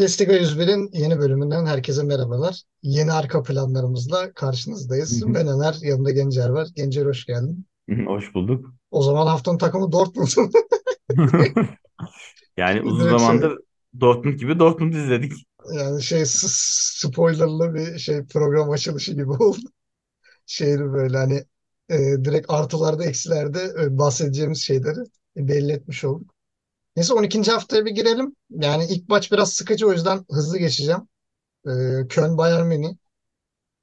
Bundesliga 0.00 0.32
101'in 0.32 0.90
yeni 0.92 1.18
bölümünden 1.18 1.66
herkese 1.66 2.02
merhabalar. 2.02 2.62
Yeni 2.82 3.12
arka 3.12 3.42
planlarımızla 3.42 4.32
karşınızdayız. 4.32 5.26
Ben 5.26 5.46
Öner, 5.46 5.76
yanımda 5.82 6.10
Gencer 6.10 6.48
var. 6.48 6.68
Gencer 6.76 7.06
hoş 7.06 7.26
geldin. 7.26 7.66
Hoş 8.06 8.34
bulduk. 8.34 8.74
O 8.90 9.02
zaman 9.02 9.26
haftanın 9.26 9.58
takımı 9.58 9.92
Dortmund. 9.92 10.28
Yani 12.56 12.82
uzun 12.82 13.00
Direkt 13.00 13.10
şey, 13.10 13.18
zamandır 13.18 13.58
Dortmund 14.00 14.34
gibi 14.34 14.58
Dortmund 14.58 14.92
izledik. 14.92 15.32
yani 15.72 16.02
şey 16.02 16.22
spoilerlı 16.26 17.74
bir 17.74 17.98
şey 17.98 18.24
program 18.24 18.70
açılışı 18.70 19.12
gibi 19.12 19.30
oldu. 19.30 19.66
Şeydi 20.46 20.92
böyle 20.92 21.16
hani 21.16 21.44
e, 21.88 21.98
direkt 22.24 22.50
artılarda 22.50 23.04
eksilerde 23.04 23.72
e, 23.82 23.98
bahsedeceğimiz 23.98 24.62
şeyleri 24.62 25.00
belli 25.36 25.72
etmiş 25.72 26.04
olduk. 26.04 26.34
Neyse 26.96 27.14
12. 27.14 27.50
haftaya 27.50 27.84
bir 27.84 27.90
girelim. 27.90 28.36
Yani 28.50 28.86
ilk 28.90 29.08
maç 29.08 29.32
biraz 29.32 29.52
sıkıcı 29.52 29.86
o 29.88 29.92
yüzden 29.92 30.24
hızlı 30.30 30.58
geçeceğim. 30.58 31.08
E, 31.66 31.70
Köln 32.08 32.38
Bayern 32.38 32.66
Münih. 32.66 32.96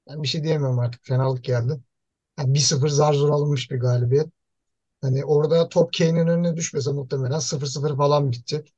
Ben 0.09 0.23
bir 0.23 0.27
şey 0.27 0.43
diyemem 0.43 0.79
artık. 0.79 1.05
Fenalık 1.05 1.43
geldi. 1.43 1.81
Yani 2.39 2.53
1-0 2.53 2.89
zar 2.89 3.13
zor 3.13 3.29
alınmış 3.29 3.71
bir 3.71 3.79
galibiyet. 3.79 4.27
Hani 5.01 5.25
orada 5.25 5.69
top 5.69 5.93
Kane'in 5.93 6.27
önüne 6.27 6.57
düşmese 6.57 6.91
muhtemelen 6.91 7.39
0-0 7.39 7.97
falan 7.97 8.31
bitecek. 8.31 8.73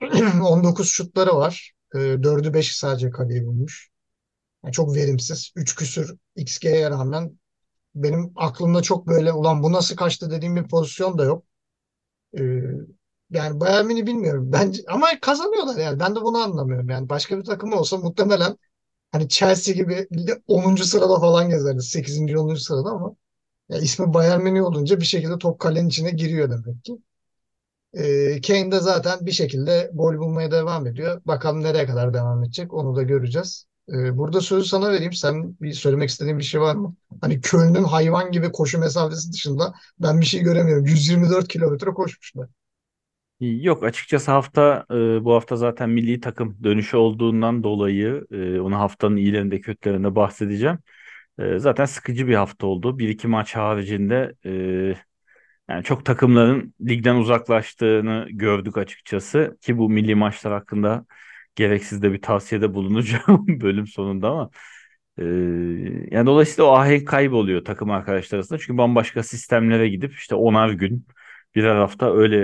19 0.42 0.88
şutları 0.88 1.36
var. 1.36 1.72
E, 1.94 1.98
4'ü 1.98 2.54
5'i 2.54 2.74
sadece 2.78 3.10
kaleyi 3.10 3.46
bulmuş. 3.46 3.90
Yani 4.64 4.72
çok 4.72 4.96
verimsiz. 4.96 5.52
3 5.56 5.76
küsür 5.76 6.16
XG'ye 6.36 6.90
rağmen 6.90 7.40
benim 7.94 8.32
aklımda 8.36 8.82
çok 8.82 9.08
böyle 9.08 9.32
ulan 9.32 9.62
bu 9.62 9.72
nasıl 9.72 9.96
kaçtı 9.96 10.30
dediğim 10.30 10.56
bir 10.56 10.68
pozisyon 10.68 11.18
da 11.18 11.24
yok. 11.24 11.44
E, 12.38 12.42
yani 13.30 13.60
Bayern 13.60 13.86
Münih 13.86 14.06
bilmiyorum. 14.06 14.52
Bence, 14.52 14.82
ama 14.88 15.06
kazanıyorlar 15.22 15.76
yani. 15.76 16.00
Ben 16.00 16.16
de 16.16 16.22
bunu 16.22 16.38
anlamıyorum. 16.38 16.88
Yani 16.90 17.08
başka 17.08 17.38
bir 17.38 17.44
takım 17.44 17.72
olsa 17.72 17.96
muhtemelen 17.96 18.56
hani 19.12 19.28
Chelsea 19.28 19.74
gibi 19.74 20.08
10. 20.46 20.84
sırada 20.84 21.20
falan 21.20 21.50
gezerdi. 21.50 21.82
8. 21.82 22.36
10. 22.36 22.60
sırada 22.60 22.90
ama 22.90 23.16
ya 23.70 23.78
ismi 23.80 24.14
Bayern 24.14 24.42
Münih 24.42 24.62
olunca 24.64 25.00
bir 25.00 25.06
şekilde 25.06 25.38
top 25.38 25.60
kalenin 25.60 25.88
içine 25.88 26.10
giriyor 26.10 26.50
demek 26.50 26.84
ki. 26.84 26.98
Ee, 27.94 28.40
Kane 28.46 28.72
de 28.72 28.80
zaten 28.80 29.26
bir 29.26 29.32
şekilde 29.32 29.90
gol 29.94 30.18
bulmaya 30.18 30.50
devam 30.50 30.86
ediyor. 30.86 31.22
Bakalım 31.24 31.62
nereye 31.62 31.86
kadar 31.86 32.14
devam 32.14 32.44
edecek 32.44 32.74
onu 32.74 32.96
da 32.96 33.02
göreceğiz. 33.02 33.66
Ee, 33.88 34.16
burada 34.18 34.40
sözü 34.40 34.68
sana 34.68 34.92
vereyim. 34.92 35.12
Sen 35.12 35.56
bir 35.60 35.72
söylemek 35.72 36.08
istediğin 36.10 36.38
bir 36.38 36.44
şey 36.44 36.60
var 36.60 36.74
mı? 36.74 36.94
Hani 37.20 37.40
Köln'ün 37.40 37.84
hayvan 37.84 38.32
gibi 38.32 38.52
koşu 38.52 38.78
mesafesi 38.78 39.32
dışında 39.32 39.74
ben 39.98 40.20
bir 40.20 40.26
şey 40.26 40.40
göremiyorum. 40.42 40.86
124 40.86 41.48
kilometre 41.48 41.90
koşmuşlar. 41.90 42.48
Yok 43.40 43.84
açıkçası 43.84 44.30
hafta 44.30 44.86
e, 44.90 44.94
bu 45.24 45.34
hafta 45.34 45.56
zaten 45.56 45.90
milli 45.90 46.20
takım 46.20 46.58
dönüşü 46.64 46.96
olduğundan 46.96 47.62
dolayı 47.62 48.26
e, 48.30 48.60
onu 48.60 48.76
haftanın 48.78 49.16
iyilerinde 49.16 49.60
kötülerinde 49.60 50.14
bahsedeceğim. 50.14 50.78
E, 51.38 51.58
zaten 51.58 51.84
sıkıcı 51.84 52.28
bir 52.28 52.34
hafta 52.34 52.66
oldu. 52.66 52.98
Bir 52.98 53.08
iki 53.08 53.28
maç 53.28 53.56
haricinde 53.56 54.34
e, 54.46 54.50
yani 55.70 55.84
çok 55.84 56.04
takımların 56.04 56.74
ligden 56.88 57.16
uzaklaştığını 57.16 58.26
gördük 58.30 58.78
açıkçası 58.78 59.58
ki 59.60 59.78
bu 59.78 59.90
milli 59.90 60.14
maçlar 60.14 60.52
hakkında 60.52 61.06
gereksiz 61.56 62.02
de 62.02 62.12
bir 62.12 62.22
tavsiyede 62.22 62.74
bulunacağım 62.74 63.46
bölüm 63.60 63.86
sonunda 63.86 64.30
ama 64.30 64.50
Ee, 65.18 65.24
yani 66.10 66.26
dolayısıyla 66.26 66.64
o 66.70 66.74
ahenk 66.74 67.08
kayboluyor 67.08 67.64
takım 67.64 67.90
arkadaşlar 67.90 68.38
arasında. 68.38 68.58
Çünkü 68.58 68.78
bambaşka 68.78 69.22
sistemlere 69.22 69.88
gidip 69.88 70.14
işte 70.14 70.34
onar 70.34 70.70
gün 70.70 71.06
birer 71.54 71.76
hafta 71.76 72.14
öyle 72.16 72.36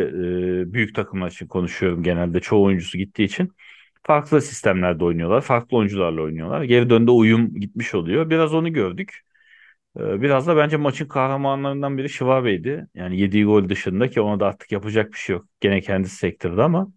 e, 0.62 0.72
büyük 0.72 0.94
takımlar 0.94 1.30
için 1.30 1.46
konuşuyorum 1.46 2.02
genelde 2.02 2.40
çoğu 2.40 2.64
oyuncusu 2.64 2.98
gittiği 2.98 3.24
için. 3.24 3.52
Farklı 4.02 4.42
sistemlerde 4.42 5.04
oynuyorlar. 5.04 5.40
Farklı 5.40 5.76
oyuncularla 5.76 6.22
oynuyorlar. 6.22 6.62
Geri 6.62 6.90
döndü 6.90 7.10
uyum 7.10 7.54
gitmiş 7.60 7.94
oluyor. 7.94 8.30
Biraz 8.30 8.54
onu 8.54 8.72
gördük. 8.72 9.20
Ee, 10.00 10.22
biraz 10.22 10.46
da 10.46 10.56
bence 10.56 10.76
maçın 10.76 11.08
kahramanlarından 11.08 11.98
biri 11.98 12.08
Şivabe'ydi. 12.10 12.86
Yani 12.94 13.20
yediği 13.20 13.44
gol 13.44 13.68
dışında 13.68 14.10
ki 14.10 14.20
ona 14.20 14.40
da 14.40 14.46
artık 14.46 14.72
yapacak 14.72 15.12
bir 15.12 15.18
şey 15.18 15.36
yok. 15.36 15.46
Gene 15.60 15.80
kendisi 15.80 16.16
sektirdi 16.16 16.62
ama 16.62 16.88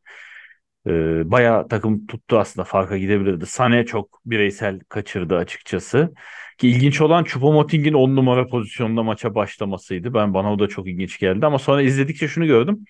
ee, 0.89 1.31
bayağı 1.31 1.67
takım 1.67 2.07
tuttu 2.07 2.39
aslında 2.39 2.65
farka 2.65 2.97
gidebilirdi. 2.97 3.43
Sané 3.43 3.85
çok 3.85 4.21
bireysel 4.25 4.79
kaçırdı 4.79 5.37
açıkçası. 5.37 6.13
Ki 6.57 6.69
ilginç 6.69 7.01
olan 7.01 7.23
Choupo-Moting'in 7.23 7.93
10 7.93 8.15
numara 8.15 8.47
pozisyonda 8.47 9.03
maça 9.03 9.35
başlamasıydı. 9.35 10.13
Ben 10.13 10.33
bana 10.33 10.53
o 10.53 10.59
da 10.59 10.67
çok 10.67 10.87
ilginç 10.87 11.19
geldi 11.19 11.45
ama 11.45 11.59
sonra 11.59 11.81
izledikçe 11.81 12.27
şunu 12.27 12.45
gördüm. 12.45 12.85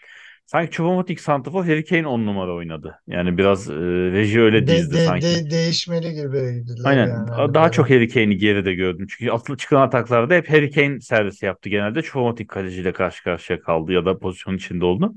Sanki 0.45 0.75
Choupo-Moting 0.75 1.17
santrafor 1.17 1.65
Harry 1.65 1.85
Kane 1.85 2.07
10 2.07 2.25
numara 2.25 2.53
oynadı. 2.53 2.99
Yani 3.07 3.37
biraz 3.37 3.69
e, 3.69 3.73
reji 4.11 4.41
öyle 4.41 4.67
De, 4.67 4.77
dizdi 4.77 4.95
de, 4.95 5.05
sanki. 5.05 5.25
de, 5.25 5.49
değişmeli 5.49 6.13
gibiydiler 6.13 6.85
Aynen 6.85 7.07
yani 7.07 7.29
hani 7.31 7.53
daha 7.53 7.71
çok 7.71 7.89
Harry 7.89 8.07
Kane'i 8.07 8.37
geride 8.37 8.73
gördüm. 8.73 9.07
Çünkü 9.09 9.31
atlı 9.31 9.57
çıkan 9.57 9.81
ataklarda 9.81 10.33
hep 10.35 10.49
Harry 10.49 10.71
Kane 10.71 10.99
servisi 10.99 11.45
yaptı 11.45 11.69
genelde. 11.69 11.99
Choupo-Moting 11.99 12.47
kaleciyle 12.47 12.91
karşı 12.91 13.23
karşıya 13.23 13.61
kaldı 13.61 13.91
ya 13.91 14.05
da 14.05 14.19
pozisyon 14.19 14.55
içinde 14.57 14.85
oldu. 14.85 15.13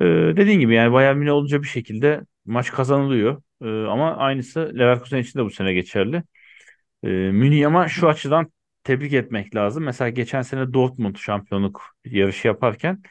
Ee, 0.00 0.04
dediğin 0.36 0.60
gibi 0.60 0.74
yani 0.74 0.92
Bayern 0.92 1.16
Münih 1.16 1.32
olunca 1.32 1.62
bir 1.62 1.68
şekilde 1.68 2.20
maç 2.44 2.70
kazanılıyor. 2.72 3.42
Ee, 3.62 3.66
ama 3.68 4.16
aynısı 4.16 4.72
Leverkusen 4.78 5.18
için 5.18 5.38
de 5.38 5.44
bu 5.44 5.50
sene 5.50 5.74
geçerli. 5.74 6.22
Ee, 7.04 7.08
Münih 7.08 7.66
ama 7.66 7.88
şu 7.88 8.08
açıdan 8.08 8.52
tebrik 8.84 9.12
etmek 9.12 9.54
lazım. 9.56 9.84
Mesela 9.84 10.10
geçen 10.10 10.42
sene 10.42 10.72
Dortmund 10.74 11.16
şampiyonluk 11.16 11.82
yarışı 12.04 12.48
yaparken 12.48 13.02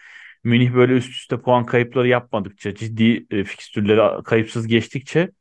Münih 0.44 0.74
böyle 0.76 0.94
üst 0.94 1.12
üste 1.12 1.42
puan 1.42 1.66
kayıpları 1.66 2.08
yapmadıkça, 2.08 2.76
ciddi 2.76 3.26
e, 3.32 3.44
fikstürleri 3.44 4.24
kayıpsız 4.24 4.68
geçtikçe 4.68 5.32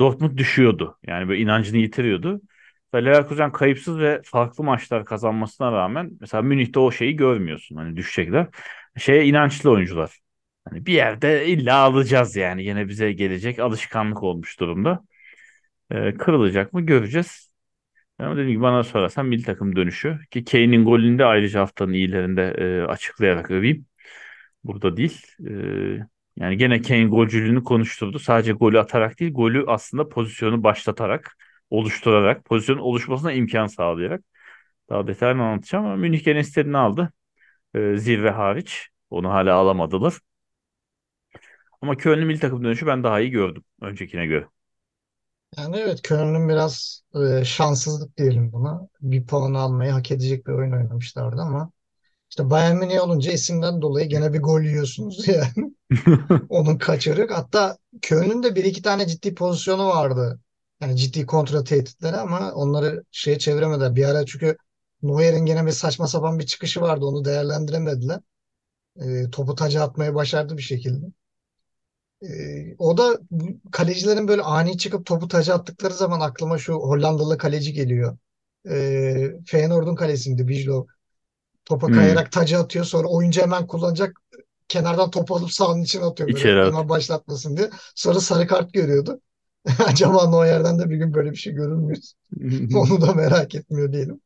Dortmund 0.00 0.38
düşüyordu. 0.38 0.98
Yani 1.06 1.28
böyle 1.28 1.42
inancını 1.42 1.78
yitiriyordu. 1.78 2.40
Ve 2.94 3.04
Leverkusen 3.04 3.52
kayıpsız 3.52 3.98
ve 3.98 4.20
farklı 4.24 4.64
maçlar 4.64 5.04
kazanmasına 5.04 5.72
rağmen 5.72 6.10
mesela 6.20 6.42
Münih'te 6.42 6.80
o 6.80 6.90
şeyi 6.92 7.16
görmüyorsun. 7.16 7.76
Hani 7.76 7.96
düşecekler. 7.96 8.46
Şeye 8.98 9.24
inançlı 9.26 9.70
oyuncular. 9.70 10.25
Hani 10.70 10.86
bir 10.86 10.92
yerde 10.92 11.46
illa 11.46 11.76
alacağız 11.76 12.36
yani. 12.36 12.64
Yine 12.64 12.88
bize 12.88 13.12
gelecek 13.12 13.58
alışkanlık 13.58 14.22
olmuş 14.22 14.60
durumda. 14.60 15.04
Ee, 15.90 16.14
kırılacak 16.14 16.72
mı 16.72 16.80
göreceğiz. 16.86 17.50
Ama 18.18 18.34
dediğim 18.34 18.50
gibi 18.50 18.62
bana 18.62 18.84
sorarsan 18.84 19.26
milli 19.26 19.42
takım 19.44 19.76
dönüşü. 19.76 20.18
Ki 20.30 20.44
Kane'in 20.44 20.84
golünü 20.84 21.18
de 21.18 21.24
ayrıca 21.24 21.60
haftanın 21.60 21.92
iyilerinde 21.92 22.42
e, 22.58 22.82
açıklayarak 22.82 23.50
öveyim. 23.50 23.86
Burada 24.64 24.96
değil. 24.96 25.22
Ee, 25.48 26.06
yani 26.36 26.56
gene 26.56 26.82
Kane 26.82 27.04
golcülüğünü 27.06 27.64
konuşturdu. 27.64 28.18
Sadece 28.18 28.52
golü 28.52 28.78
atarak 28.80 29.20
değil, 29.20 29.32
golü 29.34 29.64
aslında 29.66 30.08
pozisyonu 30.08 30.62
başlatarak, 30.62 31.36
oluşturarak, 31.70 32.44
pozisyonun 32.44 32.80
oluşmasına 32.80 33.32
imkan 33.32 33.66
sağlayarak. 33.66 34.22
Daha 34.90 35.06
detaylı 35.06 35.42
anlatacağım 35.42 35.84
ama 35.86 35.96
Münih 35.96 36.24
gene 36.24 36.40
istediğini 36.40 36.78
aldı. 36.78 37.12
Ee, 37.74 37.96
zirve 37.96 38.30
hariç. 38.30 38.88
Onu 39.10 39.30
hala 39.30 39.54
alamadılar. 39.54 40.14
Ama 41.82 41.96
Köln'ün 41.96 42.26
milli 42.26 42.38
takım 42.40 42.64
dönüşü 42.64 42.86
ben 42.86 43.02
daha 43.04 43.20
iyi 43.20 43.30
gördüm 43.30 43.64
öncekine 43.80 44.26
göre. 44.26 44.48
Yani 45.58 45.76
evet 45.76 46.02
Köln'ün 46.02 46.48
biraz 46.48 47.02
e, 47.40 47.44
şanssızlık 47.44 48.16
diyelim 48.16 48.52
buna. 48.52 48.88
Bir 49.00 49.26
puan 49.26 49.54
almayı 49.54 49.90
hak 49.92 50.10
edecek 50.10 50.46
bir 50.46 50.52
oyun 50.52 50.72
oynamışlardı 50.72 51.40
ama 51.40 51.70
işte 52.30 52.50
Bayern 52.50 52.76
Münih 52.76 53.02
olunca 53.04 53.32
isimden 53.32 53.82
dolayı 53.82 54.08
gene 54.08 54.32
bir 54.32 54.40
gol 54.42 54.62
yiyorsunuz 54.62 55.28
yani. 55.28 55.74
Onun 56.48 56.78
kaçırık. 56.78 57.32
Hatta 57.32 57.78
Köln'ün 58.02 58.42
de 58.44 58.56
bir 58.56 58.64
iki 58.64 58.82
tane 58.82 59.06
ciddi 59.08 59.34
pozisyonu 59.34 59.88
vardı. 59.88 60.40
Yani 60.82 60.96
ciddi 60.96 61.26
kontra 61.26 61.64
tehditleri 61.64 62.16
ama 62.16 62.52
onları 62.52 63.04
şeye 63.12 63.38
çeviremediler. 63.40 63.96
Bir 63.96 64.04
ara 64.04 64.26
çünkü 64.26 64.56
Neuer'in 65.02 65.46
gene 65.46 65.66
bir 65.66 65.72
saçma 65.72 66.08
sapan 66.08 66.38
bir 66.38 66.46
çıkışı 66.46 66.80
vardı. 66.80 67.06
Onu 67.06 67.24
değerlendiremediler. 67.24 68.20
E, 68.96 69.30
topu 69.30 69.54
taca 69.54 69.82
atmayı 69.82 70.14
başardı 70.14 70.56
bir 70.56 70.62
şekilde. 70.62 71.06
Ee, 72.22 72.74
o 72.78 72.98
da 72.98 73.18
kalecilerin 73.72 74.28
böyle 74.28 74.42
ani 74.42 74.78
çıkıp 74.78 75.06
topu 75.06 75.28
taca 75.28 75.54
attıkları 75.54 75.94
zaman 75.94 76.20
aklıma 76.20 76.58
şu 76.58 76.74
Hollandalı 76.74 77.38
kaleci 77.38 77.72
geliyor. 77.72 78.18
Ee, 78.70 79.32
Feyenoord'un 79.46 79.94
kalesiydi 79.94 80.48
Bijlo. 80.48 80.86
Topa 81.64 81.86
Hmm, 81.86 81.92
kayarak 81.92 82.32
taca 82.32 82.60
atıyor 82.60 82.84
sonra 82.84 83.08
oyuncu 83.08 83.42
hemen 83.42 83.66
kullanacak 83.66 84.20
kenardan 84.68 85.10
topu 85.10 85.36
alıp 85.36 85.52
sahanın 85.52 85.82
içine 85.82 86.04
atıyor 86.04 86.32
böyle 86.32 86.48
içeri 86.48 86.62
at. 86.62 86.74
hemen 86.74 86.88
başlatmasın 86.88 87.56
diye. 87.56 87.70
Sonra 87.94 88.20
sarı 88.20 88.46
kart 88.46 88.72
görüyordu. 88.72 89.20
Acaba 89.86 90.36
o 90.38 90.44
yerden 90.44 90.78
de 90.78 90.90
bir 90.90 90.96
gün 90.96 91.14
böyle 91.14 91.30
bir 91.30 91.36
şey 91.36 91.52
görür 91.52 91.76
müyüz? 91.76 92.14
Onu 92.74 93.00
da 93.00 93.14
merak 93.14 93.54
etmiyor 93.54 93.92
diyelim. 93.92 94.20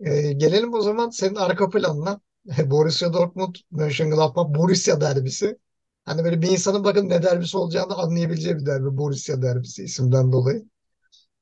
Ee, 0.00 0.32
gelelim 0.32 0.74
o 0.74 0.80
zaman 0.80 1.10
senin 1.10 1.34
arka 1.34 1.70
planına. 1.70 2.20
Borussia 2.66 3.12
Dortmund, 3.12 3.54
Mönchengladbach, 3.70 4.48
Borussia 4.54 5.00
derbisi. 5.00 5.58
Hani 6.08 6.24
böyle 6.24 6.42
bir 6.42 6.48
insanın 6.48 6.84
bakın 6.84 7.08
ne 7.08 7.22
derbisi 7.22 7.58
olacağını 7.58 7.94
anlayabileceği 7.94 8.56
bir 8.58 8.66
derbi. 8.66 8.96
Borussia 8.96 9.42
derbisi 9.42 9.84
isimden 9.84 10.32
dolayı. 10.32 10.64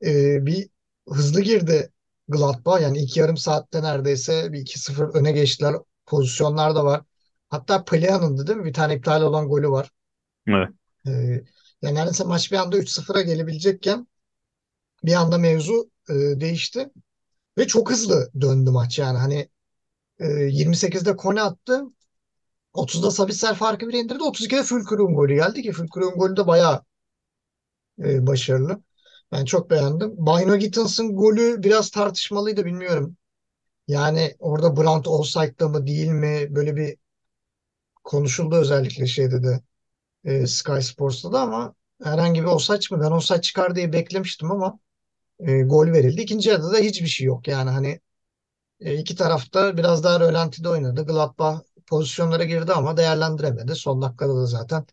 Ee, 0.04 0.46
bir 0.46 0.68
hızlı 1.08 1.40
girdi 1.40 1.92
Gladbach. 2.28 2.82
Yani 2.82 2.98
iki 2.98 3.20
yarım 3.20 3.36
saatte 3.36 3.82
neredeyse 3.82 4.52
bir 4.52 4.60
iki 4.60 4.78
sıfır 4.80 5.14
öne 5.14 5.32
geçtiler. 5.32 5.74
Pozisyonlar 6.06 6.74
da 6.74 6.84
var. 6.84 7.02
Hatta 7.48 7.84
Plea 7.84 8.22
değil 8.46 8.58
mi? 8.58 8.64
Bir 8.64 8.72
tane 8.72 8.94
iptal 8.94 9.22
olan 9.22 9.48
golü 9.48 9.70
var. 9.70 9.90
Evet. 10.48 10.68
Ee, 11.06 11.44
Yani 11.82 11.94
neredeyse 11.94 12.24
maç 12.24 12.52
bir 12.52 12.56
anda 12.56 12.78
3-0'a 12.78 13.22
gelebilecekken 13.22 14.06
bir 15.04 15.14
anda 15.14 15.38
mevzu 15.38 15.90
e, 16.10 16.14
değişti. 16.14 16.90
Ve 17.58 17.66
çok 17.66 17.90
hızlı 17.90 18.30
döndü 18.40 18.70
maç 18.70 18.98
yani. 18.98 19.18
Hani 19.18 19.48
e, 20.20 20.26
28'de 20.28 21.16
Kone 21.16 21.42
attı. 21.42 21.84
30'da 22.76 23.11
Sabitzer 23.11 23.55
farkı 23.55 23.88
bir 23.88 23.94
indirdi. 23.94 24.23
32'de 24.25 24.62
Fülkrug'un 24.62 25.14
golü 25.14 25.34
geldi 25.34 25.62
ki 25.62 25.73
Fülkrug'un 25.73 26.19
golü 26.19 26.37
de 26.37 26.46
bayağı 26.46 26.82
e, 28.05 28.26
başarılı. 28.26 28.82
Ben 29.32 29.44
çok 29.44 29.70
beğendim. 29.70 30.17
Bino 30.17 30.56
Gittens'ın 30.56 31.17
golü 31.17 31.62
biraz 31.62 31.90
tartışmalıydı 31.90 32.64
bilmiyorum. 32.64 33.17
Yani 33.88 34.37
orada 34.40 34.76
Brandt 34.76 35.08
offside'da 35.08 35.69
mı 35.69 35.88
değil 35.88 36.08
mi 36.08 36.49
böyle 36.56 36.76
bir 36.76 36.96
konuşuldu 38.05 38.56
özellikle 38.56 39.06
şeyde 39.06 39.43
de 39.43 39.61
e, 40.25 40.49
Sky 40.49 40.81
Sports'ta 40.82 41.32
da 41.32 41.40
ama 41.40 41.75
herhangi 42.05 42.43
bir 42.43 42.46
offside 42.49 42.96
mi? 42.96 43.02
Ben 43.02 43.12
offside 43.12 43.40
çıkar 43.40 43.76
diye 43.76 43.94
beklemiştim 43.94 44.52
ama 44.52 44.81
e, 45.40 45.62
gol 45.62 45.87
verildi. 45.88 46.23
İkinci 46.23 46.50
yarıda 46.50 46.73
da 46.73 46.78
hiçbir 46.78 47.08
şey 47.08 47.26
yok. 47.26 47.49
Yani 47.49 47.70
hani 47.70 48.00
e, 48.81 48.94
iki 48.99 49.17
tarafta 49.17 49.76
biraz 49.76 50.05
daha 50.05 50.20
rölantide 50.20 50.69
oynadı. 50.69 51.06
Gladbach 51.06 51.61
pozisyonlara 51.86 52.44
girdi 52.44 52.72
ama 52.72 52.96
değerlendiremedi. 52.96 53.74
Son 53.74 54.02
dakikada 54.02 54.36
da 54.36 54.46
zaten 54.46 54.86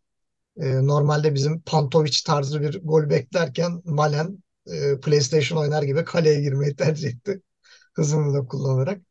e, 0.58 0.88
normalde 0.88 1.36
bizim 1.36 1.62
Pantovic 1.62 2.18
tarzı 2.26 2.62
bir 2.62 2.82
gol 2.84 3.10
beklerken 3.10 3.82
Malen 3.86 4.44
e, 4.68 5.00
PlayStation 5.00 5.60
oynar 5.60 5.84
gibi 5.84 6.06
kaleye 6.06 6.42
girmeyi 6.42 6.76
tercih 6.76 7.10
etti. 7.10 7.42
Hızını 7.94 8.34
da 8.34 8.48
kullanarak. 8.48 9.02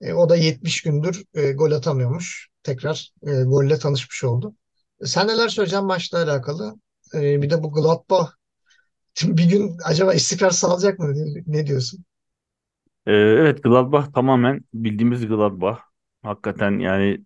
E, 0.00 0.12
o 0.12 0.28
da 0.28 0.36
70 0.36 0.82
gündür 0.82 1.24
e, 1.34 1.52
gol 1.52 1.72
atamıyormuş. 1.72 2.48
Tekrar 2.62 3.12
e, 3.22 3.42
golle 3.42 3.78
tanışmış 3.78 4.24
oldu. 4.24 4.54
E, 5.02 5.06
sen 5.06 5.28
neler 5.28 5.48
söyleyeceksin 5.48 5.86
maçla 5.86 6.18
alakalı? 6.22 6.74
E, 7.14 7.42
bir 7.42 7.50
de 7.50 7.62
bu 7.62 7.72
Gladbach 7.72 8.30
bir 9.24 9.44
gün 9.44 9.76
acaba 9.84 10.14
istikrar 10.14 10.50
sağlayacak 10.50 10.98
mı? 10.98 11.14
Ne 11.46 11.66
diyorsun? 11.66 12.04
Ee, 13.06 13.12
evet 13.12 13.62
Gladbach 13.62 14.12
tamamen 14.12 14.60
bildiğimiz 14.74 15.26
Gladbach. 15.26 15.89
Hakikaten 16.22 16.78
yani 16.78 17.20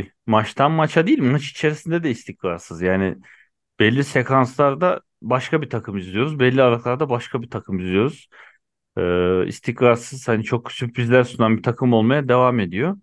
e, 0.00 0.10
maçtan 0.26 0.72
maça 0.72 1.06
değil 1.06 1.22
maç 1.22 1.50
içerisinde 1.50 2.02
de 2.02 2.10
istikrarsız. 2.10 2.82
Yani 2.82 3.16
belli 3.80 4.04
sekanslarda 4.04 5.00
başka 5.22 5.62
bir 5.62 5.70
takım 5.70 5.98
izliyoruz. 5.98 6.38
Belli 6.38 6.62
aralıklarda 6.62 7.10
başka 7.10 7.42
bir 7.42 7.50
takım 7.50 7.78
izliyoruz. 7.80 8.28
Ee, 8.98 9.46
istikrarsız 9.46 10.28
hani 10.28 10.44
çok 10.44 10.72
sürprizler 10.72 11.24
sunan 11.24 11.58
bir 11.58 11.62
takım 11.62 11.92
olmaya 11.92 12.28
devam 12.28 12.60
ediyor. 12.60 12.96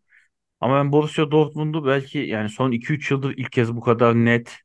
Ama 0.62 0.76
ben 0.78 0.92
Borussia 0.92 1.32
Dortmund'u 1.32 1.86
belki 1.86 2.20
yani 2.20 2.50
son 2.50 2.72
iki 2.72 2.94
üç 2.94 3.12
yıldır 3.12 3.34
ilk 3.38 3.52
kez 3.52 3.76
bu 3.76 3.82
kadar 3.82 4.16
net 4.16 4.58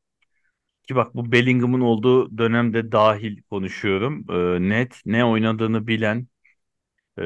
ki 0.88 0.96
bak 0.96 1.14
bu 1.14 1.32
Bellingham'ın 1.32 1.80
olduğu 1.80 2.38
dönemde 2.38 2.92
dahil 2.92 3.42
konuşuyorum. 3.50 4.24
Ee, 4.30 4.68
net 4.70 5.00
ne 5.06 5.24
oynadığını 5.24 5.86
bilen 5.86 6.28
e, 7.18 7.22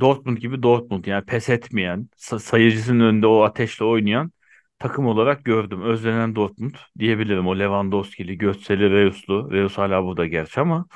Dortmund 0.00 0.38
gibi 0.38 0.62
Dortmund 0.62 1.04
yani 1.04 1.24
pes 1.24 1.48
etmeyen 1.48 2.08
sa- 2.16 2.38
sayıcısının 2.38 3.00
önünde 3.00 3.26
o 3.26 3.42
ateşle 3.42 3.84
oynayan 3.84 4.32
takım 4.78 5.06
olarak 5.06 5.44
gördüm. 5.44 5.82
Özlenen 5.82 6.36
Dortmund 6.36 6.74
diyebilirim. 6.98 7.46
O 7.48 7.58
Lewandowski'li, 7.58 8.38
Götze'li, 8.38 8.90
Reus'lu. 8.90 9.50
Reus 9.52 9.78
hala 9.78 10.04
burada 10.04 10.26
gerçi 10.26 10.60
ama 10.60 10.86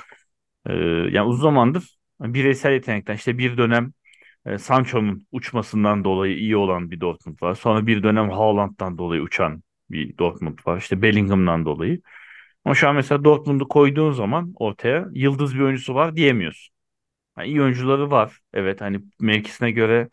e, 0.67 0.75
yani 1.13 1.23
uzun 1.23 1.43
zamandır 1.43 1.99
bireysel 2.21 2.73
yetenekten 2.73 3.15
işte 3.15 3.39
bir 3.39 3.57
dönem 3.59 3.93
e, 4.47 4.59
Sancho'nun 4.59 5.27
uçmasından 5.33 6.05
dolayı 6.05 6.37
iyi 6.37 6.57
olan 6.57 6.91
bir 6.91 7.01
Dortmund 7.01 7.43
var. 7.43 7.55
Sonra 7.55 7.87
bir 7.87 8.03
dönem 8.03 8.31
Haaland'dan 8.31 8.99
dolayı 8.99 9.23
uçan 9.23 9.63
bir 9.91 10.19
Dortmund 10.19 10.59
var. 10.67 10.79
İşte 10.79 11.03
Bellingham'dan 11.03 11.65
dolayı. 11.65 12.01
Ama 12.65 12.75
şu 12.75 12.89
an 12.89 12.95
mesela 12.95 13.25
Dortmund'u 13.25 13.69
koyduğun 13.69 14.13
zaman 14.13 14.53
ortaya 14.57 15.09
yıldız 15.13 15.55
bir 15.55 15.61
oyuncusu 15.61 15.95
var 15.95 16.17
diyemiyorsun. 16.17 16.78
Yani 17.39 17.49
iyi 17.49 17.63
oyuncuları 17.63 18.11
var. 18.11 18.39
Evet 18.53 18.81
hani 18.81 19.01
mevkisine 19.21 19.71
göre. 19.71 20.09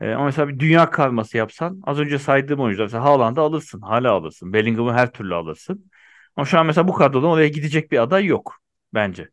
E, 0.00 0.12
ama 0.12 0.24
mesela 0.24 0.48
bir 0.48 0.58
dünya 0.60 0.90
karması 0.90 1.36
yapsan 1.36 1.80
az 1.84 1.98
önce 2.00 2.18
saydığım 2.18 2.60
oyuncular 2.60 2.84
mesela 2.86 3.04
Haaland'ı 3.04 3.40
alırsın. 3.40 3.80
Hala 3.80 4.12
alırsın. 4.12 4.52
Bellingham'ı 4.52 4.92
her 4.94 5.12
türlü 5.12 5.34
alırsın. 5.34 5.90
Ama 6.36 6.46
şu 6.46 6.58
an 6.58 6.66
mesela 6.66 6.88
bu 6.88 6.92
kadrodan 6.94 7.30
oraya 7.30 7.48
gidecek 7.48 7.92
bir 7.92 7.98
aday 8.02 8.24
yok 8.26 8.56
bence. 8.94 9.28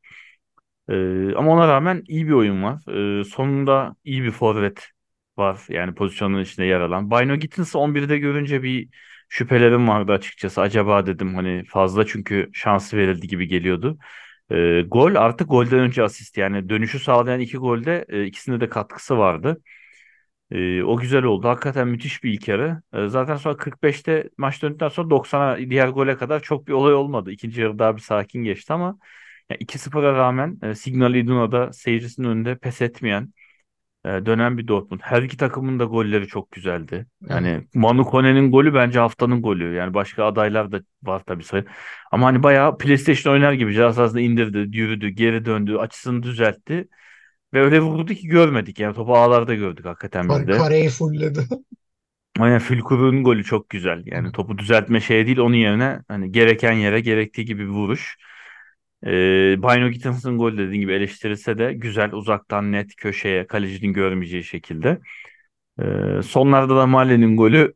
Ee, 0.90 1.36
ama 1.36 1.52
ona 1.52 1.68
rağmen 1.68 2.04
iyi 2.08 2.28
bir 2.28 2.32
oyun 2.34 2.64
var. 2.64 2.82
Ee, 3.22 3.24
sonunda 3.24 3.96
iyi 4.04 4.24
bir 4.24 4.32
forvet 4.32 4.88
var. 5.38 5.62
Yani 5.70 5.96
pozisyonun 5.96 6.42
içinde 6.42 6.66
yer 6.66 6.80
alan. 6.82 7.12
Bino 7.12 7.36
Gittens'ı 7.36 7.80
11'de 7.80 8.18
görünce 8.20 8.64
bir 8.64 8.90
şüphelerim 9.30 9.88
vardı 9.88 10.12
açıkçası. 10.12 10.62
Acaba 10.62 11.06
dedim 11.06 11.36
hani 11.36 11.64
fazla 11.66 12.06
çünkü 12.08 12.50
şansı 12.54 12.98
verildi 12.98 13.28
gibi 13.28 13.48
geliyordu. 13.48 13.98
Ee, 14.52 14.82
gol 14.88 15.16
artık 15.16 15.50
golden 15.50 15.80
önce 15.80 16.04
asist. 16.04 16.38
Yani 16.38 16.70
dönüşü 16.70 17.00
sağlayan 17.00 17.40
iki 17.40 17.58
golde 17.58 18.06
e, 18.10 18.26
ikisinde 18.26 18.62
de 18.62 18.70
katkısı 18.70 19.18
vardı. 19.18 19.62
Ee, 20.52 20.84
o 20.84 20.98
güzel 20.98 21.24
oldu. 21.24 21.48
Hakikaten 21.48 21.88
müthiş 21.88 22.24
bir 22.24 22.34
ilk 22.34 22.48
yarı. 22.48 22.82
Ee, 22.94 23.08
zaten 23.10 23.36
sonra 23.36 23.58
45'te 23.58 24.30
maç 24.38 24.62
döndükten 24.62 24.90
sonra 24.90 25.10
90'a 25.10 25.58
diğer 25.58 25.88
gole 25.88 26.18
kadar 26.18 26.40
çok 26.42 26.68
bir 26.68 26.74
olay 26.74 26.94
olmadı. 26.94 27.32
İkinci 27.32 27.62
yarı 27.62 27.80
daha 27.80 27.96
bir 27.96 28.02
sakin 28.02 28.44
geçti 28.44 28.74
ama 28.74 28.98
ya 29.50 29.58
2-0'a 29.60 30.14
rağmen 30.14 30.60
e, 30.64 30.76
Signal 30.76 31.16
Iduna'da 31.16 31.74
seyircisinin 31.74 32.28
önünde 32.28 32.58
pes 32.58 32.82
etmeyen 32.82 33.24
e, 33.24 33.43
dönen 34.06 34.58
bir 34.58 34.68
Dortmund. 34.68 35.00
Her 35.04 35.22
iki 35.24 35.38
takımın 35.38 35.80
da 35.80 35.84
golleri 35.84 36.28
çok 36.28 36.52
güzeldi. 36.52 37.06
Evet. 37.22 37.32
Yani 37.32 37.68
Manu 37.74 38.06
Kone'nin 38.06 38.52
golü 38.52 38.74
bence 38.74 39.00
haftanın 39.00 39.42
golü. 39.42 39.76
Yani 39.76 39.94
başka 39.94 40.26
adaylar 40.26 40.72
da 40.72 40.82
var 41.04 41.22
tabii 41.26 41.44
sayı. 41.44 41.66
Ama 42.12 42.28
hani 42.28 42.44
bayağı 42.44 42.78
PlayStation 42.78 43.34
oynar 43.34 43.54
gibi 43.54 43.74
cihaz 43.74 43.96
sahasında 43.96 44.22
indirdi, 44.22 44.78
yürüdü, 44.78 45.10
geri 45.10 45.46
döndü, 45.46 45.78
açısını 45.78 46.24
düzeltti. 46.24 46.88
Ve 47.54 47.62
öyle 47.62 47.80
vurdu 47.80 48.14
ki 48.14 48.28
görmedik. 48.28 48.80
Yani 48.80 48.96
topu 48.96 49.16
ağlarda 49.16 49.56
gördük 49.56 49.86
hakikaten 49.86 50.30
biz 50.30 50.36
Kar 50.36 50.48
de. 50.48 50.52
kareyi 50.52 50.90
fullledi. 50.90 51.48
Aynen 52.40 52.60
Fülkur'un 52.60 53.24
golü 53.24 53.44
çok 53.44 53.70
güzel. 53.70 54.04
Yani 54.06 54.32
topu 54.32 54.58
düzeltme 54.58 55.02
şey 55.02 55.26
değil 55.26 55.38
onun 55.38 55.56
yerine 55.56 56.00
hani 56.08 56.32
gereken 56.32 56.74
yere 56.74 57.00
gerektiği 57.00 57.46
gibi 57.46 57.64
bir 57.64 57.70
vuruş. 57.70 58.18
Ee, 59.06 59.56
Bino 59.58 59.90
Gittens'ın 59.90 60.38
golü 60.38 60.58
dediğin 60.58 60.82
gibi 60.82 60.94
eleştirilse 60.94 61.58
de 61.58 61.74
güzel 61.74 62.12
uzaktan 62.14 62.72
net 62.72 62.96
köşeye 62.96 63.48
kalecinin 63.48 63.94
görmeyeceği 63.94 64.44
şekilde. 64.44 65.00
Ee, 65.82 66.22
sonlarda 66.24 66.76
da 66.76 66.88
Male'nin 66.88 67.38
golü 67.38 67.74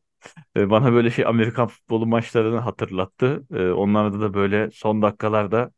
e, 0.58 0.70
bana 0.70 0.94
böyle 0.94 1.12
şey 1.12 1.26
Amerikan 1.26 1.68
futbolu 1.68 2.06
maçlarını 2.08 2.58
hatırlattı. 2.60 3.44
Ee, 3.54 3.70
onlarda 3.70 4.22
da 4.22 4.34
böyle 4.34 4.72
son 4.72 5.02
dakikalarda 5.02 5.72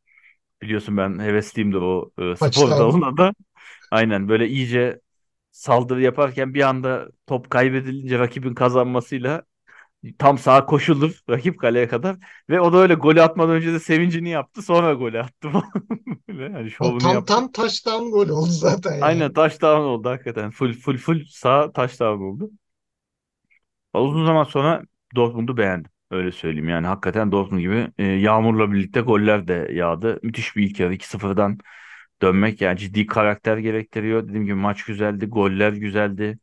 biliyorsun 0.61 0.97
ben 0.97 1.19
hevesliyimdir 1.19 1.77
o 1.77 2.11
e, 2.19 2.35
spor 2.35 2.69
dalına 2.69 3.17
da. 3.17 3.33
Aynen 3.91 4.29
böyle 4.29 4.47
iyice 4.47 4.99
saldırı 5.51 6.01
yaparken 6.01 6.53
bir 6.53 6.61
anda 6.61 7.07
top 7.27 7.49
kaybedilince 7.49 8.19
rakibin 8.19 8.53
kazanmasıyla 8.53 9.43
Tam 10.19 10.37
sağa 10.37 10.65
koşulur 10.65 11.19
rakip 11.29 11.59
kaleye 11.59 11.87
kadar 11.87 12.17
ve 12.49 12.61
o 12.61 12.73
da 12.73 12.77
öyle 12.77 12.93
golü 12.93 13.21
atmadan 13.21 13.55
önce 13.55 13.73
de 13.73 13.79
sevincini 13.79 14.29
yaptı 14.29 14.61
sonra 14.61 14.93
golü 14.93 15.19
attı 15.19 15.49
falan. 15.49 15.71
Böyle 16.29 16.69
O 16.79 16.87
şovunu 16.89 17.03
tam 17.03 17.17
yaptı. 17.17 17.29
tam 17.29 17.51
touchdown 17.51 18.09
gol 18.11 18.29
oldu 18.29 18.51
zaten 18.51 18.97
yani. 18.97 19.07
Aynen 19.07 19.33
touchdown 19.33 19.81
oldu 19.81 20.09
hakikaten. 20.09 20.51
Full 20.51 20.73
full 20.73 20.97
full 20.97 21.25
sağ 21.29 21.71
touchdown 21.71 22.21
oldu. 22.23 22.51
Uzun 23.93 24.25
zaman 24.25 24.43
sonra 24.43 24.83
Dortmund'u 25.15 25.57
beğendim. 25.57 25.91
Öyle 26.11 26.31
söyleyeyim 26.31 26.69
yani 26.69 26.87
hakikaten 26.87 27.31
Dortmund 27.31 27.59
gibi 27.61 27.87
e, 27.97 28.03
Yağmur'la 28.05 28.71
birlikte 28.71 29.01
goller 29.01 29.47
de 29.47 29.69
yağdı. 29.73 30.19
Müthiş 30.23 30.55
bir 30.55 30.63
ilk 30.69 30.79
yarı 30.79 30.93
2-0'dan 30.93 31.57
dönmek 32.21 32.61
yani 32.61 32.77
ciddi 32.79 33.05
karakter 33.07 33.57
gerektiriyor. 33.57 34.23
Dediğim 34.27 34.45
gibi 34.45 34.55
maç 34.55 34.83
güzeldi, 34.85 35.25
goller 35.25 35.73
güzeldi. 35.73 36.39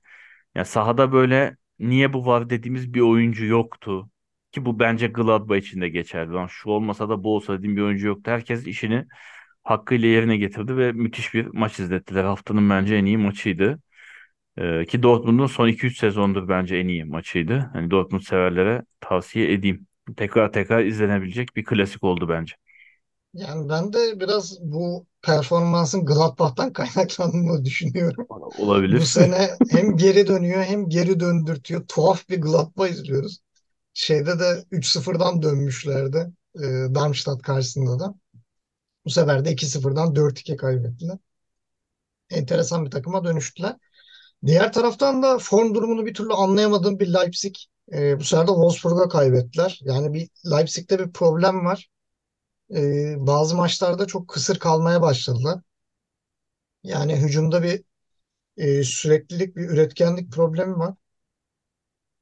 Ya 0.55 0.65
sahada 0.65 1.13
böyle 1.13 1.57
niye 1.79 2.13
bu 2.13 2.27
var 2.27 2.51
dediğimiz 2.51 2.95
bir 2.95 3.01
oyuncu 3.01 3.45
yoktu. 3.47 4.11
Ki 4.53 4.65
bu 4.65 4.79
bence 4.79 5.07
Gladbach 5.07 5.59
için 5.59 5.81
de 5.81 5.89
geçerli. 5.89 6.33
Lan 6.33 6.47
şu 6.47 6.71
olmasa 6.71 7.09
da 7.09 7.25
bu 7.25 7.35
olsa 7.37 7.59
dediğim 7.59 7.77
bir 7.77 7.83
oyuncu 7.83 8.07
yoktu. 8.07 8.31
Herkes 8.31 8.67
işini 8.67 9.07
hakkıyla 9.65 10.09
yerine 10.09 10.37
getirdi 10.37 10.77
ve 10.77 10.93
müthiş 10.93 11.35
bir 11.35 11.47
maç 11.47 11.79
izlettiler. 11.81 12.25
Haftanın 12.25 12.71
bence 12.71 12.95
en 12.97 13.05
iyi 13.05 13.19
maçıydı. 13.19 13.81
Ee, 14.59 14.85
ki 14.85 15.03
Dortmund'un 15.03 15.47
son 15.47 15.69
2-3 15.69 15.99
sezondur 15.99 16.49
bence 16.49 16.77
en 16.77 16.89
iyi 16.89 17.05
maçıydı. 17.05 17.71
Hani 17.73 17.91
Dortmund 17.91 18.23
severlere 18.23 18.83
tavsiye 19.01 19.53
edeyim. 19.53 19.87
Tekrar 20.17 20.53
tekrar 20.53 20.85
izlenebilecek 20.85 21.57
bir 21.57 21.65
klasik 21.65 22.05
oldu 22.05 22.29
bence. 22.29 22.55
Yani 23.35 23.69
ben 23.69 23.93
de 23.93 24.21
biraz 24.21 24.59
bu 24.63 25.07
performansın 25.27 26.07
Gladbach'tan 26.07 26.73
kaynaklandığını 26.73 27.65
düşünüyorum. 27.65 28.27
Bu 28.59 28.63
Olabilir. 28.63 29.01
sene 29.01 29.51
hem 29.71 29.97
geri 29.97 30.27
dönüyor 30.27 30.65
hem 30.65 30.89
geri 30.89 31.21
döndürtüyor. 31.21 31.87
Tuhaf 31.89 32.29
bir 32.29 32.41
Gladbach 32.41 32.91
izliyoruz. 32.91 33.39
Şeyde 33.95 34.39
de 34.39 34.65
3-0'dan 34.73 35.43
dönmüşlerdi. 35.43 36.33
E, 36.55 36.63
Darmstadt 36.95 37.43
karşısında 37.43 37.99
da. 37.99 38.15
Bu 39.05 39.11
sefer 39.11 39.45
de 39.45 39.53
2-0'dan 39.53 40.15
4-2 40.15 40.57
kaybettiler. 40.57 41.19
Enteresan 42.31 42.85
bir 42.85 42.91
takıma 42.91 43.25
dönüştüler. 43.25 43.77
Diğer 44.47 44.73
taraftan 44.73 45.23
da 45.23 45.39
form 45.39 45.75
durumunu 45.75 46.07
bir 46.07 46.15
türlü 46.15 46.33
anlayamadığım 46.33 47.01
bir 47.01 47.15
Leipzig. 47.15 47.55
E, 47.93 48.21
bu 48.21 48.25
sefer 48.25 48.47
de 48.47 48.51
Wolfsburg'a 48.51 49.09
kaybettiler. 49.09 49.81
Yani 49.83 50.13
bir 50.15 50.29
Leipzig'te 50.51 50.99
bir 50.99 51.13
problem 51.13 51.65
var. 51.65 51.89
E, 52.75 53.15
bazı 53.27 53.57
maçlarda 53.57 54.07
çok 54.07 54.29
kısır 54.29 54.59
kalmaya 54.59 55.03
başladılar. 55.03 55.61
Yani 56.83 57.17
hücumda 57.17 57.63
bir 57.63 57.85
e, 58.57 58.85
süreklilik, 58.85 59.57
bir 59.57 59.71
üretkenlik 59.71 60.33
problemi 60.33 60.79
var. 60.79 60.95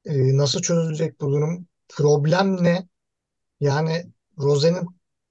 E, 0.05 0.37
nasıl 0.37 0.61
çözülecek 0.61 1.21
bu 1.21 1.31
durum? 1.31 1.67
Problem 1.89 2.63
ne? 2.63 2.87
Yani 3.61 4.05
Rose'nin 4.39 4.87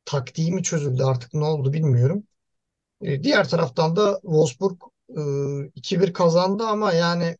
taktiği 0.06 0.52
mi 0.52 0.64
çözüldü 0.64 1.04
artık 1.04 1.34
ne 1.34 1.44
oldu 1.44 1.74
bilmiyorum. 1.74 2.24
E, 3.02 3.24
diğer 3.24 3.48
taraftan 3.48 3.96
da 3.96 4.20
Wolfsburg 4.22 4.82
e, 5.10 5.22
2-1 5.76 6.14
kazandı 6.14 6.64
ama 6.66 6.92
yani 6.92 7.38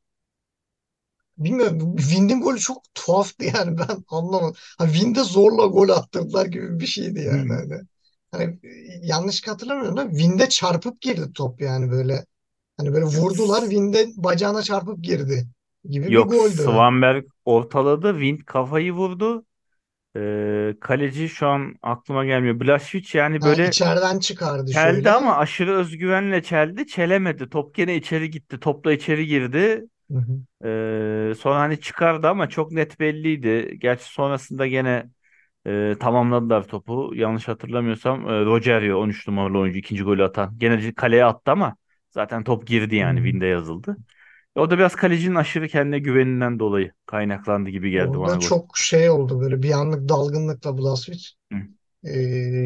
bilmiyorum 1.39 1.97
Wind'in 1.97 2.41
golü 2.41 2.59
çok 2.61 2.83
tuhaftı 2.95 3.45
yani 3.45 3.79
ben 3.79 4.05
anlamadım. 4.09 4.55
Ha, 4.79 4.87
Wind'e 4.89 5.21
zorla 5.25 5.67
gol 5.67 5.89
attırdılar 5.89 6.47
gibi 6.47 6.81
bir 6.81 6.87
şeydi 6.87 7.21
yani. 7.21 7.53
hı. 7.53 7.53
Hani, 7.53 7.81
hani 8.31 8.59
yanlış 9.03 9.49
hatırlamıyorum 9.49 9.97
da 9.97 10.11
Wind'e 10.11 10.49
çarpıp 10.49 11.01
girdi 11.01 11.33
top 11.35 11.61
yani 11.61 11.91
böyle. 11.91 12.27
Hani 12.77 12.93
böyle 12.95 13.05
vurdular 13.05 13.63
Wind'e 13.63 14.09
bacağına 14.17 14.63
çarpıp 14.63 15.05
girdi 15.05 15.49
gibi 15.91 16.17
bir 16.17 16.23
Yok 16.23 16.29
goldü. 16.29 16.63
Svanberg 16.65 17.25
ortaladı. 17.45 18.13
Wind 18.13 18.41
kafayı 18.47 18.93
vurdu. 18.93 19.47
Ee, 20.17 20.77
kaleci 20.81 21.31
şu 21.31 21.49
an 21.49 21.77
aklıma 21.83 22.25
gelmiyor. 22.27 22.57
Blažević 22.61 23.19
yani 23.19 23.43
Ha, 23.43 23.45
böyle 23.45 23.65
içeriden 23.65 24.19
çıkardı 24.19 24.75
çeldi 24.75 25.11
şöyle. 25.13 25.13
ama 25.13 25.37
aşırı 25.39 25.77
özgüvenle 25.77 26.43
çeldi. 26.43 26.87
Çelemedi. 26.87 27.51
Top 27.51 27.75
gene 27.75 27.97
içeri 27.97 28.31
gitti. 28.31 28.61
Topla 28.61 28.93
içeri 28.93 29.27
girdi. 29.27 29.87
Hı 30.11 30.19
hı. 30.19 30.41
Ee, 30.65 31.35
sonra 31.39 31.61
hani 31.61 31.81
çıkardı 31.81 32.29
ama 32.29 32.49
çok 32.49 32.73
net 32.73 33.01
belliydi. 33.01 33.77
Gerçi 33.81 34.05
sonrasında 34.05 34.67
gene 34.67 35.11
e, 35.67 35.97
tamamladılar 36.01 36.69
topu. 36.69 37.13
Yanlış 37.15 37.49
hatırlamıyorsam 37.49 38.29
e, 38.31 38.45
Rogerio 38.45 38.99
13 39.01 39.29
numaralı 39.29 39.59
oyuncu 39.59 39.79
ikinci 39.79 40.03
golü 40.03 40.25
atan. 40.25 40.59
Gene 40.59 40.95
kaleye 40.95 41.25
attı 41.25 41.51
ama 41.53 41.77
zaten 42.11 42.45
top 42.45 42.67
girdi 42.67 42.97
yani. 42.97 43.17
hı. 43.17 43.25
Winde 43.25 43.47
yazıldı. 43.47 43.97
O 44.57 44.71
da 44.71 44.79
biraz 44.79 44.97
kalecinin 44.97 45.35
aşırı 45.35 45.69
kendine 45.69 45.99
güveninden 45.99 46.59
dolayı 46.59 46.93
kaynaklandı 47.07 47.71
gibi 47.71 47.91
geldi 47.91 48.21
bana 48.21 48.37
Orada 48.37 48.39
gol. 48.39 48.51
çok 48.51 48.79
şey 48.79 49.11
oldu 49.11 49.41
böyle 49.41 49.63
bir 49.63 49.71
anlık 49.71 50.09
dalgınlıkla 50.09 50.77
Hı, 51.53 51.59
Ee, 52.05 52.19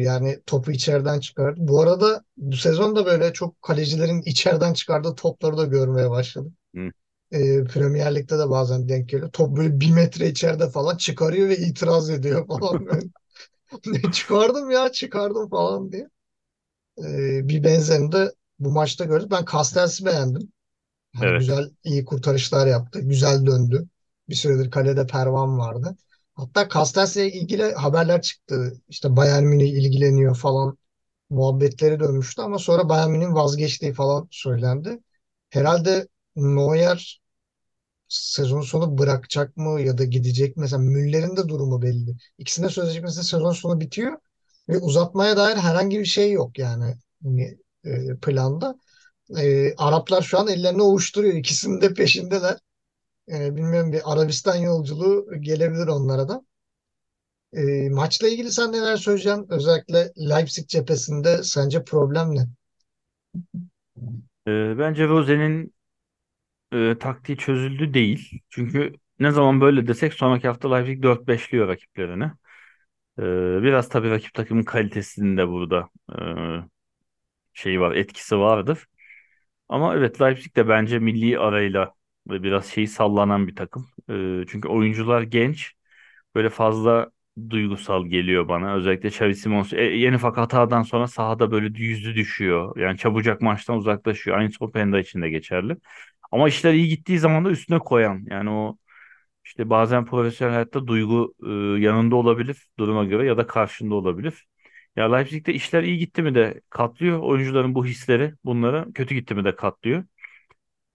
yani 0.03 0.39
topu 0.45 0.71
içeriden 0.71 1.19
çıkardı. 1.19 1.59
Bu 1.63 1.81
arada 1.81 2.23
bu 2.37 2.55
sezon 2.55 2.95
da 2.95 3.05
böyle 3.05 3.33
çok 3.33 3.61
kalecilerin 3.61 4.21
içeriden 4.25 4.73
çıkardığı 4.73 5.15
topları 5.15 5.57
da 5.57 5.65
görmeye 5.65 6.09
başladık. 6.09 6.53
hı. 6.75 6.91
Ee, 7.31 7.63
Premier 7.63 8.15
Lig'de 8.15 8.39
de 8.39 8.49
bazen 8.49 8.89
denk 8.89 9.09
geliyor. 9.09 9.31
Top 9.31 9.57
böyle 9.57 9.79
bir 9.79 9.91
metre 9.91 10.29
içeride 10.29 10.69
falan 10.69 10.97
çıkarıyor 10.97 11.49
ve 11.49 11.57
itiraz 11.57 12.09
ediyor 12.09 12.47
falan. 12.47 12.85
Böyle. 12.85 13.09
Çıkardım 14.13 14.71
ya 14.71 14.91
çıkardım 14.91 15.49
falan 15.49 15.91
diye. 15.91 16.09
Ee, 16.99 17.49
bir 17.49 17.63
benzerini 17.63 18.11
de 18.11 18.31
bu 18.59 18.71
maçta 18.71 19.05
gördük. 19.05 19.31
Ben 19.31 19.45
Castells'i 19.51 20.05
beğendim. 20.05 20.51
Hani 21.15 21.31
Evet. 21.31 21.37
güzel, 21.37 21.71
iyi 21.83 22.05
kurtarışlar 22.05 22.67
yaptı. 22.67 23.01
Güzel 23.01 23.45
döndü. 23.45 23.89
Bir 24.29 24.35
süredir 24.35 24.71
kalede 24.71 25.07
Pervan 25.07 25.59
vardı. 25.59 25.97
Hatta 26.35 26.69
Castells'le 26.69 27.17
ilgili 27.17 27.73
haberler 27.73 28.21
çıktı. 28.21 28.73
İşte 28.89 29.15
Bayern 29.17 29.43
Münih 29.45 29.69
ilgileniyor 29.73 30.35
falan 30.37 30.77
muhabbetleri 31.29 31.99
dönmüştü 31.99 32.41
ama 32.41 32.59
sonra 32.59 32.89
Bayern 32.89 33.11
Münih'in 33.11 33.35
vazgeçtiği 33.35 33.93
falan 33.93 34.27
söylendi. 34.31 34.99
Herhalde 35.49 36.07
Neuer 36.39 37.21
sezon 38.07 38.61
sonu 38.61 38.97
bırakacak 38.97 39.57
mı 39.57 39.81
ya 39.81 39.97
da 39.97 40.03
gidecek 40.03 40.57
mi? 40.57 40.61
Mesela 40.61 40.79
Müller'in 40.81 41.37
de 41.37 41.47
durumu 41.47 41.81
belli. 41.81 42.15
İkisinde 42.37 42.69
sözleşmesi 42.69 43.23
sezon 43.23 43.51
sonu 43.51 43.79
bitiyor 43.79 44.17
ve 44.69 44.77
uzatmaya 44.77 45.37
dair 45.37 45.57
herhangi 45.57 45.99
bir 45.99 46.05
şey 46.05 46.31
yok 46.31 46.59
yani 46.59 46.97
hani, 47.23 47.57
e, 47.85 48.17
planda. 48.21 48.75
E, 49.37 49.73
Araplar 49.77 50.21
şu 50.21 50.39
an 50.39 50.47
ellerini 50.47 50.81
ovuşturuyor. 50.81 51.33
İkisinin 51.33 51.81
de 51.81 51.93
peşindeler. 51.93 52.57
E, 53.31 53.55
bilmiyorum 53.55 53.91
bir 53.91 54.13
Arabistan 54.13 54.55
yolculuğu 54.55 55.27
gelebilir 55.41 55.87
onlara 55.87 56.29
da. 56.29 56.41
E, 57.53 57.89
maçla 57.89 58.27
ilgili 58.27 58.51
sen 58.51 58.71
neler 58.71 58.97
söyleyeceksin? 58.97 59.45
Özellikle 59.49 60.13
Leipzig 60.29 60.67
cephesinde 60.67 61.43
sence 61.43 61.83
problem 61.83 62.35
ne? 62.35 62.47
Ee, 64.47 64.75
bence 64.77 65.07
Rose'nin 65.07 65.73
e, 66.73 66.97
taktiği 66.99 67.37
çözüldü 67.37 67.93
değil. 67.93 68.41
Çünkü 68.49 68.93
ne 69.19 69.31
zaman 69.31 69.61
böyle 69.61 69.87
desek 69.87 70.13
sonraki 70.13 70.47
hafta 70.47 70.75
Leipzig 70.75 71.03
4-5'liyor 71.03 71.67
rakiplerini. 71.67 72.23
Ee, 73.19 73.23
biraz 73.63 73.89
tabii 73.89 74.09
rakip 74.09 74.33
takımın 74.33 74.63
kalitesinin 74.63 75.37
de 75.37 75.47
burada 75.47 75.89
e, 76.13 76.17
şeyi 77.53 77.79
var, 77.81 77.95
etkisi 77.95 78.37
vardır. 78.39 78.85
Ama 79.69 79.95
evet 79.95 80.21
Leipzig 80.21 80.55
de 80.55 80.69
bence 80.69 80.99
milli 80.99 81.39
arayla 81.39 81.93
ve 82.29 82.43
biraz 82.43 82.65
şeyi 82.67 82.87
sallanan 82.87 83.47
bir 83.47 83.55
takım. 83.55 83.87
Ee, 84.09 84.45
çünkü 84.49 84.67
oyuncular 84.69 85.21
genç. 85.21 85.73
Böyle 86.35 86.49
fazla 86.49 87.11
duygusal 87.49 88.05
geliyor 88.07 88.47
bana. 88.47 88.75
Özellikle 88.75 89.09
Xavi 89.09 89.35
Simons 89.35 89.73
e, 89.73 89.81
yeni 89.83 90.17
fakat 90.17 90.53
hatadan 90.53 90.83
sonra 90.83 91.07
sahada 91.07 91.51
böyle 91.51 91.79
yüzü 91.83 92.15
düşüyor. 92.15 92.77
Yani 92.77 92.97
çabucak 92.97 93.41
maçtan 93.41 93.77
uzaklaşıyor. 93.77 94.37
Aynı 94.37 94.51
Openda 94.61 94.99
için 94.99 95.21
de 95.21 95.29
geçerli. 95.29 95.77
Ama 96.31 96.47
işler 96.47 96.73
iyi 96.73 96.87
gittiği 96.87 97.19
zaman 97.19 97.45
da 97.45 97.49
üstüne 97.51 97.79
koyan. 97.79 98.23
Yani 98.29 98.49
o 98.49 98.77
işte 99.45 99.69
bazen 99.69 100.05
profesyonel 100.05 100.53
hayatta 100.53 100.87
duygu 100.87 101.35
e, 101.79 101.81
yanında 101.83 102.15
olabilir 102.15 102.67
duruma 102.79 103.05
göre 103.05 103.27
ya 103.27 103.37
da 103.37 103.47
karşında 103.47 103.95
olabilir. 103.95 104.47
Ya 104.95 105.15
Leipzig'te 105.15 105.53
işler 105.53 105.83
iyi 105.83 105.97
gitti 105.97 106.21
mi 106.23 106.35
de 106.35 106.61
katlıyor. 106.69 107.19
Oyuncuların 107.19 107.75
bu 107.75 107.85
hisleri 107.85 108.33
bunlara 108.45 108.87
kötü 108.95 109.15
gitti 109.15 109.35
mi 109.35 109.45
de 109.45 109.55
katlıyor. 109.55 110.03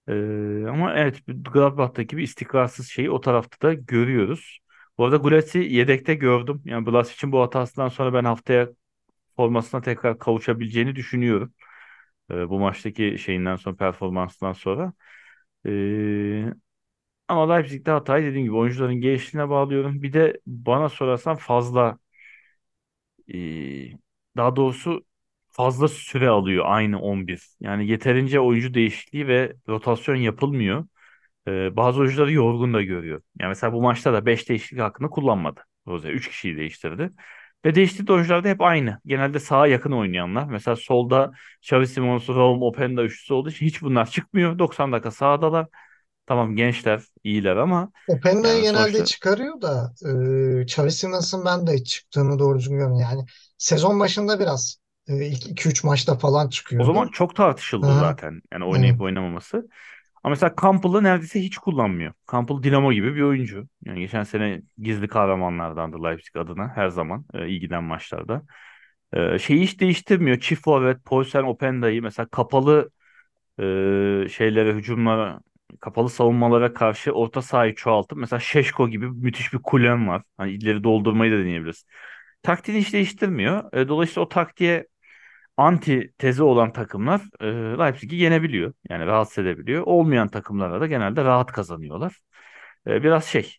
Ee, 0.08 0.66
ama 0.68 0.94
evet 0.94 1.18
Gladbach'taki 1.26 2.16
bir 2.16 2.22
istikrarsız 2.22 2.88
şeyi 2.88 3.10
o 3.10 3.20
tarafta 3.20 3.68
da 3.68 3.74
görüyoruz. 3.74 4.58
Bu 4.98 5.04
arada 5.04 5.16
Gulas'i 5.16 5.58
yedekte 5.58 6.14
gördüm. 6.14 6.62
Yani 6.64 6.86
Blas 6.86 7.14
için 7.14 7.32
bu 7.32 7.40
hatasından 7.42 7.88
sonra 7.88 8.12
ben 8.14 8.24
haftaya 8.24 8.68
formasına 9.36 9.80
tekrar 9.82 10.18
kavuşabileceğini 10.20 10.96
düşünüyorum. 10.96 11.54
Ee, 12.30 12.48
bu 12.50 12.60
maçtaki 12.60 13.18
şeyinden 13.18 13.56
sonra 13.56 13.76
performansından 13.76 14.52
sonra. 14.54 14.92
Ee, 15.66 16.54
ama 17.28 17.54
Leipzig'te 17.54 17.90
hatayı 17.90 18.26
dediğim 18.26 18.46
gibi 18.46 18.56
oyuncuların 18.56 18.94
gelişine 19.00 19.48
bağlıyorum. 19.50 20.02
Bir 20.02 20.12
de 20.12 20.40
bana 20.46 20.88
sorarsan 20.88 21.36
fazla 21.36 21.98
ee, 23.34 23.90
daha 24.36 24.56
doğrusu 24.56 25.04
fazla 25.50 25.88
süre 25.88 26.28
alıyor 26.28 26.64
aynı 26.68 27.00
11. 27.00 27.48
Yani 27.60 27.88
yeterince 27.88 28.40
oyuncu 28.40 28.74
değişikliği 28.74 29.28
ve 29.28 29.52
rotasyon 29.68 30.16
yapılmıyor. 30.16 30.86
Ee, 31.48 31.76
bazı 31.76 32.00
oyuncuları 32.00 32.32
yorgun 32.32 32.74
da 32.74 32.82
görüyor. 32.82 33.22
Yani 33.40 33.48
mesela 33.48 33.72
bu 33.72 33.82
maçta 33.82 34.12
da 34.12 34.26
5 34.26 34.48
değişiklik 34.48 34.80
hakkını 34.82 35.10
kullanmadı. 35.10 35.60
Rose 35.88 36.08
3 36.10 36.28
kişiyi 36.28 36.56
değiştirdi. 36.56 37.12
Ve 37.64 37.74
değiştirdiği 37.74 38.14
oyuncular 38.14 38.44
da 38.44 38.48
hep 38.48 38.60
aynı. 38.60 39.00
Genelde 39.06 39.40
sağa 39.40 39.66
yakın 39.66 39.92
oynayanlar. 39.92 40.44
Mesela 40.44 40.76
solda 40.76 41.32
Xavi 41.62 41.86
Simons, 41.86 42.28
Raum, 42.28 42.62
Openda 42.62 43.02
üçlüsü 43.02 43.34
olduğu 43.34 43.50
için 43.50 43.66
hiç 43.66 43.82
bunlar 43.82 44.10
çıkmıyor. 44.10 44.58
90 44.58 44.92
dakika 44.92 45.10
sahadalar. 45.10 45.66
Tamam 46.26 46.56
gençler, 46.56 47.02
iyiler 47.24 47.56
ama 47.56 47.90
Openda'yı 48.08 48.54
yani 48.54 48.62
genelde 48.62 48.82
sonuçta 48.82 49.04
çıkarıyor 49.04 49.60
da 49.62 49.94
e, 50.58 50.62
Xavi 50.62 50.90
Simons'ın 50.90 51.44
ben 51.44 51.66
de 51.66 51.84
çıktığını 51.84 52.38
doğru 52.38 52.58
düzgün. 52.58 52.94
Yani 52.94 53.24
sezon 53.58 54.00
başında 54.00 54.40
biraz 54.40 54.78
e, 55.08 55.26
ilk 55.26 55.46
iki 55.46 55.68
üç 55.68 55.84
maçta 55.84 56.18
falan 56.18 56.50
o 56.78 56.84
zaman 56.84 57.08
çok 57.08 57.36
tartışıldı 57.36 57.86
Aha, 57.86 58.00
zaten. 58.00 58.42
Yani 58.52 58.64
oynayıp 58.64 59.00
oynamaması. 59.00 59.68
Ama 60.24 60.30
mesela 60.30 60.54
Campbell'ı 60.62 61.02
neredeyse 61.04 61.40
hiç 61.40 61.58
kullanmıyor. 61.58 62.12
Campbell 62.32 62.62
Dinamo 62.62 62.92
gibi 62.92 63.14
bir 63.14 63.22
oyuncu. 63.22 63.68
Yani 63.84 64.00
geçen 64.00 64.22
sene 64.22 64.62
gizli 64.78 65.08
kahramanlardandı 65.08 66.04
Leipzig 66.04 66.36
adına 66.36 66.68
her 66.76 66.88
zaman 66.88 67.24
e, 67.34 67.48
iyi 67.48 67.68
maçlarda. 67.68 68.42
E, 69.12 69.38
şeyi 69.38 69.60
hiç 69.62 69.80
değiştirmiyor. 69.80 70.40
Çift 70.40 70.64
forvet, 70.64 71.04
Poulsen, 71.04 71.42
Openda'yı 71.42 72.02
mesela 72.02 72.28
kapalı 72.28 72.90
e, 73.60 73.62
şeylere, 74.28 74.74
hücumlara, 74.74 75.40
kapalı 75.80 76.10
savunmalara 76.10 76.74
karşı 76.74 77.12
orta 77.12 77.42
sahayı 77.42 77.74
çoğaltıp 77.74 78.18
mesela 78.18 78.40
Şeşko 78.40 78.88
gibi 78.88 79.06
müthiş 79.08 79.52
bir 79.52 79.58
kulem 79.58 80.08
var. 80.08 80.22
Hani 80.36 80.52
ileri 80.52 80.84
doldurmayı 80.84 81.32
da 81.32 81.38
deneyebiliriz. 81.38 81.84
Taktiğini 82.42 82.80
hiç 82.80 82.92
değiştirmiyor. 82.92 83.72
E, 83.74 83.88
dolayısıyla 83.88 84.22
o 84.26 84.28
taktiğe 84.28 84.86
anti 85.56 86.12
tezi 86.18 86.42
olan 86.42 86.72
takımlar 86.72 87.20
e, 87.40 87.46
Leipzig'i 87.78 88.16
yenebiliyor. 88.16 88.72
Yani 88.90 89.06
rahatsız 89.06 89.38
edebiliyor. 89.38 89.82
Olmayan 89.86 90.28
takımlara 90.28 90.80
da 90.80 90.86
genelde 90.86 91.24
rahat 91.24 91.52
kazanıyorlar. 91.52 92.20
E, 92.86 93.02
biraz 93.02 93.24
şey 93.24 93.56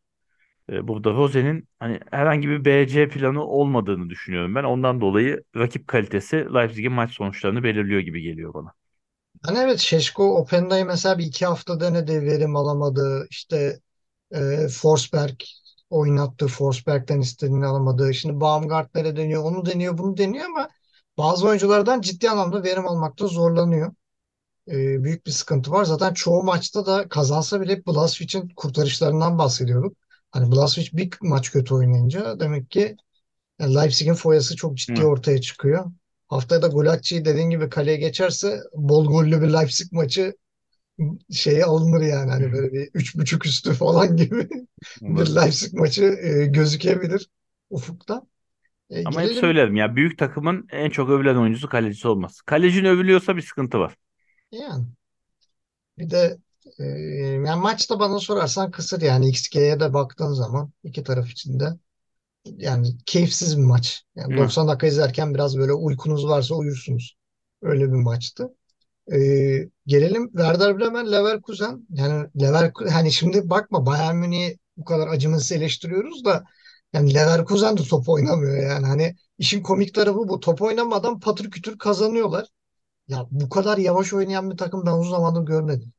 e, 0.71 0.87
burada 0.87 1.11
Rose'nin 1.13 1.69
hani 1.79 1.99
herhangi 2.11 2.49
bir 2.49 2.65
BC 2.65 3.09
planı 3.09 3.45
olmadığını 3.45 4.09
düşünüyorum 4.09 4.55
ben. 4.55 4.63
Ondan 4.63 5.01
dolayı 5.01 5.43
rakip 5.57 5.87
kalitesi 5.87 6.37
Leipzig'in 6.53 6.91
maç 6.93 7.11
sonuçlarını 7.11 7.63
belirliyor 7.63 8.01
gibi 8.01 8.21
geliyor 8.21 8.53
bana. 8.53 8.73
Hani 9.43 9.57
evet 9.59 9.79
Şeşko 9.79 10.37
Openda'yı 10.37 10.85
mesela 10.85 11.17
bir 11.17 11.25
iki 11.25 11.45
hafta 11.45 11.79
denedi 11.79 12.21
verim 12.21 12.55
alamadı. 12.55 13.27
İşte 13.29 13.79
e, 14.31 14.67
Forsberg 14.67 15.35
oynattığı, 15.89 16.47
Forsberg'den 16.47 17.21
istediğini 17.21 17.65
alamadığı. 17.65 18.13
Şimdi 18.13 18.39
Baumgartner'e 18.41 19.15
deniyor, 19.17 19.43
onu 19.43 19.65
deniyor, 19.65 19.97
bunu 19.97 20.17
deniyor 20.17 20.45
ama 20.45 20.69
bazı 21.17 21.47
oyunculardan 21.47 22.01
ciddi 22.01 22.29
anlamda 22.29 22.63
verim 22.63 22.87
almakta 22.87 23.27
zorlanıyor. 23.27 23.93
Ee, 24.67 25.03
büyük 25.03 25.25
bir 25.25 25.31
sıkıntı 25.31 25.71
var. 25.71 25.85
Zaten 25.85 26.13
çoğu 26.13 26.43
maçta 26.43 26.85
da 26.85 27.09
kazansa 27.09 27.61
bile 27.61 27.71
hep 27.71 27.87
Blaswic'in 27.87 28.49
kurtarışlarından 28.55 29.37
bahsediyorduk. 29.37 29.97
Hani 30.31 30.51
Blaswic 30.51 30.97
bir 30.97 31.09
maç 31.21 31.51
kötü 31.51 31.73
oynayınca 31.73 32.39
demek 32.39 32.71
ki 32.71 32.97
yani 33.59 33.75
Leipzig'in 33.75 34.13
foyası 34.13 34.55
çok 34.55 34.77
ciddi 34.77 35.01
Hı. 35.01 35.05
ortaya 35.05 35.41
çıkıyor. 35.41 35.91
Haftaya 36.27 36.61
da 36.61 36.67
Golacci'yi 36.67 37.25
dediğin 37.25 37.49
gibi 37.49 37.69
kaleye 37.69 37.97
geçerse 37.97 38.59
bol 38.73 39.05
gollü 39.05 39.41
bir 39.41 39.53
Leipzig 39.53 39.91
maçı 39.91 40.35
şeye 41.31 41.65
alınır 41.65 42.01
yani 42.01 42.31
hani 42.31 42.53
böyle 42.53 42.73
bir 42.73 42.89
üç 42.93 43.15
buçuk 43.15 43.45
üstü 43.45 43.73
falan 43.73 44.17
gibi 44.17 44.49
bir. 45.01 45.35
Leipzig 45.35 45.73
maçı 45.73 46.03
e, 46.03 46.45
gözükebilir 46.45 47.29
ufukta. 47.69 48.21
E, 48.89 49.03
Ama 49.05 49.21
hep 49.21 49.27
gelelim 49.27 49.41
söylerim 49.41 49.75
ya 49.75 49.95
büyük 49.95 50.17
takımın 50.17 50.67
en 50.71 50.89
çok 50.89 51.09
övülen 51.09 51.35
oyuncusu 51.35 51.69
kalecisi 51.69 52.07
olmaz. 52.07 52.41
Kalecin 52.41 52.85
övülüyorsa 52.85 53.35
bir 53.37 53.41
sıkıntı 53.41 53.79
var. 53.79 53.95
yani 54.51 54.85
bir 55.97 56.09
de 56.09 56.37
e, 56.79 56.83
yani 56.83 57.61
maçta 57.61 57.99
bana 57.99 58.19
sorarsan 58.19 58.71
kısır 58.71 59.01
yani 59.01 59.29
XG'ye 59.29 59.79
de 59.79 59.93
baktığın 59.93 60.33
zaman 60.33 60.71
iki 60.83 61.03
taraf 61.03 61.29
için 61.31 61.59
de 61.59 61.69
yani 62.45 62.87
keyifsiz 63.05 63.57
bir 63.57 63.63
maç. 63.63 64.03
Yani 64.15 64.35
Hı. 64.35 64.37
90 64.37 64.67
dakika 64.67 64.87
izlerken 64.87 65.33
biraz 65.33 65.57
böyle 65.57 65.73
uykunuz 65.73 66.27
varsa 66.27 66.55
uyursunuz. 66.55 67.17
Öyle 67.61 67.83
bir 67.83 67.97
maçtı. 67.97 68.55
Ee, 69.13 69.69
gelelim 69.87 70.27
Werder 70.27 70.79
Bremen 70.79 71.11
Leverkusen. 71.11 71.87
Yani 71.89 72.27
Leverkusen 72.41 72.91
hani 72.91 73.11
şimdi 73.11 73.49
bakma 73.49 73.85
Bayern 73.85 74.15
Münih'i 74.15 74.59
bu 74.77 74.85
kadar 74.85 75.07
acımasız 75.07 75.51
eleştiriyoruz 75.51 76.25
da 76.25 76.45
yani 76.95 77.13
Leverkusen 77.13 77.77
de 77.77 77.83
top 77.83 78.09
oynamıyor 78.09 78.57
yani. 78.57 78.85
Hani 78.87 79.15
işin 79.37 79.63
komik 79.63 79.93
tarafı 79.95 80.17
bu. 80.17 80.39
Top 80.39 80.61
oynamadan 80.61 81.19
patır 81.19 81.51
kütür 81.51 81.77
kazanıyorlar. 81.77 82.47
Ya 83.07 83.27
bu 83.31 83.49
kadar 83.49 83.77
yavaş 83.79 84.13
oynayan 84.13 84.51
bir 84.51 84.57
takım 84.57 84.85
ben 84.85 84.91
uzun 84.93 85.11
zamandır 85.11 85.41
görmedim. 85.43 85.93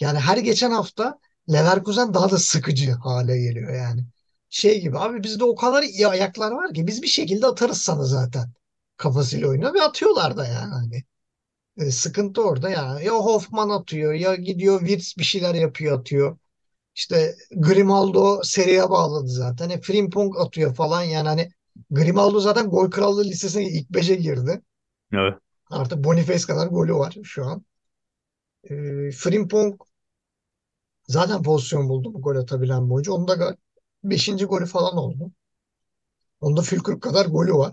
Yani 0.00 0.18
her 0.18 0.36
geçen 0.38 0.70
hafta 0.70 1.18
Leverkusen 1.52 2.14
daha 2.14 2.30
da 2.30 2.38
sıkıcı 2.38 2.92
hale 2.92 3.38
geliyor 3.40 3.74
yani. 3.74 4.06
Şey 4.50 4.80
gibi 4.80 4.98
abi 4.98 5.22
bizde 5.22 5.44
o 5.44 5.54
kadar 5.54 5.82
iyi 5.82 6.08
ayaklar 6.08 6.52
var 6.52 6.74
ki 6.74 6.86
biz 6.86 7.02
bir 7.02 7.08
şekilde 7.08 7.46
atarız 7.46 7.78
sana 7.82 8.04
zaten 8.04 8.52
kafasıyla 8.96 9.48
oynuyor 9.48 9.74
ve 9.74 9.82
atıyorlar 9.82 10.36
da 10.36 10.46
yani 10.46 10.72
hani. 10.74 11.04
E, 11.78 11.90
sıkıntı 11.90 12.42
orada 12.42 12.70
ya. 12.70 13.00
Ya 13.00 13.12
Hoffman 13.12 13.68
atıyor 13.70 14.12
ya 14.12 14.34
gidiyor 14.34 14.80
Wirtz 14.80 15.14
bir 15.18 15.24
şeyler 15.24 15.54
yapıyor 15.54 16.00
atıyor. 16.00 16.38
İşte 16.94 17.34
Grimaldo 17.56 18.40
seriye 18.44 18.90
bağladı 18.90 19.28
zaten. 19.28 19.70
E, 19.70 19.80
Frimpong 19.80 20.36
atıyor 20.40 20.74
falan 20.74 21.02
yani 21.02 21.28
hani 21.28 21.50
Grimaldo 21.90 22.40
zaten 22.40 22.66
gol 22.70 22.90
krallığı 22.90 23.24
listesine 23.24 23.68
ilk 23.68 23.90
beşe 23.90 24.14
girdi. 24.14 24.62
Evet. 25.12 25.38
Artık 25.70 26.04
Boniface 26.04 26.46
kadar 26.46 26.66
golü 26.66 26.94
var 26.94 27.16
şu 27.24 27.44
an. 27.44 27.64
E, 28.70 28.74
Frimpong 29.12 29.74
zaten 31.08 31.42
pozisyon 31.42 31.88
buldu 31.88 32.14
bu 32.14 32.22
gol 32.22 32.36
atabilen 32.36 32.86
bir 32.86 32.94
oyuncu. 32.94 33.12
Onda 33.12 33.34
gal- 33.34 33.56
beşinci 34.04 34.44
golü 34.44 34.66
falan 34.66 34.96
oldu. 34.96 35.32
Onda 36.40 36.62
Fülkürk 36.62 37.02
kadar 37.02 37.26
golü 37.26 37.54
var. 37.54 37.72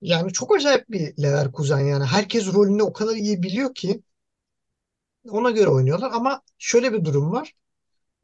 Yani 0.00 0.32
çok 0.32 0.56
acayip 0.56 0.90
bir 0.90 1.22
Leverkusen 1.22 1.78
yani. 1.78 2.04
Herkes 2.04 2.54
rolünü 2.54 2.82
o 2.82 2.92
kadar 2.92 3.16
iyi 3.16 3.42
biliyor 3.42 3.74
ki 3.74 4.02
ona 5.30 5.50
göre 5.50 5.68
oynuyorlar 5.68 6.10
ama 6.12 6.42
şöyle 6.58 6.92
bir 6.92 7.04
durum 7.04 7.32
var. 7.32 7.52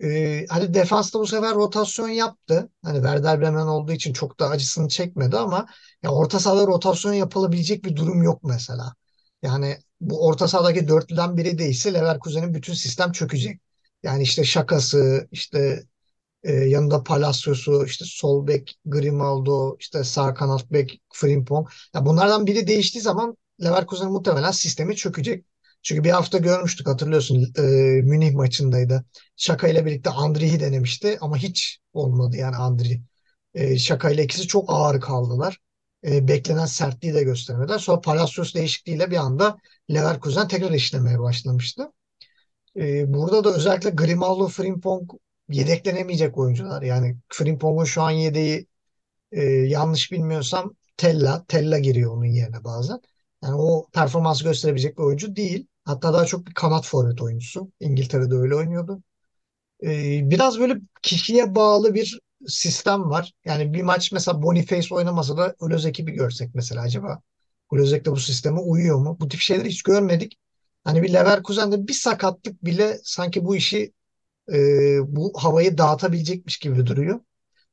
Ee, 0.02 0.46
hani 0.48 0.74
defansta 0.74 1.18
bu 1.20 1.26
sefer 1.26 1.54
rotasyon 1.54 2.08
yaptı. 2.08 2.70
Hani 2.82 2.94
Werder 2.96 3.40
Bremen 3.40 3.66
olduğu 3.66 3.92
için 3.92 4.12
çok 4.12 4.40
da 4.40 4.48
acısını 4.48 4.88
çekmedi 4.88 5.36
ama 5.36 5.66
ya 6.02 6.10
orta 6.12 6.40
sahada 6.40 6.66
rotasyon 6.66 7.12
yapılabilecek 7.12 7.84
bir 7.84 7.96
durum 7.96 8.22
yok 8.22 8.40
mesela. 8.44 8.94
Yani 9.42 9.78
bu 10.00 10.26
orta 10.26 10.48
sahadaki 10.48 10.88
dörtlüden 10.88 11.36
biri 11.36 11.58
değilse 11.58 11.94
Leverkusen'in 11.94 12.54
bütün 12.54 12.74
sistem 12.74 13.12
çökecek. 13.12 13.60
Yani 14.02 14.22
işte 14.22 14.44
Şakası, 14.44 15.28
işte 15.32 15.84
e, 16.42 16.52
yanında 16.52 17.02
Palacios'u, 17.04 17.84
işte 17.86 18.04
sol 18.08 18.46
bek 18.46 18.78
Grimaldo, 18.84 19.76
işte 19.80 20.04
sağ 20.04 20.34
kanat 20.34 20.72
bek 20.72 21.00
Frimpong. 21.12 21.68
Ya 21.94 22.06
bunlardan 22.06 22.46
biri 22.46 22.66
değiştiği 22.66 23.02
zaman 23.02 23.36
Leverkusen 23.64 24.12
muhtemelen 24.12 24.50
sistemi 24.50 24.96
çökecek. 24.96 25.44
Çünkü 25.84 26.04
bir 26.04 26.10
hafta 26.10 26.38
görmüştük 26.38 26.88
hatırlıyorsun 26.88 27.54
e, 27.58 27.62
Münih 28.02 28.34
maçındaydı. 28.34 29.06
Şaka 29.36 29.68
ile 29.68 29.86
birlikte 29.86 30.10
Andri'yi 30.10 30.60
denemişti 30.60 31.18
ama 31.20 31.36
hiç 31.36 31.78
olmadı 31.92 32.36
yani 32.36 32.56
Andri. 32.56 33.02
E, 33.54 33.78
Şaka 33.78 34.10
ile 34.10 34.24
ikisi 34.24 34.46
çok 34.48 34.64
ağır 34.72 35.00
kaldılar. 35.00 35.58
E, 36.06 36.28
beklenen 36.28 36.66
sertliği 36.66 37.14
de 37.14 37.22
göstermediler. 37.24 37.78
Sonra 37.78 38.00
Palacios 38.00 38.54
değişikliğiyle 38.54 39.10
bir 39.10 39.16
anda 39.16 39.58
Leverkusen 39.90 40.48
tekrar 40.48 40.70
işlemeye 40.72 41.20
başlamıştı. 41.20 41.92
Ee, 42.76 43.14
burada 43.14 43.44
da 43.44 43.54
özellikle 43.54 43.90
Grimaldo, 43.90 44.48
Frimpong 44.48 45.10
yedeklenemeyecek 45.48 46.38
oyuncular. 46.38 46.82
Yani 46.82 47.16
Frimpong'un 47.28 47.84
şu 47.84 48.02
an 48.02 48.10
yedeği 48.10 48.66
e, 49.32 49.42
yanlış 49.44 50.12
bilmiyorsam 50.12 50.76
Tella. 50.96 51.44
Tella 51.48 51.78
giriyor 51.78 52.12
onun 52.16 52.24
yerine 52.24 52.64
bazen. 52.64 53.00
Yani 53.44 53.56
o 53.56 53.88
performans 53.94 54.42
gösterebilecek 54.42 54.98
bir 54.98 55.02
oyuncu 55.02 55.36
değil. 55.36 55.68
Hatta 55.84 56.12
daha 56.14 56.24
çok 56.26 56.46
bir 56.46 56.54
kanat 56.54 56.86
forvet 56.86 57.22
oyuncusu. 57.22 57.72
İngiltere'de 57.80 58.34
öyle 58.34 58.54
oynuyordu. 58.56 59.02
Ee, 59.84 60.20
biraz 60.30 60.58
böyle 60.60 60.74
kişiye 61.02 61.54
bağlı 61.54 61.94
bir 61.94 62.20
sistem 62.46 63.10
var. 63.10 63.32
Yani 63.44 63.74
bir 63.74 63.82
maç 63.82 64.12
mesela 64.12 64.42
Boniface 64.42 64.94
oynamasa 64.94 65.36
da 65.36 65.54
Ölözek'i 65.60 66.06
bir 66.06 66.12
görsek 66.12 66.54
mesela 66.54 66.82
acaba 66.82 67.20
Ölözek 67.72 68.04
de 68.06 68.12
bu 68.12 68.16
sisteme 68.16 68.60
uyuyor 68.60 68.98
mu? 68.98 69.16
Bu 69.20 69.28
tip 69.28 69.40
şeyleri 69.40 69.68
hiç 69.68 69.82
görmedik. 69.82 70.38
Hani 70.84 71.02
bir 71.02 71.12
Leverkusen'de 71.12 71.88
bir 71.88 71.92
sakatlık 71.92 72.64
bile 72.64 73.00
sanki 73.04 73.44
bu 73.44 73.56
işi 73.56 73.92
e, 74.52 74.56
bu 75.16 75.32
havayı 75.36 75.78
dağıtabilecekmiş 75.78 76.58
gibi 76.58 76.86
duruyor. 76.86 77.20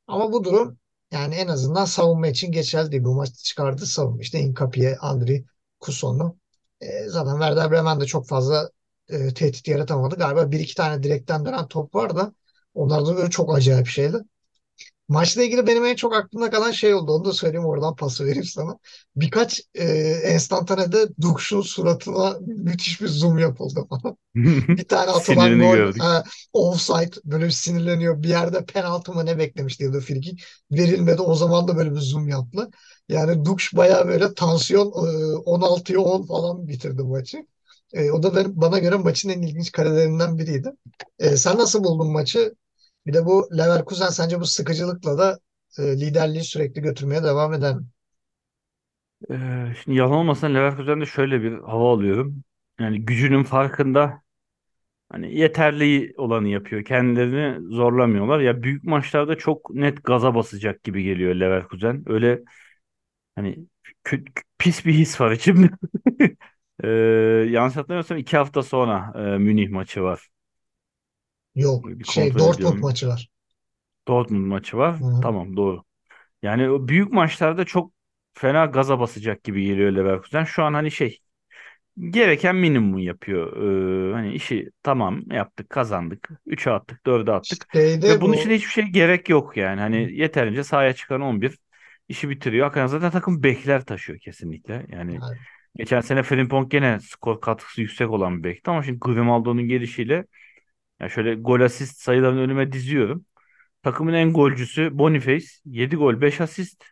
Ama 0.06 0.32
bu 0.32 0.44
durum 0.44 0.78
yani 1.12 1.34
en 1.34 1.48
azından 1.48 1.84
savunma 1.84 2.28
için 2.28 2.52
geçerli 2.52 2.92
değil. 2.92 3.04
Bu 3.04 3.14
maçta 3.14 3.36
çıkardığı 3.36 3.86
savunma 3.86 4.22
işte 4.22 4.40
Hincapié, 4.44 4.98
Andri, 4.98 5.44
Kuson'u. 5.80 6.38
E, 6.82 7.08
zaten 7.08 7.32
Werder 7.32 7.70
Bremen 7.70 8.00
de 8.00 8.06
çok 8.06 8.28
fazla 8.28 8.70
e, 9.08 9.34
tehdit 9.34 9.68
yaratamadı. 9.68 10.16
Galiba 10.16 10.50
bir 10.50 10.60
iki 10.60 10.74
tane 10.74 11.02
direkten 11.02 11.44
dönen 11.46 11.68
top 11.68 11.94
var 11.94 12.16
da 12.16 12.34
onlar 12.74 13.06
da 13.06 13.16
böyle 13.16 13.30
çok 13.30 13.56
acayip 13.56 13.86
şeydi. 13.86 14.18
Maçla 15.08 15.42
ilgili 15.42 15.66
benim 15.66 15.84
en 15.84 15.96
çok 15.96 16.14
aklımda 16.14 16.50
kalan 16.50 16.70
şey 16.70 16.94
oldu. 16.94 17.12
Onu 17.12 17.24
da 17.24 17.32
söyleyeyim 17.32 17.66
oradan 17.66 17.96
pası 17.96 18.24
vereyim 18.26 18.44
sana. 18.44 18.78
Birkaç 19.16 19.60
e, 19.74 19.84
enstantanede 20.24 21.08
Dukş'un 21.20 21.60
suratına 21.60 22.36
müthiş 22.46 23.00
bir 23.00 23.08
zoom 23.08 23.38
yapıldı 23.38 23.86
falan. 23.90 24.16
Bir 24.76 24.84
tane 24.88 25.10
atılan 25.10 25.58
gol 25.58 25.78
e, 25.80 26.22
offside 26.52 27.10
böyle 27.24 27.44
bir 27.44 27.50
sinirleniyor. 27.50 28.22
Bir 28.22 28.28
yerde 28.28 28.64
penaltı 28.64 29.12
mı 29.12 29.26
ne 29.26 29.38
beklemişti 29.38 29.84
ya 29.84 29.92
da 29.92 30.00
frikik 30.00 30.44
verilmedi. 30.72 31.22
O 31.22 31.34
zaman 31.34 31.68
da 31.68 31.76
böyle 31.76 31.90
bir 31.94 32.00
zoom 32.00 32.28
yaptı. 32.28 32.70
Yani 33.08 33.44
Dukş 33.44 33.74
baya 33.76 34.08
böyle 34.08 34.34
tansiyon 34.34 34.86
e, 34.88 35.36
16'ya 35.36 36.00
10 36.00 36.26
falan 36.26 36.68
bitirdi 36.68 37.02
maçı. 37.02 37.46
E, 37.92 38.10
o 38.10 38.22
da 38.22 38.36
benim, 38.36 38.60
bana 38.60 38.78
göre 38.78 38.96
maçın 38.96 39.28
en 39.28 39.42
ilginç 39.42 39.72
karelerinden 39.72 40.38
biriydi. 40.38 40.72
E, 41.18 41.36
sen 41.36 41.58
nasıl 41.58 41.84
buldun 41.84 42.12
maçı? 42.12 42.54
Bir 43.06 43.12
de 43.14 43.26
bu 43.26 43.48
Leverkusen 43.58 44.08
sence 44.10 44.40
bu 44.40 44.46
sıkıcılıkla 44.46 45.18
da 45.18 45.38
e, 45.78 46.00
liderliği 46.00 46.44
sürekli 46.44 46.80
götürmeye 46.82 47.22
devam 47.22 47.54
eder 47.54 47.74
mi? 47.76 47.86
Ee, 49.30 49.72
şimdi 49.82 49.98
yalan 49.98 50.12
olmasın 50.12 50.54
Leverkusen'de 50.54 51.06
şöyle 51.06 51.42
bir 51.42 51.52
hava 51.58 51.92
alıyorum. 51.92 52.44
Yani 52.80 53.04
gücünün 53.04 53.42
farkında 53.42 54.22
hani 55.10 55.36
yeterli 55.38 56.14
olanı 56.18 56.48
yapıyor. 56.48 56.84
Kendilerini 56.84 57.68
zorlamıyorlar. 57.76 58.40
Ya 58.40 58.62
büyük 58.64 58.84
maçlarda 58.84 59.38
çok 59.38 59.70
net 59.74 60.04
gaza 60.04 60.34
basacak 60.34 60.84
gibi 60.84 61.04
geliyor 61.04 61.34
Leverkusen. 61.36 62.04
Öyle 62.06 62.42
hani 63.36 63.66
pis 64.58 64.86
bir 64.86 64.94
his 64.94 65.22
var 65.22 65.32
içimde. 65.32 65.70
Ee, 66.84 66.88
yanlış 67.50 67.76
hatırlamıyorsam 67.76 68.18
iki 68.18 68.36
hafta 68.38 68.62
sonra 68.64 69.12
e, 69.16 69.38
Münih 69.38 69.70
maçı 69.70 70.02
var. 70.02 70.28
Yok. 71.54 71.86
Bir 71.86 72.04
Şey 72.04 72.34
Dortmund 72.38 72.54
ediyorum. 72.54 72.80
maçı 72.80 73.08
var. 73.08 73.30
Dortmund 74.08 74.46
maçı 74.46 74.76
var. 74.76 75.00
Hı. 75.00 75.20
Tamam 75.22 75.56
doğru. 75.56 75.84
Yani 76.42 76.70
o 76.70 76.88
büyük 76.88 77.12
maçlarda 77.12 77.64
çok 77.64 77.92
fena 78.34 78.66
gaza 78.66 79.00
basacak 79.00 79.44
gibi 79.44 79.64
geliyor 79.66 79.92
Leverkusen. 79.92 80.44
Şu 80.44 80.64
an 80.64 80.74
hani 80.74 80.90
şey 80.90 81.18
gereken 82.10 82.56
minimum 82.56 82.98
yapıyor. 82.98 83.56
Ee, 84.10 84.14
hani 84.14 84.34
işi 84.34 84.70
tamam 84.82 85.22
yaptık 85.32 85.70
kazandık. 85.70 86.30
3'e 86.46 86.70
attık 86.70 87.06
4'e 87.06 87.32
attık. 87.32 87.68
Ve 88.08 88.20
Şeyde 88.20 88.20
bunun 88.20 88.34
için 88.34 88.50
bu 88.50 88.52
hiçbir 88.52 88.70
şey 88.70 88.84
gerek 88.84 89.28
yok 89.28 89.56
yani. 89.56 89.80
Hani 89.80 90.12
yeterince 90.20 90.64
sahaya 90.64 90.94
çıkan 90.94 91.20
11 91.20 91.58
işi 92.08 92.30
bitiriyor. 92.30 92.64
Hakikaten 92.66 92.86
zaten 92.86 93.10
takım 93.10 93.42
bekler 93.42 93.84
taşıyor 93.86 94.18
kesinlikle. 94.20 94.86
Yani 94.90 95.20
yani 95.20 95.38
geçen 95.76 96.00
sene 96.00 96.22
Frimpong 96.22 96.70
gene 96.70 97.00
skor 97.00 97.40
katkısı 97.40 97.80
yüksek 97.80 98.10
olan 98.10 98.38
bir 98.38 98.44
bekti 98.44 98.70
ama 98.70 98.82
şimdi 98.82 98.98
Grimaldo'nun 99.00 99.68
gelişiyle 99.68 100.26
ya 101.02 101.08
şöyle 101.08 101.34
gol 101.34 101.60
asist 101.60 102.00
sayılarını 102.00 102.40
önüme 102.40 102.72
diziyorum. 102.72 103.26
Takımın 103.82 104.12
en 104.12 104.32
golcüsü 104.32 104.98
Boniface 104.98 105.46
7 105.64 105.96
gol 105.96 106.20
5 106.20 106.40
asist. 106.40 106.84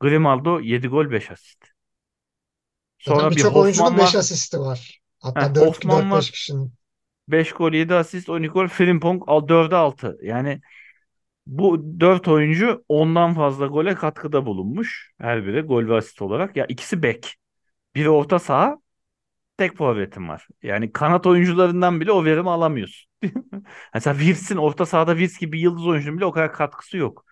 Grimaldo 0.00 0.60
7 0.60 0.88
gol 0.88 1.10
5 1.10 1.30
asist. 1.30 1.64
Sonra 2.98 3.30
bir 3.30 3.36
birçok 3.36 3.56
oyuncunun 3.56 3.84
Hoffman 3.86 4.06
5 4.06 4.14
var. 4.14 4.20
asisti 4.20 4.60
var. 4.60 5.00
Hatta 5.18 5.54
Hoffman 5.56 6.02
4-5 6.02 6.10
var. 6.10 6.24
kişinin. 6.32 6.72
5 7.28 7.52
gol 7.52 7.72
7 7.72 7.94
asist 7.94 8.28
12 8.28 8.52
gol. 8.52 8.68
Frimpong 8.68 9.22
4'e 9.48 9.76
6. 9.76 10.18
Yani 10.22 10.60
bu 11.46 12.00
4 12.00 12.28
oyuncu 12.28 12.84
ondan 12.88 13.34
fazla 13.34 13.66
gole 13.66 13.94
katkıda 13.94 14.46
bulunmuş. 14.46 15.12
Her 15.18 15.46
biri 15.46 15.60
gol 15.62 15.88
ve 15.88 15.96
asist 15.96 16.22
olarak. 16.22 16.56
Ya 16.56 16.66
ikisi 16.66 17.02
bek. 17.02 17.36
Biri 17.94 18.10
orta 18.10 18.38
saha. 18.38 18.78
Tek 19.58 19.76
forvetim 19.76 20.28
var. 20.28 20.48
Yani 20.62 20.92
kanat 20.92 21.26
oyuncularından 21.26 22.00
bile 22.00 22.12
o 22.12 22.24
verimi 22.24 22.50
alamıyorsun. 22.50 23.10
Mesela 23.94 24.18
Wirtz'in 24.18 24.56
orta 24.56 24.86
sahada 24.86 25.12
Wirtz 25.18 25.38
gibi 25.38 25.52
bir 25.52 25.60
yıldız 25.60 25.86
oyuncunun 25.86 26.16
bile 26.18 26.24
o 26.24 26.32
kadar 26.32 26.52
katkısı 26.52 26.96
yok. 26.96 27.24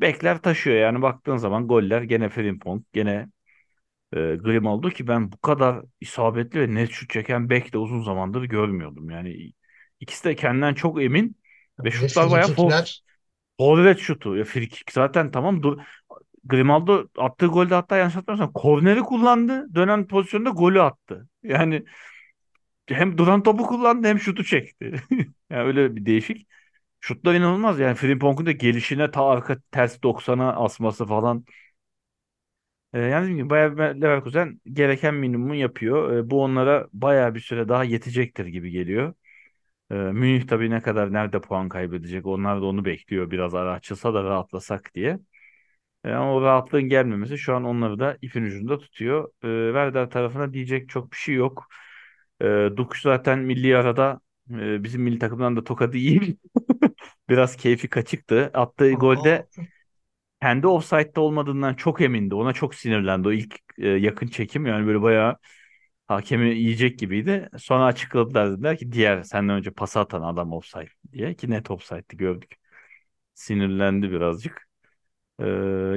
Bekler 0.00 0.42
taşıyor 0.42 0.76
yani 0.76 1.02
baktığın 1.02 1.36
zaman 1.36 1.68
goller 1.68 2.02
gene 2.02 2.28
Frimpong 2.28 2.82
gene 2.92 3.28
e, 4.12 4.16
Grimaldo 4.36 4.90
ki 4.90 5.08
ben 5.08 5.32
bu 5.32 5.38
kadar 5.38 5.84
isabetli 6.00 6.60
ve 6.60 6.74
net 6.74 6.90
şut 6.90 7.10
çeken 7.10 7.50
bek 7.50 7.72
de 7.72 7.78
uzun 7.78 8.02
zamandır 8.02 8.42
görmüyordum. 8.44 9.10
Yani 9.10 9.52
ikisi 10.00 10.24
de 10.24 10.36
kendinden 10.36 10.74
çok 10.74 11.02
emin 11.02 11.36
ve 11.84 11.90
şutlar 11.90 12.30
bayağı 12.30 12.50
forvet 13.58 13.98
şutu. 13.98 14.36
Ya 14.36 14.44
frikik 14.44 14.92
zaten 14.92 15.30
tamam 15.30 15.62
dur. 15.62 15.78
Grimaldo 16.44 17.04
attığı 17.18 17.46
golde 17.46 17.74
hatta 17.74 17.96
yanlış 17.96 18.16
hatırlamıyorsam 18.16 18.52
korneri 18.52 19.00
kullandı. 19.00 19.74
Dönen 19.74 20.06
pozisyonda 20.06 20.50
golü 20.50 20.82
attı. 20.82 21.28
Yani 21.42 21.84
hem 22.88 23.18
duran 23.18 23.42
topu 23.42 23.66
kullandı 23.66 24.08
hem 24.08 24.18
şutu 24.20 24.44
çekti. 24.44 24.92
Yani 25.50 25.62
öyle 25.66 25.96
bir 25.96 26.06
değişik. 26.06 26.46
Şutlar 27.00 27.34
inanılmaz 27.34 27.80
yani 27.80 27.94
Frimpong'un 27.96 28.46
da 28.46 28.52
gelişine 28.52 29.10
ta 29.10 29.26
arka 29.26 29.58
ters 29.72 30.02
90'a 30.02 30.52
asması 30.64 31.06
falan. 31.06 31.44
Ee, 32.94 32.98
yani 32.98 33.22
dediğim 33.22 33.38
gibi 33.38 33.50
Bayer 33.50 33.70
Leverkusen 34.02 34.60
gereken 34.72 35.14
minimumu 35.14 35.54
yapıyor. 35.54 36.12
Ee, 36.16 36.30
bu 36.30 36.42
onlara 36.42 36.88
bayağı 36.92 37.34
bir 37.34 37.40
süre 37.40 37.68
daha 37.68 37.84
yetecektir 37.84 38.46
gibi 38.46 38.70
geliyor. 38.70 39.14
Ee, 39.90 39.94
Münih 39.94 40.48
tabii 40.48 40.70
ne 40.70 40.82
kadar 40.82 41.12
nerede 41.12 41.40
puan 41.42 41.70
kaybedecek 41.70 42.26
onlar 42.26 42.62
da 42.62 42.66
onu 42.66 42.86
bekliyor 42.86 43.30
biraz 43.30 43.54
ara 43.54 43.72
açılsa 43.74 44.14
da 44.14 44.24
rahatlasak 44.24 44.94
diye. 44.94 45.20
Ee, 46.04 46.10
ama 46.12 46.34
o 46.34 46.42
rahatlığın 46.42 46.82
gelmemesi 46.82 47.38
şu 47.38 47.54
an 47.56 47.64
onları 47.64 47.98
da 47.98 48.18
ipin 48.22 48.42
ucunda 48.44 48.78
tutuyor. 48.78 49.24
Ee, 49.44 49.68
Werder 49.72 50.10
tarafına 50.10 50.52
diyecek 50.52 50.88
çok 50.88 51.12
bir 51.12 51.16
şey 51.16 51.34
yok. 51.34 51.66
Ee, 52.42 52.68
Dukuş 52.76 53.02
zaten 53.02 53.38
milli 53.38 53.76
arada 53.76 54.20
e, 54.50 54.84
bizim 54.84 55.02
milli 55.02 55.18
takımdan 55.18 55.56
da 55.56 55.64
tokadı 55.64 55.96
iyi. 55.98 56.36
Biraz 57.28 57.56
keyfi 57.56 57.88
kaçıktı. 57.88 58.50
Attığı 58.54 58.92
golde 58.92 59.48
kendi 60.42 60.66
offside'da 60.66 61.20
olmadığından 61.20 61.74
çok 61.74 62.00
emindi. 62.00 62.34
Ona 62.34 62.52
çok 62.52 62.74
sinirlendi 62.74 63.28
o 63.28 63.32
ilk 63.32 63.56
e, 63.78 63.88
yakın 63.88 64.26
çekim. 64.28 64.66
Yani 64.66 64.86
böyle 64.86 65.02
bayağı 65.02 65.36
hakemi 66.08 66.48
yiyecek 66.58 66.98
gibiydi. 66.98 67.48
Sonra 67.58 67.84
açıkladılar 67.86 68.52
dediler 68.52 68.78
ki 68.78 68.92
diğer 68.92 69.22
senden 69.22 69.56
önce 69.56 69.70
pas 69.70 69.96
atan 69.96 70.22
adam 70.22 70.52
offside 70.52 70.88
diye 71.12 71.34
ki 71.34 71.50
net 71.50 71.70
offside'di 71.70 72.16
gördük. 72.16 72.54
Sinirlendi 73.34 74.12
birazcık. 74.12 74.69
Ee, 75.40 75.46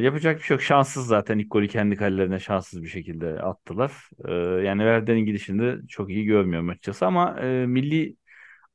yapacak 0.01 0.37
bir 0.37 0.43
şey 0.43 0.55
yok. 0.55 0.61
Şanssız 0.61 1.07
zaten 1.07 1.39
ilk 1.39 1.51
golü 1.51 1.67
kendi 1.67 1.95
kalelerine 1.95 2.39
şanssız 2.39 2.83
bir 2.83 2.87
şekilde 2.87 3.41
attılar. 3.41 3.93
Ee, 4.27 4.33
yani 4.65 4.79
Werder'in 4.79 5.25
gidişinde 5.25 5.77
çok 5.89 6.09
iyi 6.09 6.25
görmüyorum 6.25 6.69
açıkçası 6.69 7.05
ama 7.05 7.39
e, 7.41 7.65
milli 7.65 8.15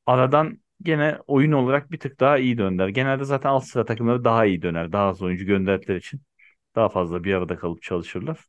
aradan 0.06 0.58
gene 0.82 1.18
oyun 1.26 1.52
olarak 1.52 1.92
bir 1.92 2.00
tık 2.00 2.20
daha 2.20 2.38
iyi 2.38 2.58
döndüler. 2.58 2.88
Genelde 2.88 3.24
zaten 3.24 3.50
alt 3.50 3.64
sıra 3.64 3.84
takımları 3.84 4.24
daha 4.24 4.46
iyi 4.46 4.62
döner. 4.62 4.92
Daha 4.92 5.08
az 5.08 5.22
oyuncu 5.22 5.44
gönderdikleri 5.46 5.98
için 5.98 6.22
daha 6.76 6.88
fazla 6.88 7.24
bir 7.24 7.34
arada 7.34 7.56
kalıp 7.56 7.82
çalışırlar. 7.82 8.40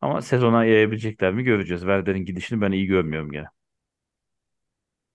Ama 0.00 0.22
sezona 0.22 0.64
yayabilecekler 0.64 1.34
mi 1.34 1.44
göreceğiz. 1.44 1.80
Werder'in 1.82 2.24
gidişini 2.24 2.60
ben 2.60 2.72
iyi 2.72 2.86
görmüyorum 2.86 3.30
gene. 3.32 3.46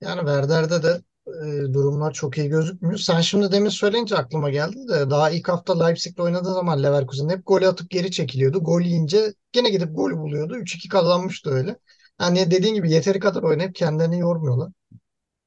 yani 0.02 0.20
Werder'de 0.20 0.84
de 0.84 1.02
e, 1.28 1.74
durumlar 1.74 2.14
çok 2.14 2.38
iyi 2.38 2.50
gözükmüyor. 2.50 2.98
Sen 2.98 3.22
şimdi 3.22 3.52
demin 3.52 3.70
söyleyince 3.70 4.18
aklıma 4.18 4.50
geldi 4.50 4.88
de 4.88 5.10
daha 5.10 5.30
ilk 5.30 5.50
hafta 5.50 5.84
Leipzig'le 5.86 6.20
oynadığı 6.20 6.54
zaman 6.54 6.84
Leverkusen 6.84 7.30
hep 7.30 7.46
golü 7.46 7.68
atıp 7.68 7.90
geri 7.90 8.12
çekiliyordu. 8.12 8.64
Gol 8.64 8.82
yiyince 8.82 9.34
gene 9.52 9.70
gidip 9.70 9.96
gol 9.96 10.12
buluyordu. 10.12 10.58
3-2 10.58 10.90
kazanmıştı 10.90 11.50
öyle. 11.50 11.78
Yani 12.22 12.52
dediğin 12.52 12.74
gibi 12.74 12.92
yeteri 12.92 13.20
kadar 13.20 13.44
oynayıp 13.44 13.76
kendilerini 13.76 14.20
yormuyorlar. 14.20 14.72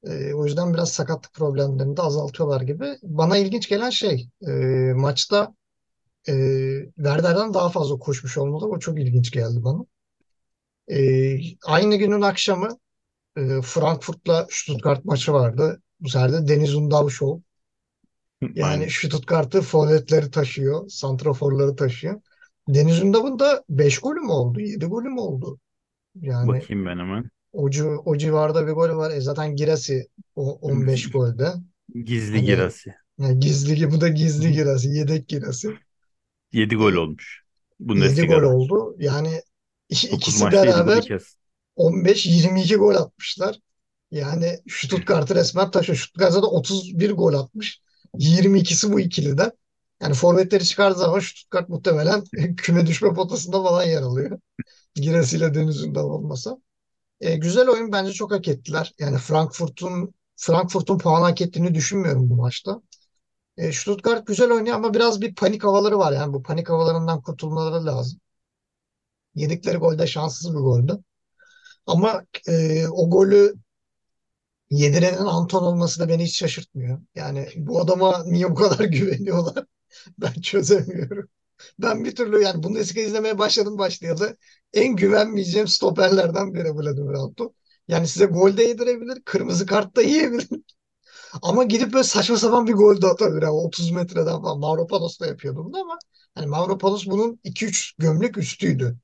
E, 0.04 0.34
o 0.34 0.46
yüzden 0.46 0.74
biraz 0.74 0.92
sakatlık 0.92 1.34
problemlerini 1.34 1.96
de 1.96 2.02
azaltıyorlar 2.02 2.60
gibi. 2.60 2.98
Bana 3.02 3.36
ilginç 3.38 3.68
gelen 3.68 3.90
şey 3.90 4.28
e, 4.48 4.52
maçta 4.94 5.54
e, 6.28 6.32
Werder'den 6.96 7.54
daha 7.54 7.68
fazla 7.68 7.98
koşmuş 7.98 8.38
olmaları 8.38 8.70
o 8.70 8.78
çok 8.78 8.98
ilginç 9.00 9.30
geldi 9.30 9.64
bana. 9.64 9.84
E, 10.88 10.98
aynı 11.64 11.96
günün 11.96 12.22
akşamı 12.22 12.78
e, 13.36 13.62
Frankfurt'la 13.62 14.46
Stuttgart 14.50 15.04
maçı 15.04 15.32
vardı. 15.32 15.82
Bu 16.00 16.08
sefer 16.08 16.32
de 16.32 16.48
Deniz 16.48 16.74
Undal 16.74 17.08
Show. 17.08 17.42
Yani. 18.54 18.90
Stuttgart'ı 18.90 19.60
forvetleri 19.62 20.30
taşıyor, 20.30 20.88
santraforları 20.88 21.76
taşıyor. 21.76 22.20
Deniz 22.68 23.02
Undal'ın 23.02 23.38
da 23.38 23.64
5 23.68 23.98
golü 23.98 24.20
mü 24.20 24.30
oldu, 24.30 24.60
7 24.60 24.86
golü 24.86 25.08
mü 25.08 25.20
oldu? 25.20 25.58
Yani 26.20 26.48
Bakayım 26.48 26.86
ben 26.86 26.98
hemen. 26.98 27.30
o, 27.52 27.68
o 28.04 28.16
civarda 28.16 28.66
bir 28.66 28.72
golü 28.72 28.96
var. 28.96 29.10
E 29.10 29.20
zaten 29.20 29.56
Girasi 29.56 30.08
o 30.34 30.52
15 30.52 31.10
golde. 31.10 31.52
Gizli 32.04 32.36
Hani 32.36 32.46
girası. 32.46 32.90
yani 33.18 33.40
gizli 33.40 33.90
bu 33.90 34.00
da 34.00 34.08
gizli 34.08 34.52
Girasi, 34.52 34.88
yedek 34.88 35.28
Girasi. 35.28 35.68
7 36.52 36.76
gol 36.76 36.92
olmuş. 36.92 37.42
7 37.80 38.22
gol 38.26 38.42
Bundesliga'da. 38.42 38.48
oldu. 38.48 38.96
Yani 38.98 39.40
ik- 39.90 40.10
9 40.12 40.12
ikisi 40.12 40.44
maçta 40.44 40.64
7 40.64 40.82
golü 40.82 40.86
beraber. 40.86 41.02
15-22 41.76 42.76
gol 42.76 42.94
atmışlar. 42.94 43.60
Yani 44.10 44.60
Stuttgart'ı 44.70 45.34
resmen 45.34 45.70
taşıyor. 45.70 45.98
Stuttgart'ta 45.98 46.42
da 46.42 46.46
31 46.46 47.10
gol 47.10 47.34
atmış. 47.34 47.80
22'si 48.18 48.92
bu 48.92 49.00
ikiliden. 49.00 49.52
Yani 50.02 50.14
forvetleri 50.14 50.64
çıkardığı 50.64 50.98
zaman 50.98 51.20
Stuttgart 51.20 51.68
muhtemelen 51.68 52.24
küme 52.56 52.86
düşme 52.86 53.14
potasında 53.14 53.62
falan 53.62 53.84
yer 53.84 54.02
alıyor. 54.02 54.40
Giresiyle 54.94 55.54
Denizli'nden 55.54 56.00
olmasa. 56.02 56.58
E, 57.20 57.36
güzel 57.36 57.68
oyun 57.68 57.92
bence 57.92 58.12
çok 58.12 58.32
hak 58.32 58.48
ettiler. 58.48 58.94
Yani 58.98 59.18
Frankfurt'un 59.18 60.14
Frankfurt'un 60.36 60.98
puan 60.98 61.22
hak 61.22 61.40
ettiğini 61.40 61.74
düşünmüyorum 61.74 62.30
bu 62.30 62.36
maçta. 62.36 62.82
E, 63.56 63.72
Stuttgart 63.72 64.26
güzel 64.26 64.52
oynuyor 64.52 64.76
ama 64.76 64.94
biraz 64.94 65.20
bir 65.20 65.34
panik 65.34 65.64
havaları 65.64 65.98
var. 65.98 66.12
Yani 66.12 66.32
bu 66.32 66.42
panik 66.42 66.68
havalarından 66.68 67.22
kurtulmaları 67.22 67.86
lazım. 67.86 68.20
Yedikleri 69.34 69.76
gol 69.76 69.98
de 69.98 70.06
şanssız 70.06 70.54
bir 70.54 70.58
goldü. 70.58 70.98
Ama 71.86 72.24
e, 72.48 72.88
o 72.88 73.10
golü 73.10 73.54
Yedirenin 74.70 75.16
Anton 75.18 75.62
olması 75.62 76.00
da 76.00 76.08
beni 76.08 76.24
hiç 76.24 76.36
şaşırtmıyor. 76.38 77.00
Yani 77.14 77.48
bu 77.56 77.80
adama 77.80 78.24
niye 78.26 78.50
bu 78.50 78.54
kadar 78.54 78.84
güveniyorlar? 78.84 79.64
Ben 80.18 80.32
çözemiyorum. 80.34 81.28
Ben 81.80 82.04
bir 82.04 82.16
türlü 82.16 82.42
yani 82.42 82.62
Bundesliga 82.62 83.00
izlemeye 83.02 83.38
başladım 83.38 83.78
başlayalı. 83.78 84.36
En 84.74 84.96
güvenmeyeceğim 84.96 85.68
stoperlerden 85.68 86.54
biri 86.54 86.76
Vladimir 86.76 87.14
Anton. 87.14 87.54
Yani 87.88 88.08
size 88.08 88.26
gol 88.26 88.56
de 88.56 88.62
yedirebilir, 88.64 89.22
kırmızı 89.24 89.66
kart 89.66 89.96
da 89.96 90.02
yiyebilir. 90.02 90.48
Ama 91.42 91.64
gidip 91.64 91.92
böyle 91.92 92.04
saçma 92.04 92.36
sapan 92.36 92.66
bir 92.66 92.72
gol 92.74 93.02
de 93.02 93.06
atabilir. 93.06 93.42
Yani 93.42 93.52
30 93.52 93.90
metreden 93.90 94.42
falan. 94.42 94.60
Mavropanos 94.60 95.20
da 95.20 95.26
yapıyordu 95.26 95.64
bunu 95.64 95.80
ama 95.80 95.98
hani 96.34 96.46
Mavropanos 96.46 97.06
bunun 97.06 97.40
2-3 97.44 97.94
gömlek 97.98 98.38
üstüydü. 98.38 98.98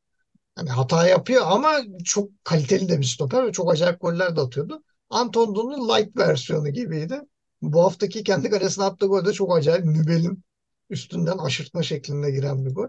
Hani 0.54 0.70
hata 0.70 1.08
yapıyor 1.08 1.42
ama 1.46 1.80
çok 2.04 2.44
kaliteli 2.44 2.88
de 2.88 2.98
bir 3.00 3.04
stoper 3.06 3.46
ve 3.46 3.52
çok 3.52 3.72
acayip 3.72 4.00
goller 4.00 4.36
de 4.36 4.40
atıyordu. 4.40 4.82
Antonio'nun 5.10 5.88
light 5.88 6.16
versiyonu 6.16 6.68
gibiydi. 6.68 7.20
Bu 7.62 7.84
haftaki 7.84 8.24
kendi 8.24 8.50
kalesine 8.50 8.84
attığı 8.84 9.06
gol 9.06 9.24
de 9.24 9.32
çok 9.32 9.56
acayip. 9.56 9.84
Nübel'in 9.84 10.44
üstünden 10.90 11.38
aşırtma 11.38 11.82
şeklinde 11.82 12.30
giren 12.30 12.66
bir 12.66 12.70
gol. 12.74 12.88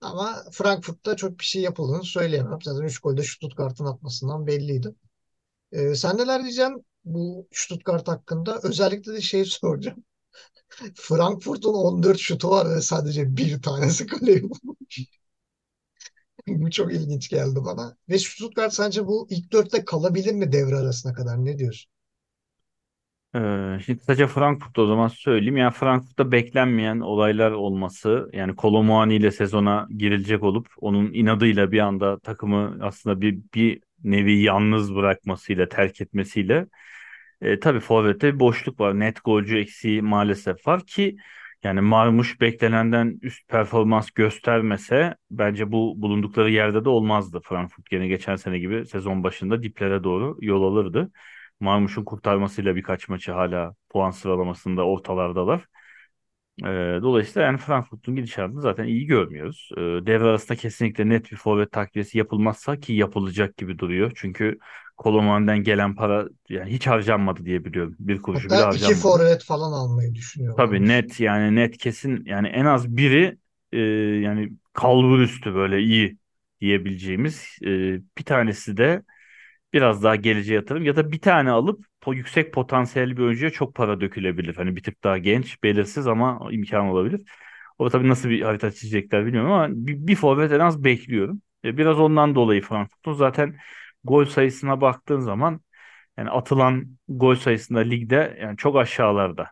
Ama 0.00 0.44
Frankfurt'ta 0.52 1.16
çok 1.16 1.38
bir 1.40 1.44
şey 1.44 1.62
yapıldığını 1.62 2.04
söyleyemem. 2.04 2.58
Zaten 2.64 2.82
3 2.82 2.98
golde 3.00 3.22
Stuttgart'ın 3.22 3.86
atmasından 3.86 4.46
belliydi. 4.46 4.94
Ee, 5.72 5.94
sen 5.94 6.18
neler 6.18 6.42
diyeceksin 6.42 6.86
bu 7.04 7.48
Stuttgart 7.52 8.08
hakkında? 8.08 8.60
Özellikle 8.62 9.12
de 9.12 9.20
şey 9.20 9.44
soracağım. 9.46 10.04
Frankfurt'un 10.96 11.74
14 11.74 12.18
şutu 12.18 12.50
var 12.50 12.70
ve 12.76 12.80
sadece 12.82 13.36
bir 13.36 13.62
tanesi 13.62 14.06
kaleye 14.06 14.42
Bu 16.48 16.70
çok 16.70 16.92
ilginç 16.92 17.28
geldi 17.28 17.58
bana. 17.64 17.96
Ve 18.08 18.18
Stuttgart 18.18 18.74
sence 18.74 19.06
bu 19.06 19.26
ilk 19.30 19.52
dörtte 19.52 19.84
kalabilir 19.84 20.32
mi 20.32 20.52
devre 20.52 20.76
arasına 20.76 21.12
kadar? 21.12 21.44
Ne 21.44 21.58
diyorsun? 21.58 21.90
Ee, 23.34 23.78
şimdi 23.86 23.98
kısaca 23.98 24.26
Frankfurt'ta 24.26 24.82
o 24.82 24.86
zaman 24.86 25.08
söyleyeyim. 25.08 25.56
Yani 25.56 25.72
Frankfurt'ta 25.72 26.32
beklenmeyen 26.32 27.00
olaylar 27.00 27.50
olması 27.50 28.30
yani 28.32 28.56
Kolo 28.56 28.82
Muani 28.82 29.14
ile 29.16 29.30
sezona 29.30 29.88
girilecek 29.96 30.42
olup 30.42 30.68
onun 30.80 31.12
inadıyla 31.12 31.72
bir 31.72 31.78
anda 31.78 32.18
takımı 32.18 32.78
aslında 32.80 33.20
bir, 33.20 33.38
bir 33.54 33.80
nevi 34.04 34.42
yalnız 34.42 34.94
bırakmasıyla 34.94 35.68
terk 35.68 36.00
etmesiyle 36.00 36.66
e, 37.40 37.60
tabii 37.60 37.80
forvette 37.80 38.34
bir 38.34 38.40
boşluk 38.40 38.80
var. 38.80 39.00
Net 39.00 39.24
golcü 39.24 39.58
eksiği 39.58 40.02
maalesef 40.02 40.66
var 40.66 40.86
ki 40.86 41.16
Yani 41.64 41.80
Marmuş 41.80 42.40
beklenenden 42.40 43.18
üst 43.22 43.48
performans 43.48 44.10
göstermese 44.10 45.16
bence 45.30 45.72
bu 45.72 45.94
bulundukları 46.02 46.50
yerde 46.50 46.84
de 46.84 46.88
olmazdı. 46.88 47.40
Frankfurt 47.44 47.90
gene 47.90 48.08
geçen 48.08 48.36
sene 48.36 48.58
gibi 48.58 48.86
sezon 48.86 49.24
başında 49.24 49.62
diplere 49.62 50.04
doğru 50.04 50.36
yol 50.40 50.62
alırdı. 50.72 51.10
Marmuş'un 51.60 52.04
kurtarmasıyla 52.04 52.76
birkaç 52.76 53.08
maçı 53.08 53.32
hala 53.32 53.74
puan 53.90 54.10
sıralamasında 54.10 54.86
ortalardalar. 54.86 55.64
Ee, 56.64 56.98
dolayısıyla 57.02 57.46
yani 57.46 57.58
Frankfurt'un 57.58 58.16
gidişatını 58.16 58.60
zaten 58.60 58.84
iyi 58.84 59.06
görmüyoruz. 59.06 59.68
Ee, 59.76 59.80
devre 59.80 60.24
arasında 60.24 60.56
kesinlikle 60.58 61.08
net 61.08 61.32
bir 61.32 61.36
forvet 61.36 61.72
takviyesi 61.72 62.18
yapılmazsa 62.18 62.80
ki 62.80 62.92
yapılacak 62.92 63.56
gibi 63.56 63.78
duruyor. 63.78 64.12
Çünkü 64.14 64.58
Koloman'dan 64.98 65.58
gelen 65.64 65.94
para 65.94 66.28
yani 66.48 66.70
hiç 66.72 66.86
harcanmadı 66.86 67.44
diye 67.44 67.64
biliyorum. 67.64 67.96
Bir 67.98 68.22
kuruşu 68.22 68.52
bile 68.52 68.62
Hatta 68.62 68.70
iki 68.70 68.94
harcanmadı. 68.94 68.94
forvet 68.94 69.44
falan 69.44 69.72
almayı 69.72 70.14
Tabii 70.56 70.86
düşünüyorlarmış. 70.86 70.88
net 70.88 71.20
yani 71.20 71.56
net 71.56 71.78
kesin 71.78 72.24
yani 72.26 72.48
en 72.48 72.64
az 72.64 72.96
biri 72.96 73.38
e, 73.72 73.78
yani 74.22 74.52
kalbur 74.72 75.18
üstü 75.20 75.54
böyle 75.54 75.80
iyi 75.80 76.18
diyebileceğimiz 76.60 77.56
e, 77.62 77.66
bir 78.18 78.24
tanesi 78.24 78.76
de 78.76 79.02
biraz 79.72 80.02
daha 80.02 80.16
geleceğe 80.16 80.54
yatırım 80.54 80.84
ya 80.84 80.96
da 80.96 81.12
bir 81.12 81.20
tane 81.20 81.50
alıp 81.50 81.86
po 82.00 82.14
yüksek 82.14 82.54
potansiyelli 82.54 83.16
bir 83.16 83.22
oyuncuya 83.22 83.50
çok 83.50 83.74
para 83.74 84.00
dökülebilir. 84.00 84.56
Hani 84.56 84.76
bir 84.76 84.82
tık 84.82 85.04
daha 85.04 85.18
genç, 85.18 85.62
belirsiz 85.62 86.06
ama 86.06 86.48
imkan 86.52 86.86
olabilir. 86.86 87.22
O 87.78 87.90
tabii 87.90 88.08
nasıl 88.08 88.28
bir 88.30 88.42
harita 88.42 88.70
çizecekler 88.72 89.26
bilmiyorum 89.26 89.52
ama 89.52 89.68
bir, 89.70 90.06
bir 90.06 90.16
forvet 90.16 90.52
en 90.52 90.60
az 90.60 90.84
bekliyorum. 90.84 91.42
E, 91.64 91.76
biraz 91.78 91.98
ondan 92.00 92.34
dolayı 92.34 92.62
Frankfurt'un 92.62 93.12
zaten 93.12 93.56
gol 94.04 94.24
sayısına 94.24 94.80
baktığın 94.80 95.20
zaman 95.20 95.60
yani 96.18 96.30
atılan 96.30 96.98
gol 97.08 97.34
sayısında 97.34 97.80
ligde 97.80 98.38
yani 98.42 98.56
çok 98.56 98.76
aşağılarda. 98.76 99.48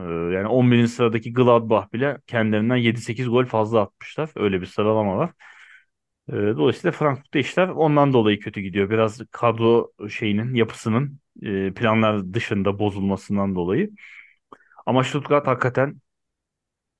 Ee, 0.00 0.02
yani 0.04 0.46
11. 0.48 0.92
sıradaki 0.92 1.32
Gladbach 1.32 1.92
bile 1.92 2.18
kendilerinden 2.26 2.76
7-8 2.76 3.28
gol 3.30 3.44
fazla 3.46 3.80
atmışlar. 3.82 4.30
Öyle 4.36 4.60
bir 4.60 4.66
sıralama 4.66 5.16
var. 5.18 5.30
Ee, 6.28 6.32
dolayısıyla 6.32 6.92
Frankfurt'ta 6.92 7.38
işler 7.38 7.68
ondan 7.68 8.12
dolayı 8.12 8.40
kötü 8.40 8.60
gidiyor. 8.60 8.90
Biraz 8.90 9.20
kadro 9.30 9.92
şeyinin, 10.10 10.54
yapısının 10.54 11.20
e, 11.42 11.72
planlar 11.74 12.34
dışında 12.34 12.78
bozulmasından 12.78 13.54
dolayı. 13.54 13.90
Ama 14.86 15.04
Stuttgart 15.04 15.46
hakikaten 15.46 16.00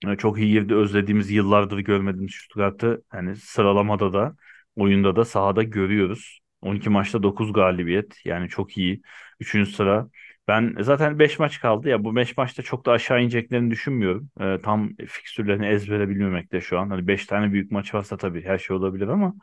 e, 0.09 0.17
Çok 0.17 0.39
iyi 0.39 0.53
girdi. 0.53 0.75
Özlediğimiz 0.75 1.31
yıllardır 1.31 1.79
görmediğimiz 1.79 2.35
Stuttgart'ı 2.35 3.05
hani 3.09 3.37
sıralamada 3.37 4.13
da 4.13 4.37
oyunda 4.77 5.17
da 5.17 5.25
sahada 5.25 5.63
görüyoruz. 5.63 6.41
12 6.65 6.91
maçta 6.91 7.23
9 7.23 7.53
galibiyet. 7.53 8.27
Yani 8.27 8.49
çok 8.49 8.79
iyi. 8.79 9.03
Üçüncü 9.41 9.71
sıra. 9.71 10.09
Ben 10.49 10.77
zaten 10.81 11.19
5 11.19 11.39
maç 11.39 11.61
kaldı 11.61 11.89
ya 11.89 12.05
bu 12.05 12.17
5 12.17 12.37
maçta 12.37 12.63
çok 12.63 12.87
da 12.87 12.93
aşağı 12.93 13.23
ineceklerini 13.23 13.71
düşünmüyorum. 13.71 14.31
E, 14.41 14.61
tam 14.63 14.97
fikstürlerini 14.97 15.67
ezbere 15.67 16.09
bilmemekte 16.09 16.61
şu 16.61 16.79
an. 16.79 16.91
Hani 16.91 17.07
5 17.09 17.27
tane 17.27 17.53
büyük 17.53 17.71
maç 17.71 17.95
varsa 17.95 18.17
tabii 18.17 18.45
her 18.45 18.59
şey 18.59 18.77
olabilir 18.77 19.09
ama 19.09 19.35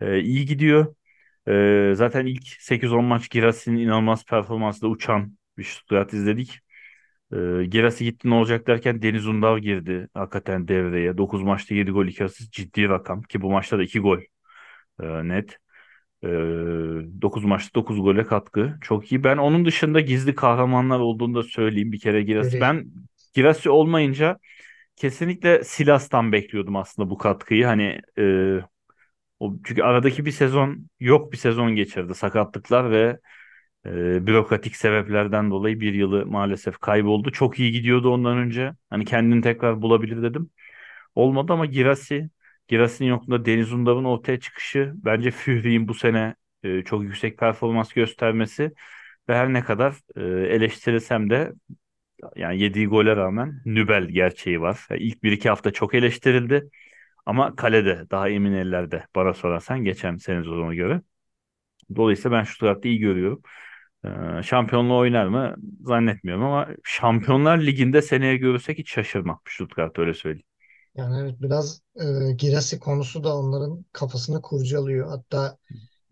e, 0.00 0.20
iyi 0.20 0.46
gidiyor. 0.46 0.94
E, 1.48 1.94
zaten 1.94 2.26
ilk 2.26 2.48
8-10 2.60 3.04
maç 3.04 3.30
Girassi'nin 3.30 3.78
inanılmaz 3.78 4.24
performansla 4.26 4.88
uçan 4.88 5.38
bir 5.58 5.64
Stuttgart 5.64 6.12
izledik. 6.12 6.60
Ee, 7.32 7.64
Gerasi 7.68 8.04
gitti 8.04 8.30
ne 8.30 8.34
olacak 8.34 8.66
derken 8.66 9.02
Deniz 9.02 9.26
Undar 9.26 9.58
girdi 9.58 10.08
hakikaten 10.14 10.68
devreye. 10.68 11.18
9 11.18 11.42
maçta 11.42 11.74
7 11.74 11.90
gol 11.90 12.06
2 12.06 12.24
asist 12.24 12.52
ciddi 12.52 12.88
rakam 12.88 13.22
ki 13.22 13.40
bu 13.42 13.50
maçta 13.50 13.78
da 13.78 13.82
2 13.82 14.00
gol 14.00 14.18
e, 15.02 15.28
net. 15.28 15.58
Ee, 16.24 16.28
9 17.22 17.44
maçta 17.44 17.74
9 17.80 18.02
gole 18.02 18.24
katkı. 18.24 18.74
Çok 18.80 19.12
iyi. 19.12 19.24
Ben 19.24 19.36
onun 19.36 19.64
dışında 19.64 20.00
gizli 20.00 20.34
kahramanlar 20.34 20.98
olduğunu 20.98 21.34
da 21.34 21.42
söyleyeyim 21.42 21.92
bir 21.92 22.00
kere 22.00 22.22
Girasi. 22.22 22.52
Biri. 22.52 22.60
Ben 22.60 22.86
Girasi 23.34 23.70
olmayınca 23.70 24.38
kesinlikle 24.96 25.64
Silas'tan 25.64 26.32
bekliyordum 26.32 26.76
aslında 26.76 27.10
bu 27.10 27.18
katkıyı. 27.18 27.64
Hani 27.66 28.00
e, 28.18 28.56
o, 29.40 29.54
çünkü 29.64 29.82
aradaki 29.82 30.26
bir 30.26 30.30
sezon 30.30 30.90
yok 31.00 31.32
bir 31.32 31.36
sezon 31.36 31.76
geçirdi. 31.76 32.14
Sakatlıklar 32.14 32.90
ve 32.90 33.18
e, 33.86 34.26
bürokratik 34.26 34.76
sebeplerden 34.76 35.50
dolayı 35.50 35.80
bir 35.80 35.94
yılı 35.94 36.26
maalesef 36.26 36.78
kayboldu. 36.78 37.32
Çok 37.32 37.58
iyi 37.60 37.72
gidiyordu 37.72 38.10
ondan 38.10 38.38
önce. 38.38 38.72
Hani 38.90 39.04
kendini 39.04 39.42
tekrar 39.42 39.82
bulabilir 39.82 40.22
dedim. 40.22 40.50
Olmadı 41.14 41.52
ama 41.52 41.66
Girassi, 41.66 42.30
Girassi'nin 42.68 43.08
yokluğunda 43.08 43.44
Deniz 43.44 43.72
Undav'ın 43.72 44.04
ortaya 44.04 44.40
çıkışı 44.40 44.92
bence 44.96 45.30
Führi'nin 45.30 45.88
bu 45.88 45.94
sene 45.94 46.34
e, 46.62 46.82
çok 46.84 47.02
yüksek 47.02 47.38
performans 47.38 47.92
göstermesi 47.92 48.72
ve 49.28 49.36
her 49.36 49.52
ne 49.52 49.64
kadar 49.64 49.94
e, 50.16 50.22
eleştirilsem 50.54 51.30
de 51.30 51.52
yani 52.36 52.60
yediği 52.60 52.86
gole 52.86 53.16
rağmen 53.16 53.62
Nübel 53.64 54.04
gerçeği 54.08 54.60
var. 54.60 54.80
Yani 54.90 55.00
ilk 55.02 55.22
bir 55.22 55.32
iki 55.32 55.48
hafta 55.48 55.70
çok 55.72 55.94
eleştirildi 55.94 56.70
ama 57.26 57.56
kalede 57.56 58.10
daha 58.10 58.28
emin 58.28 58.52
ellerde 58.52 59.06
bana 59.16 59.34
sorarsan 59.34 59.84
geçen 59.84 60.16
sene 60.16 60.38
sezona 60.44 60.74
göre. 60.74 61.02
Dolayısıyla 61.96 62.38
ben 62.38 62.44
Stuttgart'ı 62.44 62.88
iyi 62.88 62.98
görüyorum. 62.98 63.42
Şampiyonluğu 64.42 64.96
oynar 64.98 65.26
mı? 65.26 65.56
Zannetmiyorum 65.80 66.44
ama 66.44 66.68
Şampiyonlar 66.84 67.58
Ligi'nde 67.58 68.02
seneye 68.02 68.36
görürsek 68.36 68.78
hiç 68.78 68.90
şaşırmam 68.92 69.40
Stuttgart 69.48 69.98
öyle 69.98 70.14
söyleyeyim. 70.14 70.45
Yani 70.96 71.20
evet 71.20 71.34
biraz 71.40 71.80
e, 71.96 72.32
Girasi 72.32 72.78
konusu 72.78 73.24
da 73.24 73.36
onların 73.36 73.84
kafasını 73.92 74.42
kurcalıyor. 74.42 75.08
Hatta 75.08 75.58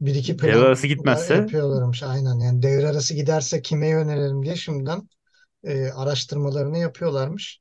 bir 0.01 0.15
iki 0.15 0.39
Devre 0.39 0.53
plan 0.53 0.61
arası 0.61 0.83
da 0.83 0.87
gitmezse 0.87 1.35
yapıyorlarmış 1.35 2.03
aynen. 2.03 2.39
Yani 2.41 2.63
devre 2.63 2.89
arası 2.89 3.15
giderse 3.15 3.63
kime 3.63 3.89
yönelelim 3.89 4.45
diye 4.45 4.57
şimdiden 4.57 5.09
e, 5.65 5.91
araştırmalarını 5.91 6.79
yapıyorlarmış. 6.79 7.61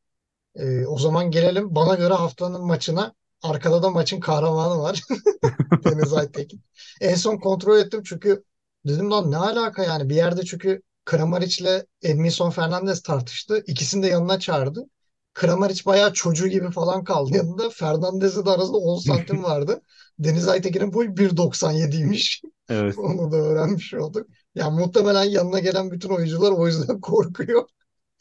E, 0.55 0.85
o 0.85 0.97
zaman 0.97 1.31
gelelim 1.31 1.75
bana 1.75 1.95
göre 1.95 2.13
haftanın 2.13 2.65
maçına. 2.65 3.13
Arkada 3.41 3.83
da 3.83 3.89
maçın 3.89 4.19
kahramanı 4.19 4.79
var. 4.79 5.01
Deniz 5.85 6.13
Aytekin. 6.13 6.61
En 7.01 7.15
son 7.15 7.37
kontrol 7.37 7.77
ettim 7.77 8.03
çünkü 8.05 8.43
dedim 8.87 9.11
lan 9.11 9.31
ne 9.31 9.37
alaka 9.37 9.83
yani 9.83 10.09
bir 10.09 10.15
yerde 10.15 10.43
çünkü 10.45 10.81
Kramaric'le 11.05 11.85
Edmilson 12.01 12.49
Fernandez 12.49 13.01
tartıştı. 13.01 13.63
İkisini 13.67 14.03
de 14.03 14.07
yanına 14.07 14.39
çağırdı. 14.39 14.85
Kramaric 15.33 15.85
bayağı 15.85 16.13
çocuğu 16.13 16.47
gibi 16.47 16.71
falan 16.71 17.03
kaldı 17.03 17.37
yanında. 17.37 17.69
Fernandez'le 17.69 18.45
de 18.45 18.49
arasında 18.49 18.77
10 18.77 18.99
santim 18.99 19.43
vardı. 19.43 19.81
Deniz 20.19 20.47
Aytekin'in 20.47 20.93
boyu 20.93 21.17
1.97'ymiş. 21.17 22.41
evet 22.69 22.95
Onu 22.97 23.31
da 23.31 23.37
öğrenmiş 23.37 23.93
olduk. 23.93 24.27
Yani 24.55 24.79
muhtemelen 24.79 25.23
yanına 25.23 25.59
gelen 25.59 25.91
bütün 25.91 26.09
oyuncular 26.09 26.51
o 26.51 26.67
yüzden 26.67 27.01
korkuyor. 27.01 27.67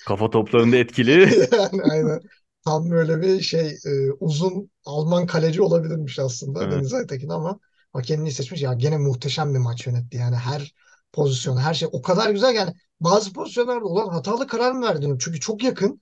kafa 0.07 0.31
toplarında 0.31 0.77
etkili. 0.77 1.49
Yani 1.53 1.83
aynen. 1.91 2.21
Tam 2.65 2.91
böyle 2.91 3.21
bir 3.23 3.41
şey 3.41 3.79
e, 3.87 4.13
uzun 4.21 4.71
Alman 4.85 5.27
kaleci 5.27 5.63
olabilirmiş 5.63 6.19
aslında 6.19 6.65
Evet. 6.65 6.73
Deniz 6.73 6.95
Aytekin 6.95 7.29
ama 7.29 7.61
hakemliği 7.93 8.33
seçmiş. 8.33 8.63
Ya 8.63 8.75
gene 8.75 8.99
muhteşem 8.99 9.55
bir 9.55 9.59
maç 9.59 9.87
yönetti. 9.87 10.17
Yani 10.17 10.37
her 10.37 10.75
pozisyon, 11.13 11.57
her 11.57 11.75
şey 11.75 11.89
o 11.93 12.03
kadar 12.03 12.31
güzel 12.31 12.55
yani 12.55 12.75
bazı 13.01 13.33
pozisyonlarda 13.33 13.85
olan 13.85 14.09
hatalı 14.09 14.47
karar 14.47 14.73
mı 14.73 14.83
verdin? 14.87 15.19
Çünkü 15.19 15.41
çok 15.41 15.63
yakın. 15.65 16.02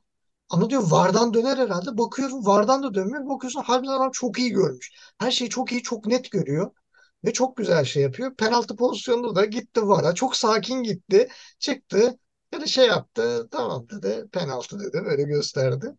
Ama 0.50 0.70
diyor 0.70 0.82
VAR'dan 0.90 1.34
döner 1.34 1.56
herhalde. 1.58 1.98
Bakıyorum 1.98 2.46
VAR'dan 2.46 2.82
da 2.82 2.94
dönmüyor. 2.94 3.28
Bakıyorsun 3.28 3.62
harbiden 3.62 3.92
adam 3.92 4.10
çok 4.12 4.38
iyi 4.38 4.50
görmüş. 4.50 4.92
Her 5.18 5.30
şeyi 5.30 5.50
çok 5.50 5.72
iyi, 5.72 5.82
çok 5.82 6.06
net 6.06 6.30
görüyor. 6.30 6.70
Ve 7.24 7.32
çok 7.32 7.56
güzel 7.56 7.84
şey 7.84 8.02
yapıyor. 8.02 8.34
Penaltı 8.36 8.76
pozisyonunda 8.76 9.34
da 9.34 9.44
gitti 9.44 9.88
VAR'a. 9.88 10.14
Çok 10.14 10.36
sakin 10.36 10.82
gitti. 10.82 11.28
Çıktı. 11.58 12.18
Ya 12.52 12.66
şey 12.66 12.86
yaptı. 12.86 13.48
Tamam 13.50 13.86
dedi. 13.90 14.28
Penaltı 14.32 14.80
dedi. 14.80 15.04
Böyle 15.04 15.22
gösterdi. 15.22 15.94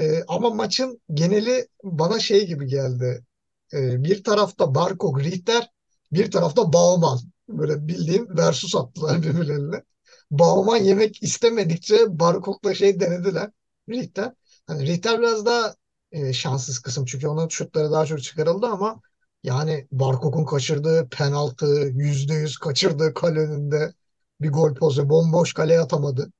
Ee, 0.00 0.24
ama 0.28 0.50
maçın 0.50 1.00
geneli 1.14 1.68
bana 1.84 2.18
şey 2.18 2.46
gibi 2.46 2.66
geldi. 2.66 3.24
Ee, 3.72 4.04
bir 4.04 4.24
tarafta 4.24 4.74
Barkok, 4.74 5.20
Richter, 5.22 5.70
bir 6.12 6.30
tarafta 6.30 6.72
Bauman. 6.72 7.18
Böyle 7.48 7.88
bildiğin 7.88 8.28
versus 8.36 8.76
attılar 8.76 9.22
birbirlerine. 9.22 9.82
Bauman 10.30 10.76
yemek 10.76 11.22
istemedikçe 11.22 12.20
Barkok'la 12.20 12.74
şey 12.74 13.00
denediler. 13.00 13.50
Richter. 13.90 14.32
Hani 14.66 14.86
Richter 14.86 15.20
biraz 15.20 15.46
daha 15.46 15.74
e, 16.12 16.32
şanssız 16.32 16.78
kısım. 16.78 17.04
Çünkü 17.04 17.28
onun 17.28 17.48
şutları 17.48 17.90
daha 17.92 18.06
çok 18.06 18.22
çıkarıldı 18.22 18.66
ama 18.66 19.00
yani 19.42 19.88
Barkok'un 19.92 20.44
kaçırdığı 20.44 21.08
penaltı, 21.08 21.66
yüzde 21.94 22.34
yüz 22.34 22.58
kaçırdığı 22.58 23.14
kale 23.14 23.40
önünde 23.40 23.94
bir 24.40 24.50
gol 24.52 24.74
pozisyonu. 24.74 25.10
Bomboş 25.10 25.54
kaleye 25.54 25.80
atamadı 25.80 26.32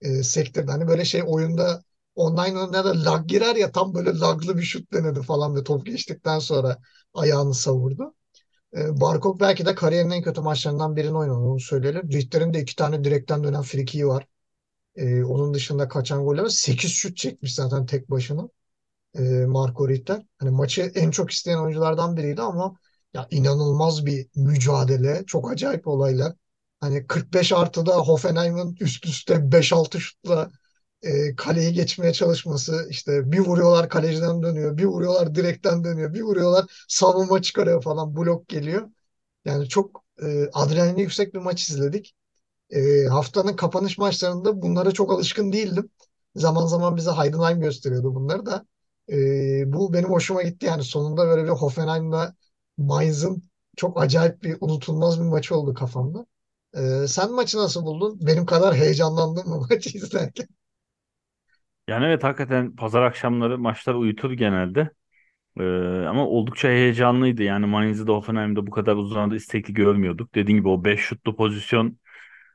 e, 0.00 0.22
sektirdi. 0.22 0.70
Hani 0.70 0.88
böyle 0.88 1.04
şey 1.04 1.22
oyunda 1.26 1.82
online 2.14 2.58
oyunda 2.58 2.84
da 2.84 3.04
lag 3.04 3.28
girer 3.28 3.56
ya 3.56 3.72
tam 3.72 3.94
böyle 3.94 4.18
laglı 4.18 4.58
bir 4.58 4.62
şut 4.62 4.92
denedi 4.92 5.22
falan 5.22 5.56
ve 5.56 5.64
top 5.64 5.86
geçtikten 5.86 6.38
sonra 6.38 6.78
ayağını 7.14 7.54
savurdu. 7.54 8.14
E, 8.76 9.00
Barkok 9.00 9.40
belki 9.40 9.66
de 9.66 9.74
kariyerinin 9.74 10.10
en 10.10 10.22
kötü 10.22 10.40
maçlarından 10.40 10.96
birini 10.96 11.16
oynadı 11.18 11.36
onu 11.38 11.60
söyleyelim. 11.60 12.10
Richter'in 12.12 12.54
de 12.54 12.60
iki 12.62 12.76
tane 12.76 13.04
direkten 13.04 13.44
dönen 13.44 13.62
frikiği 13.62 14.06
var. 14.06 14.26
E, 14.96 15.24
onun 15.24 15.54
dışında 15.54 15.88
kaçan 15.88 16.24
goller 16.24 16.42
var. 16.42 16.48
8 16.48 16.90
şut 16.92 17.16
çekmiş 17.16 17.54
zaten 17.54 17.86
tek 17.86 18.10
başına 18.10 18.48
e, 19.18 19.20
Marco 19.46 19.88
Ritter. 19.88 20.22
Hani 20.38 20.50
maçı 20.50 20.82
en 20.94 21.10
çok 21.10 21.30
isteyen 21.30 21.58
oyunculardan 21.58 22.16
biriydi 22.16 22.42
ama 22.42 22.76
ya 23.14 23.26
inanılmaz 23.30 24.06
bir 24.06 24.26
mücadele. 24.36 25.24
Çok 25.26 25.52
acayip 25.52 25.86
olaylar. 25.88 26.34
Hani 26.80 27.06
45 27.06 27.52
artıda 27.52 27.96
Hoffenheim'ın 27.96 28.76
üst 28.80 29.06
üste 29.06 29.52
5-6 29.52 30.00
şutla 30.00 30.50
e, 31.02 31.36
kaleyi 31.36 31.72
geçmeye 31.72 32.12
çalışması 32.12 32.86
işte 32.90 33.32
bir 33.32 33.38
vuruyorlar 33.38 33.88
kaleciden 33.88 34.42
dönüyor, 34.42 34.76
bir 34.78 34.84
vuruyorlar 34.84 35.34
direkten 35.34 35.84
dönüyor, 35.84 36.14
bir 36.14 36.22
vuruyorlar 36.22 36.66
savunma 36.88 37.42
çıkarıyor 37.42 37.82
falan 37.82 38.16
blok 38.16 38.48
geliyor. 38.48 38.90
Yani 39.44 39.68
çok 39.68 40.04
e, 40.22 40.50
adrenalini 40.52 41.00
yüksek 41.02 41.34
bir 41.34 41.38
maç 41.38 41.68
izledik. 41.68 42.14
E, 42.70 43.04
haftanın 43.06 43.56
kapanış 43.56 43.98
maçlarında 43.98 44.62
bunlara 44.62 44.92
çok 44.92 45.12
alışkın 45.12 45.52
değildim. 45.52 45.90
Zaman 46.36 46.66
zaman 46.66 46.96
bize 46.96 47.10
Heidenheim 47.10 47.60
gösteriyordu 47.60 48.14
bunları 48.14 48.46
da. 48.46 48.66
E, 49.12 49.16
bu 49.72 49.92
benim 49.92 50.08
hoşuma 50.10 50.42
gitti 50.42 50.66
yani 50.66 50.82
sonunda 50.84 51.26
böyle 51.26 51.44
bir 51.44 51.48
Hoffenheim'la 51.48 52.34
Mainz'ın 52.78 53.42
çok 53.76 54.02
acayip 54.02 54.42
bir 54.42 54.56
unutulmaz 54.60 55.20
bir 55.20 55.24
maç 55.24 55.52
oldu 55.52 55.74
kafamda. 55.74 56.26
E, 56.76 57.06
sen 57.08 57.32
maçı 57.32 57.58
nasıl 57.58 57.84
buldun? 57.84 58.18
Benim 58.26 58.46
kadar 58.46 58.74
heyecanlandım 58.76 59.48
mı 59.48 59.66
maçı 59.70 59.90
izlerken? 59.98 60.46
Yani 61.88 62.04
evet 62.04 62.24
hakikaten 62.24 62.76
pazar 62.76 63.02
akşamları 63.02 63.58
maçlar 63.58 63.94
uyutur 63.94 64.32
genelde. 64.32 64.90
Ee, 65.60 65.64
ama 66.08 66.28
oldukça 66.28 66.68
heyecanlıydı. 66.68 67.44
Yani 67.44 67.66
Mainz'de 67.66 68.12
Hoffenheim'de 68.12 68.68
bu 68.68 68.72
kadar 68.72 68.96
uzun 68.96 69.30
istekli 69.30 69.74
görmüyorduk. 69.74 70.34
Dediğim 70.34 70.58
gibi 70.60 70.68
o 70.68 70.84
5 70.84 71.00
şutlu 71.00 71.36
pozisyon 71.36 71.98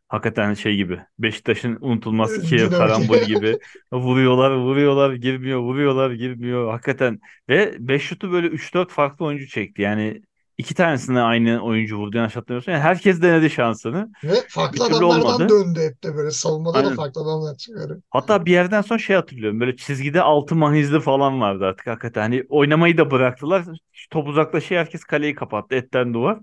hakikaten 0.09 0.53
şey 0.53 0.75
gibi. 0.75 0.99
Beşiktaş'ın 1.19 1.77
unutulmaz 1.81 2.51
Dinamik. 2.51 2.71
karambol 2.71 3.17
gibi. 3.17 3.59
Vuruyorlar, 3.93 4.51
vuruyorlar, 4.51 5.13
girmiyor, 5.13 5.59
vuruyorlar, 5.59 6.11
girmiyor. 6.11 6.71
Hakikaten 6.71 7.19
ve 7.49 7.75
5 7.79 8.03
şutu 8.03 8.31
böyle 8.31 8.47
üç 8.47 8.73
dört 8.73 8.91
farklı 8.91 9.25
oyuncu 9.25 9.47
çekti. 9.47 9.81
Yani 9.81 10.21
iki 10.57 10.73
tanesine 10.75 11.21
aynı 11.21 11.59
oyuncu 11.61 11.97
vurdu 11.97 12.17
yanlış 12.17 12.35
hatırlamıyorsam. 12.35 12.73
Yani 12.73 12.81
herkes 12.83 13.21
denedi 13.21 13.49
şansını. 13.49 14.11
Ve 14.23 14.35
farklı 14.49 14.85
adamlardan 14.85 15.21
olmadı. 15.21 15.49
döndü 15.49 15.79
hep 15.79 16.03
de 16.03 16.15
böyle 16.15 16.31
savunmada 16.31 16.83
da 16.83 16.87
Aynen. 16.87 16.95
farklı 16.95 17.21
adamlar 17.21 17.57
çıkarıyor. 17.57 18.01
Hatta 18.09 18.45
bir 18.45 18.51
yerden 18.51 18.81
sonra 18.81 18.99
şey 18.99 19.15
hatırlıyorum. 19.15 19.59
Böyle 19.59 19.75
çizgide 19.75 20.21
altı 20.21 20.55
mahizli 20.55 20.99
falan 20.99 21.41
vardı 21.41 21.65
artık 21.65 21.87
hakikaten. 21.87 22.21
Hani 22.21 22.43
oynamayı 22.49 22.97
da 22.97 23.11
bıraktılar. 23.11 23.65
Top 24.11 24.27
uzaklaşıyor 24.27 24.81
herkes 24.81 25.03
kaleyi 25.03 25.35
kapattı. 25.35 25.75
Etten 25.75 26.13
duvar. 26.13 26.39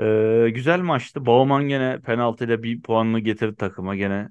Ee, 0.00 0.50
güzel 0.54 0.80
maçtı. 0.80 1.26
Bauman 1.26 1.68
gene 1.68 2.00
penaltıyla 2.00 2.62
bir 2.62 2.82
puanını 2.82 3.20
getirdi 3.20 3.56
takıma. 3.56 3.96
Gene 3.96 4.28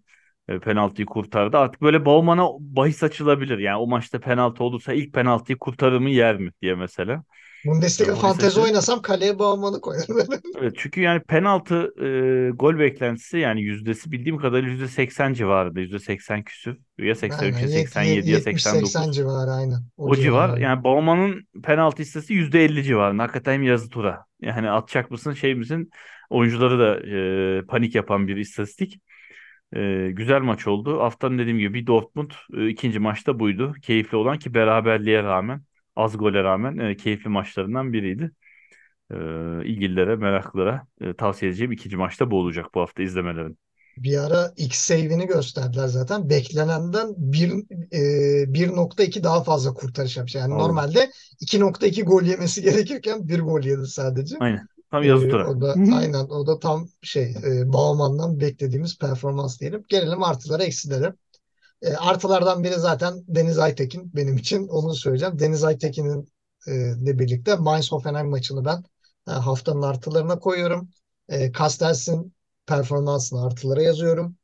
e, 0.48 0.60
penaltıyı 0.60 1.06
kurtardı. 1.06 1.58
Artık 1.58 1.82
böyle 1.82 2.06
Bauman'a 2.06 2.48
bahis 2.60 3.04
açılabilir. 3.04 3.58
Yani 3.60 3.78
o 3.78 3.88
maçta 3.88 4.20
penaltı 4.20 4.64
olursa 4.64 4.94
ilk 4.94 5.14
penaltıyı 5.14 5.58
kurtarır 5.58 6.00
mı 6.00 6.10
yer 6.10 6.36
mi 6.38 6.52
diye 6.62 6.76
mesela. 6.76 7.24
Bundesliga 7.66 8.12
bahis 8.12 8.22
fantezi 8.22 8.60
oynasam 8.60 9.02
kaleye 9.02 9.40
Bauman'ı 9.40 9.82
koyarım. 9.82 10.18
Evet 10.62 10.74
çünkü 10.78 11.02
yani 11.02 11.22
penaltı 11.22 11.76
e, 12.48 12.50
gol 12.50 12.80
beklentisi 12.80 13.38
yani 13.38 13.62
yüzdesi 13.62 14.12
bildiğim 14.12 14.38
kadarıyla 14.38 14.72
yüzde 14.72 14.88
seksen 14.88 15.34
civarında. 15.34 15.80
Yüzde 15.80 16.00
seksen 16.00 16.44
küsür. 16.44 16.78
Ya 16.98 17.16
seksen 17.16 17.40
Aynen 17.46 17.54
üç 17.58 17.62
ya 17.62 17.68
yet- 17.68 17.74
seksen 17.74 18.04
yet- 18.04 18.16
yedi 18.16 18.30
ya 18.32 18.40
seksen 18.42 18.74
70-80 18.76 19.04
dokuz. 19.06 19.16
civarı 19.16 19.52
aynen. 19.52 19.80
O 19.98 20.08
O 20.10 20.16
civar. 20.16 20.24
civarlarda. 20.24 20.60
Yani 20.60 20.84
Bauman'ın 20.84 21.48
penaltı 21.64 22.02
hissesi 22.02 22.34
%50 22.34 22.84
civarında. 22.84 23.24
Hakikaten 23.24 23.62
yazı 23.62 23.90
tura. 23.90 24.26
Yani 24.42 24.70
atacak 24.70 25.12
mısın 25.12 25.34
şey 25.34 25.56
misin? 25.56 25.90
Oyuncuları 26.30 26.80
da 26.80 27.00
e, 27.62 27.66
panik 27.66 27.96
yapan 27.96 28.28
bir 28.28 28.38
istatistik. 28.38 29.00
E, 29.76 30.10
güzel 30.12 30.42
maç 30.42 30.68
oldu. 30.68 31.00
Haftanın 31.02 31.38
dediğim 31.40 31.60
gibi 31.60 31.74
bir 31.74 31.88
Dortmund 31.88 32.32
e, 32.58 32.68
ikinci 32.70 33.00
maçta 33.00 33.40
buydu. 33.40 33.74
Keyifli 33.82 34.18
olan 34.18 34.38
ki 34.40 34.54
beraberliğe 34.54 35.24
rağmen 35.24 35.62
az 35.96 36.18
gole 36.18 36.44
rağmen 36.44 36.78
e, 36.78 36.96
keyifli 36.96 37.30
maçlarından 37.30 37.94
biriydi. 37.94 38.32
E, 39.12 39.16
ilgililere, 39.66 40.16
meraklılara 40.16 40.88
e, 41.02 41.14
tavsiye 41.16 41.50
edeceğim 41.52 41.72
ikinci 41.72 41.98
maçta 41.98 42.32
bu 42.32 42.40
olacak 42.40 42.76
bu 42.76 42.82
hafta 42.82 43.04
izlemelerin. 43.04 43.58
Bir 43.98 44.18
ara 44.18 44.54
X 44.58 44.78
save'ini 44.80 45.28
gösterdiler 45.28 45.88
zaten. 45.88 46.30
Beklenenden 46.30 47.14
bir, 47.18 47.52
e, 47.92 48.54
1.2 48.54 49.24
daha 49.24 49.44
fazla 49.44 49.74
kurtarış 49.74 50.18
yapmış. 50.18 50.36
Yani 50.36 50.56
Vallahi. 50.56 50.58
normalde 50.58 51.12
2.2 51.40 52.04
gol 52.04 52.24
yemesi 52.24 52.62
gerekirken 52.62 53.28
bir 53.28 53.40
gol 53.40 53.62
yedi 53.64 53.88
sadece. 53.88 54.36
Aynen. 54.40 54.68
Tam 54.92 55.04
yazı 55.04 55.28
E, 55.28 55.30
tura. 55.30 55.52
o 55.52 55.62
da 55.62 55.74
aynen 55.94 56.26
o 56.30 56.48
da 56.48 56.60
tam 56.60 56.90
şey 57.02 57.24
e, 57.46 57.74
Bauman'dan 57.74 58.40
beklediğimiz 58.40 58.98
performans 58.98 59.60
diyelim. 59.60 59.86
Gelelim 59.90 60.24
artılara 60.24 60.64
eksilere. 60.64 61.14
E, 61.84 61.94
artılardan 61.96 62.64
biri 62.64 62.74
zaten 62.76 63.24
Deniz 63.28 63.60
Aytekin 63.60 64.12
benim 64.16 64.38
için 64.38 64.68
onu 64.68 64.96
söyleyeceğim. 64.96 65.40
Deniz 65.40 65.64
Aytekin'in 65.64 66.28
e, 66.68 66.72
ile 66.98 67.20
birlikte 67.20 67.56
Mainz 67.56 67.92
Hoffenheim 67.92 68.30
maçını 68.30 68.66
ben 68.66 68.84
e, 69.28 69.32
haftanın 69.32 69.82
artılarına 69.82 70.40
koyuyorum. 70.40 70.90
E, 71.30 71.52
Castells'in 71.52 72.34
performansını 72.66 73.46
artılara 73.46 73.82
yazıyorum. 73.82 74.38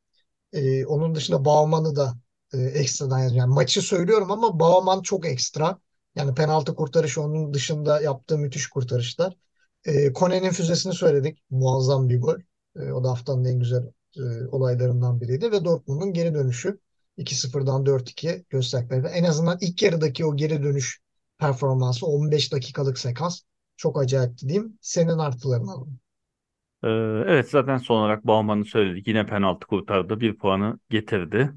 E, 0.54 0.86
onun 0.86 1.15
dışında 1.15 1.45
Bauman'ı 1.45 1.95
da 1.95 2.13
e, 2.54 2.58
ekstradan 2.58 3.19
yazıyorum. 3.19 3.49
Yani 3.49 3.56
maçı 3.56 3.82
söylüyorum 3.82 4.32
ama 4.32 4.60
Bauman 4.60 5.02
çok 5.02 5.25
ekstra. 5.25 5.80
Yani 6.15 6.34
penaltı 6.36 6.75
kurtarışı 6.75 7.21
onun 7.21 7.54
dışında 7.54 8.02
yaptığı 8.02 8.38
müthiş 8.38 8.67
kurtarışlar. 8.67 9.38
E, 9.86 10.13
Kone'nin 10.13 10.52
füzesini 10.52 10.93
söyledik. 10.93 11.43
Muazzam 11.49 12.10
bir 12.10 12.21
gol. 12.21 12.39
E, 12.75 12.91
o 12.91 13.04
da 13.04 13.10
haftanın 13.10 13.45
en 13.45 13.60
güzel 13.60 13.84
e, 14.17 14.47
olaylarından 14.52 15.21
biriydi. 15.21 15.52
Ve 15.52 15.65
Dortmund'un 15.65 16.13
geri 16.13 16.34
dönüşü 16.34 16.80
2-0'dan 17.19 17.86
4-2 17.86 18.43
gösterdikleri. 18.49 19.08
En 19.08 19.23
azından 19.23 19.58
ilk 19.62 19.82
yarıdaki 19.84 20.25
o 20.25 20.36
geri 20.36 20.63
dönüş 20.63 20.99
performansı 21.38 22.05
15 22.05 22.53
dakikalık 22.53 22.99
sekans 22.99 23.41
çok 23.77 24.01
acayipti 24.01 24.49
diyeyim. 24.49 24.77
Senin 24.82 25.17
artılarını 25.17 25.71
alalım. 25.71 25.99
Ee, 26.84 26.88
evet 27.27 27.49
zaten 27.49 27.77
son 27.77 27.99
olarak 27.99 28.27
Bauman'ı 28.27 28.65
söyledik. 28.65 29.08
Yine 29.08 29.25
penaltı 29.25 29.67
kurtardı. 29.67 30.19
Bir 30.19 30.38
puanı 30.38 30.79
getirdi. 30.89 31.53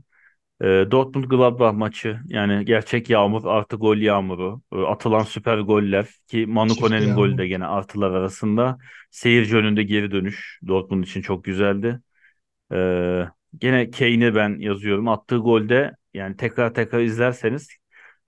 Ee, 0.60 0.66
Dortmund-Gladbach 0.66 1.74
maçı 1.74 2.20
yani 2.26 2.64
gerçek 2.64 3.10
yağmur 3.10 3.44
artı 3.44 3.76
gol 3.76 3.96
yağmuru. 3.96 4.62
Ee, 4.72 4.76
atılan 4.76 5.22
süper 5.22 5.58
goller 5.58 6.06
ki 6.28 6.46
Manu 6.46 6.76
Kone'nin 6.76 7.14
golü 7.14 7.38
de 7.38 7.48
gene 7.48 7.66
artılar 7.66 8.10
arasında. 8.10 8.78
Seyirci 9.10 9.56
önünde 9.56 9.82
geri 9.82 10.10
dönüş 10.10 10.60
Dortmund 10.68 11.04
için 11.04 11.22
çok 11.22 11.44
güzeldi. 11.44 12.00
Ee, 12.72 13.24
gene 13.58 13.90
Kane'i 13.90 14.34
ben 14.34 14.58
yazıyorum. 14.58 15.08
Attığı 15.08 15.36
golde 15.36 15.92
yani 16.14 16.36
tekrar 16.36 16.74
tekrar 16.74 17.00
izlerseniz 17.00 17.68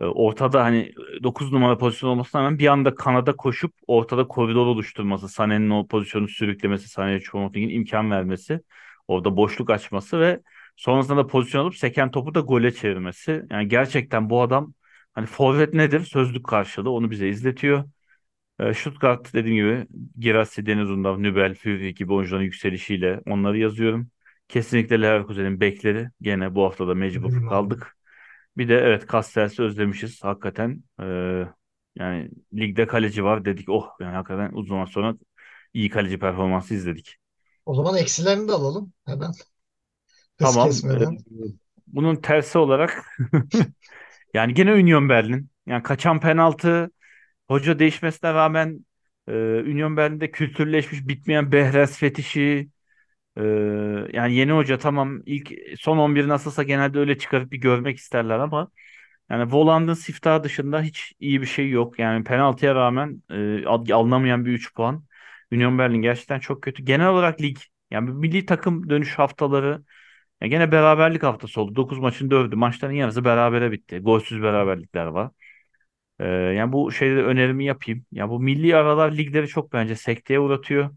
e, 0.01 0.05
ortada 0.05 0.65
hani 0.65 0.93
9 1.23 1.53
numara 1.53 1.79
pozisyon 1.79 2.11
olmasına 2.11 2.43
rağmen 2.43 2.59
bir 2.59 2.67
anda 2.67 2.95
kanada 2.95 3.37
koşup 3.37 3.75
ortada 3.87 4.29
koridor 4.29 4.67
oluşturması, 4.67 5.27
Sané'nin 5.27 5.71
o 5.71 5.87
pozisyonu 5.87 6.29
sürüklemesi, 6.29 6.89
Sané'ye 6.89 7.19
Choupo-Moting'in 7.19 7.71
imkan 7.75 8.11
vermesi, 8.11 8.61
orada 9.09 9.37
boşluk 9.37 9.71
açması 9.71 10.21
ve 10.21 10.41
sonrasında 10.77 11.17
da 11.17 11.27
pozisyon 11.27 11.63
alıp 11.63 11.77
seken 11.77 12.11
topu 12.11 12.35
da 12.35 12.41
gole 12.41 12.75
çevirmesi. 12.75 13.43
Yani 13.51 13.69
gerçekten 13.69 14.31
bu 14.31 14.43
adam 14.43 14.75
hani 15.13 15.27
forvet 15.27 15.75
nedir? 15.75 16.01
Sözlük 16.01 16.47
karşılığı 16.47 16.91
onu 16.91 17.11
bize 17.11 17.29
izletiyor. 17.29 17.85
E, 18.61 18.75
Stuttgart 18.75 19.35
dediğim 19.35 19.57
gibi 19.57 19.87
Girassi, 20.19 20.67
Deniz 20.67 20.91
Undav, 20.91 21.23
Nübel, 21.23 21.55
Führing 21.55 21.97
gibi 21.97 22.13
oyuncuların 22.13 22.45
yükselişiyle 22.45 23.21
onları 23.27 23.59
yazıyorum. 23.59 24.11
Kesinlikle 24.49 25.03
Leverkusen'in 25.03 25.61
bekleri. 25.61 26.09
Gene 26.23 26.55
bu 26.55 26.65
hafta 26.65 26.89
da 26.89 26.95
mecbur 26.95 27.23
Bilmiyorum. 27.23 27.49
kaldık. 27.49 27.97
Bir 28.57 28.69
de 28.69 28.75
evet 28.79 29.11
Castells'i 29.13 29.63
özlemişiz 29.63 30.25
hakikaten. 30.25 30.85
E, 31.01 31.05
yani 31.97 32.31
ligde 32.55 32.87
kaleci 32.87 33.25
var 33.25 33.45
dedik. 33.45 33.69
Oh 33.69 33.91
yani 34.01 34.15
hakikaten 34.17 34.51
uzun 34.53 34.69
zaman 34.69 34.85
sonra 34.85 35.15
iyi 35.75 35.91
kaleci 35.91 36.19
performansı 36.19 36.75
izledik. 36.75 37.17
O 37.67 37.75
zaman 37.75 37.97
eksilerini 37.97 38.49
de 38.49 38.53
alalım 38.53 38.93
hemen 39.07 39.33
hız 40.39 40.57
Tamam. 40.57 40.69
e, 40.71 40.71
kesmeden. 40.71 41.19
bunun 41.87 42.17
tersi 42.17 42.59
olarak 42.59 43.05
yani 44.35 44.55
gene 44.55 44.73
Union 44.75 45.09
Berlin. 45.09 45.51
Yani 45.67 45.83
kaçan 45.83 46.21
penaltı 46.21 46.91
Hoca 47.49 47.79
değişmesine 47.79 48.35
rağmen 48.35 48.87
e, 49.29 49.33
Union 49.63 49.97
Berlin'de 49.97 50.31
kültürleşmiş 50.31 51.09
bitmeyen 51.09 51.53
Behrez 51.53 51.99
fetişi 51.99 52.71
e, 53.37 53.43
yani 54.13 54.35
yeni 54.35 54.53
hoca 54.53 54.79
tamam 54.79 55.23
ilk 55.27 55.53
son 55.81 55.99
11 55.99 56.29
nasılsa 56.29 56.63
genelde 56.63 56.99
öyle 56.99 57.19
çıkarıp 57.19 57.53
bir 57.53 57.59
görmek 57.59 57.99
isterler 57.99 58.39
ama 58.39 58.69
yani 59.31 59.53
Voland'ın 59.53 59.95
siftahı 59.95 60.45
dışında 60.45 60.83
hiç 60.83 61.13
iyi 61.21 61.41
bir 61.43 61.47
şey 61.47 61.71
yok. 61.71 61.99
Yani 61.99 62.25
penaltıya 62.25 62.75
rağmen 62.75 63.23
e, 63.31 63.67
al- 63.67 63.91
alınamayan 63.93 64.45
bir 64.47 64.53
3 64.53 64.75
puan. 64.75 65.05
Union 65.53 65.79
Berlin 65.79 66.03
gerçekten 66.03 66.39
çok 66.41 66.63
kötü. 66.63 66.83
Genel 66.85 67.09
olarak 67.09 67.41
lig 67.43 67.57
yani 67.91 68.11
milli 68.11 68.47
takım 68.47 68.91
dönüş 68.91 69.15
haftaları 69.19 69.85
ya 70.43 70.49
gene 70.49 70.73
beraberlik 70.73 71.23
haftası 71.23 71.61
oldu. 71.61 71.77
9 71.77 71.99
maçın 71.99 72.31
4'ü 72.31 72.57
maçların 72.57 72.93
yarısı 72.95 73.25
berabere 73.25 73.73
bitti. 73.73 73.99
Golsüz 73.99 74.43
beraberlikler 74.43 75.07
var. 75.07 75.31
Ee, 76.21 76.25
yani 76.29 76.73
bu 76.73 76.93
şeyde 76.93 77.23
önerimi 77.23 77.65
yapayım. 77.65 78.07
Ya 78.13 78.29
bu 78.31 78.41
milli 78.41 78.77
aralar 78.77 79.13
ligleri 79.13 79.49
çok 79.49 79.73
bence 79.73 79.97
sekteye 79.97 80.41
uğratıyor. 80.41 80.91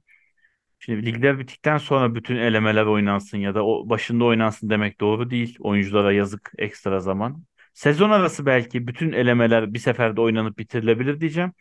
Şimdi 0.80 1.06
ligler 1.06 1.40
bittikten 1.40 1.78
sonra 1.78 2.16
bütün 2.16 2.36
elemeler 2.36 2.86
oynansın 2.86 3.38
ya 3.38 3.56
da 3.56 3.66
o 3.66 3.90
başında 3.90 4.24
oynansın 4.26 4.70
demek 4.70 5.00
doğru 5.00 5.30
değil. 5.30 5.58
Oyunculara 5.60 6.12
yazık 6.14 6.52
ekstra 6.58 7.00
zaman. 7.00 7.44
Sezon 7.74 8.10
arası 8.10 8.46
belki 8.46 8.88
bütün 8.88 9.12
elemeler 9.12 9.74
bir 9.74 9.80
seferde 9.80 10.22
oynanıp 10.22 10.58
bitirilebilir 10.60 11.20
diyeceğim. 11.22 11.54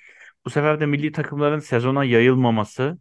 Bu 0.44 0.50
sefer 0.50 0.80
de 0.80 0.86
milli 0.86 1.12
takımların 1.12 1.58
sezona 1.58 2.04
yayılmaması 2.04 2.98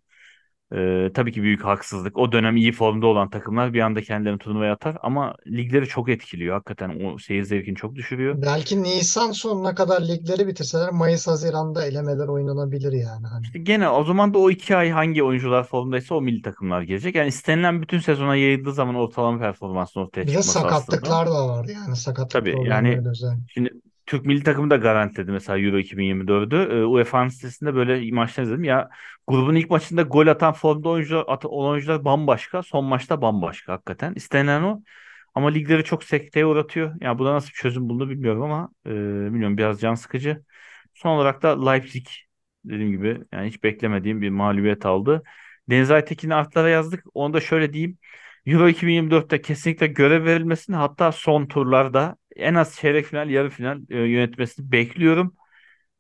Ee, 0.75 1.11
tabii 1.13 1.31
ki 1.31 1.41
büyük 1.43 1.63
haksızlık. 1.65 2.17
O 2.17 2.31
dönem 2.31 2.55
iyi 2.57 2.71
formda 2.71 3.07
olan 3.07 3.29
takımlar 3.29 3.73
bir 3.73 3.79
anda 3.79 4.01
kendilerini 4.01 4.39
turnuvaya 4.39 4.73
atar 4.73 4.97
ama 5.03 5.35
ligleri 5.47 5.85
çok 5.87 6.09
etkiliyor. 6.09 6.53
Hakikaten 6.55 6.99
o 7.05 7.17
seyir 7.17 7.43
zevkini 7.43 7.75
çok 7.75 7.95
düşürüyor. 7.95 8.41
Belki 8.41 8.83
Nisan 8.83 9.31
sonuna 9.31 9.75
kadar 9.75 10.01
ligleri 10.01 10.47
bitirseler 10.47 10.89
Mayıs 10.91 11.27
Haziran'da 11.27 11.85
elemeler 11.85 12.27
oynanabilir 12.27 12.91
yani 12.93 13.27
hani. 13.27 13.43
İşte 13.45 13.59
gene 13.59 13.89
o 13.89 14.03
zaman 14.03 14.33
da 14.33 14.37
o 14.37 14.49
iki 14.49 14.75
ay 14.75 14.89
hangi 14.89 15.23
oyuncular 15.23 15.63
formdaysa 15.63 16.15
o 16.15 16.21
milli 16.21 16.41
takımlar 16.41 16.81
gelecek. 16.81 17.15
Yani 17.15 17.27
istenilen 17.27 17.81
bütün 17.81 17.99
sezona 17.99 18.35
yayıldığı 18.35 18.73
zaman 18.73 18.95
ortalama 18.95 19.39
performansın 19.39 19.99
ortaya 19.99 20.21
Bir 20.21 20.27
de 20.27 20.31
çıkması 20.31 20.59
aslında. 20.59 20.69
sakatlıklar 20.69 21.27
da 21.27 21.47
var 21.47 21.65
yani 21.65 21.95
sakatlık 21.95 22.31
Tabii 22.31 22.49
yani 22.49 22.57
problemleri 22.59 23.05
de 23.05 23.09
özel. 23.09 23.37
şimdi 23.47 23.69
Türk 24.05 24.25
milli 24.25 24.43
takımı 24.43 24.69
da 24.69 24.75
garantiledi 24.75 25.31
mesela 25.31 25.59
Euro 25.59 25.77
2024'ü. 25.77 26.55
Ee, 26.71 26.83
UEFA'nın 26.85 27.29
sitesinde 27.29 27.75
böyle 27.75 28.11
maçlar 28.11 28.43
izledim. 28.43 28.63
Ya 28.63 28.89
grubun 29.27 29.55
ilk 29.55 29.69
maçında 29.69 30.01
gol 30.01 30.27
atan 30.27 30.53
formda 30.53 30.89
oyuncular, 30.89 31.23
at, 31.27 31.45
oyuncular 31.45 32.05
bambaşka. 32.05 32.63
Son 32.63 32.85
maçta 32.85 33.21
bambaşka 33.21 33.73
hakikaten. 33.73 34.13
İstenen 34.13 34.63
o. 34.63 34.81
Ama 35.35 35.49
ligleri 35.49 35.83
çok 35.83 36.03
sekteye 36.03 36.45
uğratıyor. 36.45 37.01
Ya 37.01 37.19
buna 37.19 37.33
nasıl 37.33 37.47
bir 37.49 37.53
çözüm 37.53 37.89
bulunur 37.89 38.09
bilmiyorum 38.09 38.41
ama 38.41 38.69
e, 38.85 38.89
bilmiyorum 39.25 39.57
biraz 39.57 39.81
can 39.81 39.95
sıkıcı. 39.95 40.43
Son 40.93 41.09
olarak 41.09 41.41
da 41.43 41.69
Leipzig 41.71 42.07
dediğim 42.65 42.91
gibi 42.91 43.21
yani 43.33 43.47
hiç 43.47 43.63
beklemediğim 43.63 44.21
bir 44.21 44.29
mağlubiyet 44.29 44.85
aldı. 44.85 45.23
Deniz 45.69 45.91
Aytekin'i 45.91 46.35
artlara 46.35 46.69
yazdık. 46.69 47.03
Onu 47.13 47.33
da 47.33 47.41
şöyle 47.41 47.73
diyeyim. 47.73 47.97
Euro 48.45 48.69
2024'te 48.69 49.41
kesinlikle 49.41 49.87
görev 49.87 50.25
verilmesini 50.25 50.75
hatta 50.75 51.11
son 51.11 51.45
turlarda 51.45 52.15
en 52.35 52.55
az 52.55 52.75
çeyrek 52.75 53.05
final, 53.05 53.29
yarı 53.29 53.49
final 53.49 53.81
e, 53.89 53.97
yönetmesini 53.97 54.71
bekliyorum. 54.71 55.35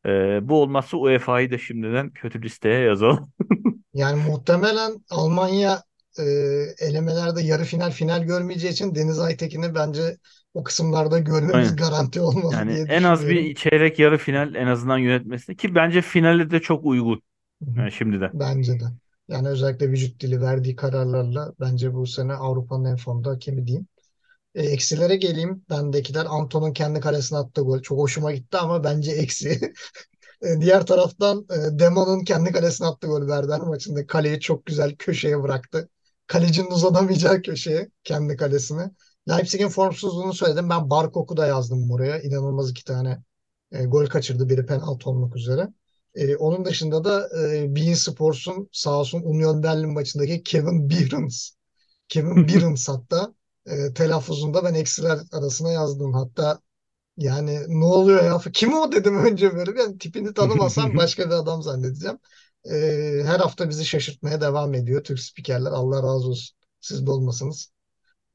E, 0.05 0.09
bu 0.49 0.61
olmazsa 0.61 0.97
UEFA'yı 0.97 1.51
da 1.51 1.57
şimdiden 1.57 2.09
kötü 2.09 2.41
listeye 2.41 2.79
yazalım. 2.79 3.33
Yani 3.93 4.23
muhtemelen 4.29 5.05
Almanya 5.09 5.83
e, 6.19 6.23
elemelerde 6.79 7.41
yarı 7.41 7.63
final 7.63 7.91
final 7.91 8.23
görmeyeceği 8.23 8.73
için 8.73 8.95
Deniz 8.95 9.19
Aytekin'i 9.19 9.75
bence 9.75 10.17
o 10.53 10.63
kısımlarda 10.63 11.19
görmemiz 11.19 11.55
Aynen. 11.55 11.75
garanti 11.75 12.21
olmalı 12.21 12.53
Yani 12.53 12.73
diye 12.75 12.85
en 12.89 13.03
az 13.03 13.27
bir 13.27 13.55
çeyrek 13.55 13.99
yarı 13.99 14.17
final 14.17 14.55
en 14.55 14.67
azından 14.67 14.97
yönetmesini 14.97 15.55
ki 15.55 15.75
bence 15.75 16.01
finale 16.01 16.51
de 16.51 16.59
çok 16.59 16.85
uygun 16.85 17.21
yani 17.75 17.91
şimdiden. 17.91 18.31
Bence 18.33 18.79
de. 18.79 18.85
Yani 19.27 19.47
özellikle 19.47 19.89
vücut 19.89 20.21
dili 20.21 20.41
verdiği 20.41 20.75
kararlarla 20.75 21.53
bence 21.59 21.93
bu 21.93 22.07
sene 22.07 22.33
Avrupa'nın 22.33 22.85
en 22.85 22.95
formda 22.97 23.29
hakemi 23.29 23.67
diyeyim. 23.67 23.87
E, 24.55 24.63
eksilere 24.63 25.15
geleyim. 25.15 25.65
Bendekiler 25.69 26.25
Anton'un 26.29 26.73
kendi 26.73 26.99
kalesine 26.99 27.37
attığı 27.39 27.61
gol. 27.61 27.81
Çok 27.81 27.99
hoşuma 27.99 28.31
gitti 28.33 28.57
ama 28.57 28.83
bence 28.83 29.11
eksi. 29.11 29.73
E, 30.43 30.61
Diğer 30.61 30.85
taraftan 30.85 31.47
e, 31.51 31.79
Demon'un 31.79 32.23
kendi 32.23 32.51
kalesine 32.51 32.87
attığı 32.87 33.07
gol 33.07 33.21
Werder 33.21 33.59
maçında 33.61 34.07
kaleyi 34.07 34.39
çok 34.39 34.65
güzel 34.65 34.95
köşeye 34.99 35.43
bıraktı. 35.43 35.89
Kalecinin 36.27 36.71
uzanamayacağı 36.71 37.41
köşeye 37.41 37.89
kendi 38.03 38.37
kalesine. 38.37 38.91
Leipzig'in 39.29 39.69
formsuzluğunu 39.69 40.33
söyledim. 40.33 40.69
Ben 40.69 40.89
Barkok'u 40.91 41.37
da 41.37 41.47
yazdım 41.47 41.89
buraya. 41.89 42.21
İnanılmaz 42.21 42.71
iki 42.71 42.83
tane 42.85 43.23
e, 43.71 43.85
gol 43.85 44.07
kaçırdı. 44.07 44.49
Biri 44.49 44.67
penaltı 44.67 45.11
olmak 45.11 45.35
üzere. 45.37 45.69
E, 46.15 46.37
onun 46.37 46.65
dışında 46.65 47.03
da 47.03 47.29
e, 47.55 47.75
beIN 47.75 47.93
Sports'un 47.93 48.69
sağ 48.71 48.99
olsun 48.99 49.21
Union 49.25 49.63
Berlin 49.63 49.93
maçındaki 49.93 50.43
Kevin 50.43 50.89
Behrens. 50.89 51.51
Kevin 52.09 52.49
Behrens 52.49 52.89
hatta 52.89 53.34
e, 53.65 53.93
telaffuzunda 53.93 54.63
ben 54.63 54.73
eksiler 54.73 55.19
arasına 55.31 55.71
yazdım. 55.71 56.13
Hatta 56.13 56.59
yani 57.17 57.59
ne 57.67 57.85
oluyor 57.85 58.23
ya? 58.23 58.41
Kim 58.53 58.73
o 58.73 58.91
dedim 58.91 59.25
önce 59.25 59.55
böyle. 59.55 59.75
Ben 59.75 59.97
tipini 59.97 60.33
tanımasam 60.33 60.97
başka 60.97 61.25
bir 61.25 61.35
adam 61.35 61.63
zannedeceğim. 61.63 62.19
Ee, 62.71 63.21
her 63.25 63.39
hafta 63.39 63.69
bizi 63.69 63.85
şaşırtmaya 63.85 64.41
devam 64.41 64.73
ediyor 64.73 65.03
Türk 65.03 65.19
spikerler. 65.19 65.71
Allah 65.71 65.97
razı 65.97 66.27
olsun. 66.27 66.57
Siz 66.81 67.05
de 67.07 67.11
olmasanız. 67.11 67.71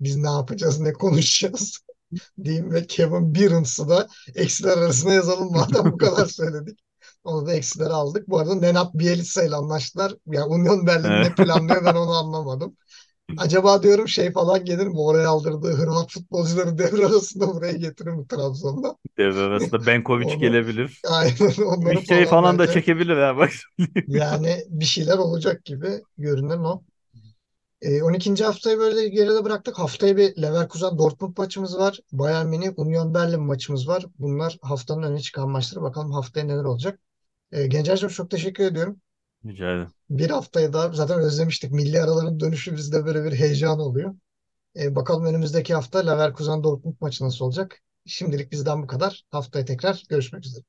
Biz 0.01 0.16
ne 0.16 0.31
yapacağız, 0.31 0.81
ne 0.81 0.93
konuşacağız 0.93 1.81
diyeyim 2.45 2.72
ve 2.72 2.87
Kevin 2.87 3.35
Behrens'ı 3.35 3.89
da 3.89 4.09
eksiler 4.35 4.78
arasına 4.78 5.12
yazalım 5.12 5.53
madem 5.53 5.93
bu 5.93 5.99
kadar 5.99 6.26
söyledik. 6.26 6.78
Onu 7.24 7.47
da 7.47 7.55
eksilere 7.55 7.93
aldık. 7.93 8.28
Bu 8.28 8.39
arada 8.39 8.55
Nenad 8.55 8.95
Bielitsa 8.95 9.43
ile 9.45 9.57
anlaştılar. 9.57 10.14
Ya 10.26 10.47
Union 10.47 10.87
Berlin 10.87 11.22
ne 11.22 11.35
planlıyor 11.35 11.85
ben 11.85 11.95
onu 11.95 12.11
anlamadım. 12.11 12.76
Acaba 13.37 13.83
diyorum 13.83 14.09
şey 14.09 14.33
falan 14.33 14.64
gelir 14.64 14.87
mi? 14.87 14.99
Oraya 15.01 15.28
aldırdığı 15.28 15.72
Hırvat 15.72 16.11
futbolcuları 16.11 16.78
devre 16.78 17.07
arasında 17.07 17.55
buraya 17.55 17.72
getirir 17.72 18.11
mi 18.11 18.26
Trabzon'da? 18.28 18.97
Devre 19.18 19.41
arasında 19.41 19.87
Benkovic 19.87 20.26
Onu 20.26 20.41
gelebilir. 20.41 21.01
aynen 21.09 21.62
onları 21.62 21.95
Bir 21.95 22.07
şey 22.07 22.24
falan 22.24 22.41
falan 22.41 22.59
da 22.59 22.66
çekebilir 22.66 23.16
ha 23.16 23.37
bak. 23.37 23.51
yani 24.07 24.64
bir 24.68 24.85
şeyler 24.85 25.18
olacak 25.18 25.64
gibi 25.64 26.03
görünen 26.18 26.59
o. 26.59 26.83
E, 27.83 28.03
12. 28.03 28.45
haftayı 28.45 28.78
böyle 28.78 29.09
geride 29.09 29.45
bıraktık. 29.45 29.78
Haftaya 29.78 30.16
bir 30.16 30.43
Leverkusen 30.43 30.99
Dortmund 30.99 31.39
maçımız 31.39 31.78
var. 31.78 32.01
Bayern 32.12 32.47
Münih 32.47 32.78
Union 32.78 33.14
Berlin 33.14 33.41
maçımız 33.43 33.89
var. 33.89 34.07
Bunlar 34.18 34.59
haftanın 34.62 35.03
öne 35.03 35.20
çıkan 35.20 35.51
maçları. 35.51 35.83
Bakalım 35.85 36.12
haftaya 36.12 36.47
neler 36.47 36.64
olacak. 36.64 37.01
E, 37.53 37.66
Gencer'cim 37.66 38.09
çok 38.09 38.31
teşekkür 38.31 38.64
ediyorum. 38.64 39.01
Rica 39.45 39.64
ederim. 39.70 39.93
Bir 40.11 40.30
haftayı 40.30 40.72
da 40.72 40.93
zaten 40.93 41.18
özlemiştik. 41.20 41.72
Milli 41.72 42.03
araların 42.03 42.41
dönüşü 42.41 42.76
bizde 42.76 43.05
böyle 43.07 43.24
bir 43.24 43.32
heyecan 43.32 43.78
oluyor. 43.80 44.14
E, 44.76 44.97
bakalım 44.97 45.26
önümüzdeki 45.26 45.74
hafta 45.74 45.99
Leverkusen 46.01 46.64
Dortmund 46.64 46.97
maçı 47.01 47.24
nasıl 47.24 47.47
olacak? 47.47 47.82
Şimdilik 48.07 48.53
bizden 48.53 48.82
bu 48.82 48.88
kadar. 48.88 49.24
Haftaya 49.30 49.66
tekrar 49.66 50.05
görüşmek 50.11 50.47
üzere. 50.47 50.64